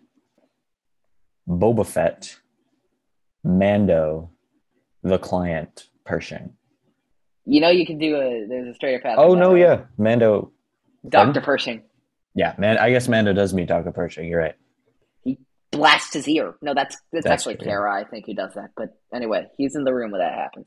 Boba 1.49 1.85
Fett, 1.85 2.37
Mando, 3.43 4.31
the 5.03 5.19
client, 5.19 5.89
Pershing. 6.05 6.53
You 7.45 7.61
know 7.61 7.71
you 7.71 7.85
can 7.85 7.99
do 7.99 8.17
a 8.17 8.47
there's 8.49 8.69
a 8.69 8.75
straighter 8.75 9.01
path. 9.01 9.17
Oh 9.19 9.35
no, 9.35 9.53
right? 9.53 9.61
yeah, 9.61 9.81
Mando. 9.99 10.53
Dr. 11.07 11.41
Pershing 11.43 11.83
Yeah, 12.35 12.55
man. 12.57 12.79
I 12.79 12.91
guess 12.91 13.09
Mando 13.09 13.33
does 13.33 13.53
meet 13.53 13.69
Dr. 13.69 13.93
Pershing. 13.93 14.29
You're 14.29 14.41
right. 14.41 14.55
Blasts 15.75 16.14
his 16.14 16.29
ear. 16.29 16.55
No, 16.62 16.75
that's 16.75 16.97
that's, 17.12 17.25
That's 17.25 17.47
actually. 17.47 17.57
Cara, 17.64 18.01
I 18.01 18.05
think, 18.05 18.27
who 18.27 18.35
does 18.35 18.55
that. 18.55 18.70
But 18.77 18.97
anyway, 19.12 19.47
he's 19.57 19.77
in 19.77 19.85
the 19.85 19.93
room 19.93 20.11
when 20.11 20.20
that 20.20 20.35
happens. 20.35 20.66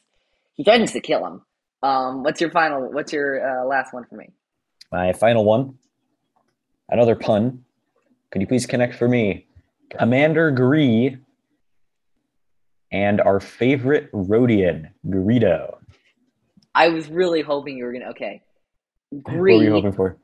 He 0.56 0.64
threatens 0.64 0.92
to 0.94 1.00
kill 1.00 1.26
him. 1.26 1.42
Um, 1.84 2.24
what's 2.24 2.42
your 2.42 2.52
final? 2.52 2.92
What's 2.92 3.14
your 3.14 3.62
uh, 3.62 3.66
last 3.66 3.94
one 3.94 4.06
for 4.06 4.16
me? 4.16 4.30
My 4.92 5.14
final 5.14 5.46
one. 5.46 5.78
Another 6.90 7.16
pun. 7.16 7.64
Could 8.32 8.42
you 8.42 8.48
please 8.48 8.66
connect 8.66 8.96
for 8.96 9.08
me, 9.08 9.46
Commander 9.90 10.52
Gree, 10.52 11.18
and 12.92 13.22
our 13.22 13.40
favorite 13.40 14.12
Rodian, 14.12 14.90
Greedo. 15.08 15.78
I 16.74 16.90
was 16.90 17.10
really 17.10 17.42
hoping 17.42 17.78
you 17.78 17.86
were 17.86 17.94
gonna. 17.94 18.10
Okay, 18.10 18.42
Gree. 19.22 19.54
What 19.54 19.60
were 19.60 19.64
you 19.64 19.72
hoping 19.72 19.92
for? 19.92 20.18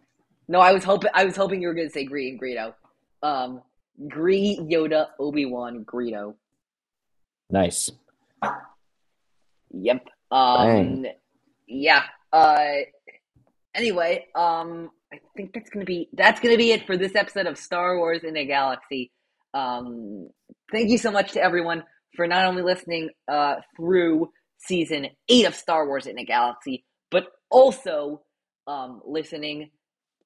No, 0.48 0.60
I 0.60 0.72
was 0.72 0.84
hoping. 0.84 1.10
I 1.14 1.26
was 1.26 1.36
hoping 1.36 1.62
you 1.62 1.68
were 1.68 1.74
gonna 1.74 1.90
say 1.90 2.06
Gree 2.06 2.30
and 2.30 2.42
Greedo. 2.42 2.74
Um, 3.22 3.62
Gree, 4.08 4.60
Yoda, 4.62 5.08
Obi 5.20 5.46
Wan, 5.46 5.86
Greedo. 5.86 6.36
Nice. 7.50 7.92
Yep. 9.72 10.08
Um, 10.32 11.04
Dang. 11.04 11.14
yeah. 11.68 12.04
Uh, 12.32 12.66
anyway, 13.76 14.26
um, 14.36 14.90
I 15.12 15.20
think 15.38 15.54
that's 15.54 15.70
gonna 15.70 15.86
be 15.86 16.10
that's 16.14 16.40
gonna 16.40 16.58
be 16.58 16.72
it 16.72 16.88
for 16.88 16.98
this 16.98 17.16
episode 17.16 17.46
of 17.46 17.58
Star 17.58 17.98
Wars 17.98 18.24
in 18.24 18.36
a 18.36 18.46
Galaxy. 18.46 19.12
Um, 19.54 20.30
thank 20.72 20.90
you 20.90 20.98
so 20.98 21.12
much 21.12 21.34
to 21.34 21.44
everyone 21.44 21.84
for 22.16 22.28
not 22.28 22.46
only 22.46 22.64
listening 22.64 23.10
uh, 23.28 23.58
through 23.76 24.30
season 24.58 25.08
eight 25.30 25.46
of 25.46 25.56
Star 25.56 25.86
Wars 25.86 26.08
in 26.08 26.18
a 26.18 26.26
Galaxy, 26.26 26.86
but 27.12 27.28
also 27.52 28.22
um, 28.68 29.02
listening 29.06 29.70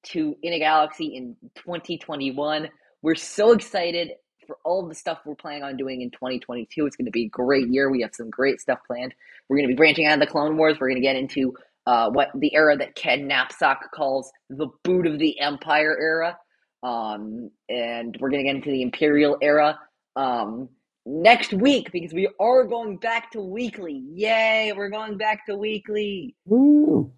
to 0.04 0.36
In 0.42 0.52
a 0.52 0.58
Galaxy 0.58 1.06
in 1.16 1.36
2021. 1.56 2.68
We're 3.02 3.14
so 3.14 3.52
excited 3.52 4.12
for 4.46 4.56
all 4.64 4.88
the 4.88 4.94
stuff 4.94 5.20
we're 5.24 5.36
planning 5.36 5.62
on 5.62 5.76
doing 5.76 6.00
in 6.00 6.10
2022. 6.10 6.86
It's 6.86 6.96
going 6.96 7.06
to 7.06 7.12
be 7.12 7.26
a 7.26 7.28
great 7.28 7.68
year. 7.68 7.90
We 7.90 8.02
have 8.02 8.14
some 8.14 8.30
great 8.30 8.60
stuff 8.60 8.80
planned. 8.86 9.14
We're 9.48 9.56
going 9.58 9.68
to 9.68 9.72
be 9.72 9.76
branching 9.76 10.06
out 10.06 10.14
of 10.14 10.20
the 10.20 10.26
Clone 10.26 10.56
Wars. 10.56 10.78
We're 10.80 10.88
going 10.88 11.00
to 11.00 11.06
get 11.06 11.16
into 11.16 11.54
uh, 11.86 12.10
what 12.10 12.30
the 12.34 12.54
era 12.54 12.76
that 12.76 12.94
Ken 12.96 13.28
Napzok 13.28 13.76
calls 13.94 14.32
the 14.50 14.68
boot 14.82 15.06
of 15.06 15.18
the 15.18 15.38
Empire 15.40 15.96
era. 16.00 16.38
Um, 16.82 17.50
and 17.68 18.16
we're 18.20 18.30
going 18.30 18.44
to 18.44 18.48
get 18.48 18.56
into 18.56 18.70
the 18.70 18.82
Imperial 18.82 19.36
era 19.42 19.78
um, 20.16 20.68
next 21.06 21.52
week 21.52 21.92
because 21.92 22.12
we 22.12 22.28
are 22.40 22.64
going 22.64 22.96
back 22.96 23.30
to 23.32 23.40
weekly. 23.40 24.02
Yay, 24.12 24.72
we're 24.76 24.90
going 24.90 25.18
back 25.18 25.46
to 25.46 25.56
weekly. 25.56 26.34
Woo. 26.46 27.12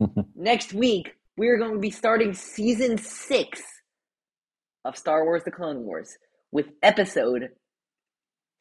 Next 0.34 0.72
week, 0.72 1.14
we're 1.36 1.58
going 1.58 1.74
to 1.74 1.78
be 1.78 1.90
starting 1.90 2.34
season 2.34 2.98
six 2.98 3.62
of 4.84 4.96
Star 4.96 5.24
Wars 5.24 5.42
The 5.44 5.50
Clone 5.50 5.84
Wars 5.84 6.18
with 6.50 6.66
episode 6.82 7.50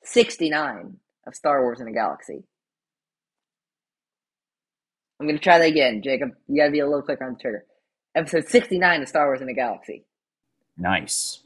69 0.04 0.98
of 1.28 1.36
Star 1.36 1.62
Wars 1.62 1.80
in 1.80 1.88
a 1.88 1.92
Galaxy. 1.92 2.44
I'm 5.20 5.28
going 5.28 5.38
to 5.38 5.44
try 5.44 5.60
that 5.60 5.68
again, 5.68 6.02
Jacob. 6.04 6.32
You 6.48 6.62
got 6.62 6.66
to 6.66 6.72
be 6.72 6.80
a 6.80 6.86
little 6.86 7.04
quicker 7.04 7.24
on 7.24 7.34
the 7.34 7.40
trigger. 7.40 7.66
Episode 8.16 8.48
69 8.48 9.04
of 9.04 9.08
Star 9.08 9.28
Wars 9.28 9.42
in 9.42 9.50
a 9.50 9.54
Galaxy. 9.54 10.04
Nice. 10.78 11.44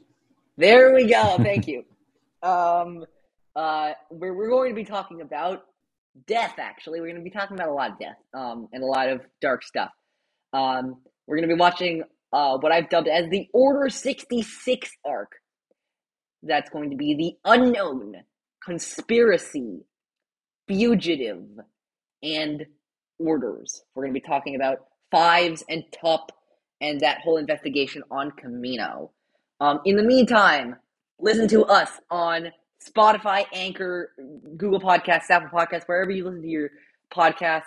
There 0.56 0.94
we 0.94 1.08
go. 1.08 1.36
Thank 1.38 1.68
you. 1.68 1.84
Um, 2.42 3.04
uh, 3.56 3.92
we're, 4.10 4.32
we're 4.32 4.50
going 4.50 4.70
to 4.70 4.76
be 4.76 4.84
talking 4.84 5.20
about 5.20 5.64
death, 6.28 6.56
actually. 6.58 7.00
We're 7.00 7.08
going 7.08 7.16
to 7.16 7.28
be 7.28 7.30
talking 7.30 7.56
about 7.56 7.70
a 7.70 7.72
lot 7.72 7.92
of 7.92 7.98
death 7.98 8.18
um, 8.34 8.68
and 8.72 8.84
a 8.84 8.86
lot 8.86 9.08
of 9.08 9.22
dark 9.40 9.64
stuff. 9.64 9.90
Um, 10.52 10.98
we're 11.26 11.36
going 11.36 11.48
to 11.48 11.54
be 11.54 11.58
watching 11.58 12.04
uh, 12.36 12.58
what 12.58 12.70
I've 12.70 12.90
dubbed 12.90 13.08
as 13.08 13.30
the 13.30 13.48
Order 13.54 13.88
66 13.88 14.90
arc. 15.06 15.32
That's 16.42 16.68
going 16.68 16.90
to 16.90 16.96
be 16.96 17.14
the 17.14 17.50
unknown, 17.50 18.14
conspiracy, 18.62 19.86
fugitive, 20.68 21.46
and 22.22 22.66
orders. 23.18 23.82
We're 23.94 24.02
going 24.02 24.12
to 24.14 24.20
be 24.20 24.26
talking 24.26 24.54
about 24.54 24.80
Fives 25.10 25.64
and 25.70 25.84
Tup 25.98 26.30
and 26.82 27.00
that 27.00 27.22
whole 27.22 27.38
investigation 27.38 28.02
on 28.10 28.32
Kamino. 28.32 29.08
Um, 29.60 29.80
in 29.86 29.96
the 29.96 30.02
meantime, 30.02 30.76
listen 31.18 31.48
to 31.48 31.64
us 31.64 31.90
on 32.10 32.52
Spotify, 32.86 33.46
Anchor, 33.54 34.12
Google 34.58 34.80
Podcasts, 34.80 35.30
Apple 35.30 35.48
Podcasts, 35.58 35.84
wherever 35.86 36.10
you 36.10 36.24
listen 36.24 36.42
to 36.42 36.48
your 36.48 36.68
podcasts. 37.10 37.62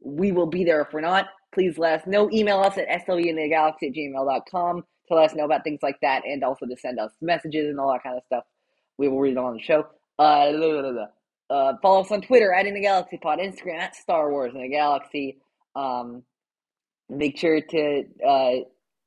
We 0.00 0.32
will 0.32 0.46
be 0.46 0.64
there. 0.64 0.80
If 0.80 0.92
we're 0.92 1.02
not, 1.02 1.26
please 1.52 1.78
let 1.78 2.00
us 2.00 2.06
know. 2.06 2.30
Email 2.30 2.60
us 2.60 2.78
at 2.78 2.88
slvinthegalaxy 3.06 3.82
at 3.82 3.94
gmail.com 3.94 4.84
to 5.08 5.14
let 5.14 5.30
us 5.30 5.36
know 5.36 5.44
about 5.44 5.64
things 5.64 5.80
like 5.82 5.98
that 6.02 6.22
and 6.24 6.44
also 6.44 6.66
to 6.66 6.76
send 6.76 6.98
us 6.98 7.12
messages 7.20 7.68
and 7.68 7.80
all 7.80 7.92
that 7.92 8.02
kind 8.02 8.16
of 8.16 8.22
stuff. 8.26 8.44
We 8.98 9.08
will 9.08 9.20
read 9.20 9.32
it 9.32 9.38
on 9.38 9.54
the 9.54 9.62
show. 9.62 9.86
Uh, 10.18 10.52
blah, 10.52 10.80
blah, 10.82 10.92
blah. 10.92 11.06
Uh, 11.50 11.72
follow 11.80 12.02
us 12.02 12.10
on 12.10 12.20
Twitter 12.20 12.52
at 12.52 12.66
In 12.66 12.74
the 12.74 12.82
Galaxy 12.82 13.16
Pod, 13.16 13.38
Instagram 13.38 13.78
at 13.78 13.96
Star 13.96 14.30
Wars 14.30 14.52
in 14.54 14.60
the 14.60 14.68
Galaxy. 14.68 15.38
Um, 15.74 16.22
make 17.08 17.38
sure 17.38 17.60
to, 17.60 18.04
uh, 18.26 18.52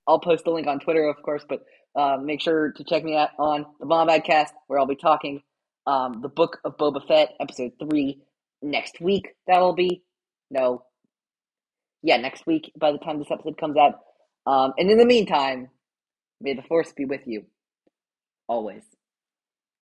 I'll 0.08 0.20
post 0.20 0.46
the 0.46 0.52
link 0.52 0.68
on 0.68 0.80
Twitter, 0.80 1.08
of 1.08 1.22
course, 1.22 1.46
but 1.48 1.64
uh, 1.96 2.18
make 2.18 2.42
sure 2.42 2.72
to 2.72 2.84
check 2.84 3.04
me 3.04 3.16
out 3.16 3.30
on 3.38 3.66
the 3.80 3.86
Bombadcast, 3.86 4.50
where 4.68 4.80
I'll 4.80 4.88
be 4.88 4.96
talking 4.96 5.44
um, 5.86 6.22
the 6.22 6.30
Book 6.30 6.60
of 6.64 6.78
Boba 6.78 7.06
Fett, 7.08 7.34
episode 7.40 7.74
three, 7.80 8.22
next 8.62 9.00
week. 9.02 9.36
That'll 9.46 9.74
be 9.74 10.04
no, 10.50 10.84
yeah, 12.04 12.18
next 12.18 12.46
week. 12.48 12.72
By 12.80 12.92
the 12.92 12.98
time 13.00 13.20
this 13.20 13.32
episode 13.32 13.58
comes 13.58 13.78
out, 13.78 13.96
um, 14.46 14.74
and 14.78 14.90
in 14.90 14.98
the 14.98 15.06
meantime, 15.06 15.70
may 16.42 16.54
the 16.54 16.64
Force 16.64 16.94
be 16.94 17.06
with 17.06 17.22
you 17.26 17.46
always. 18.48 18.84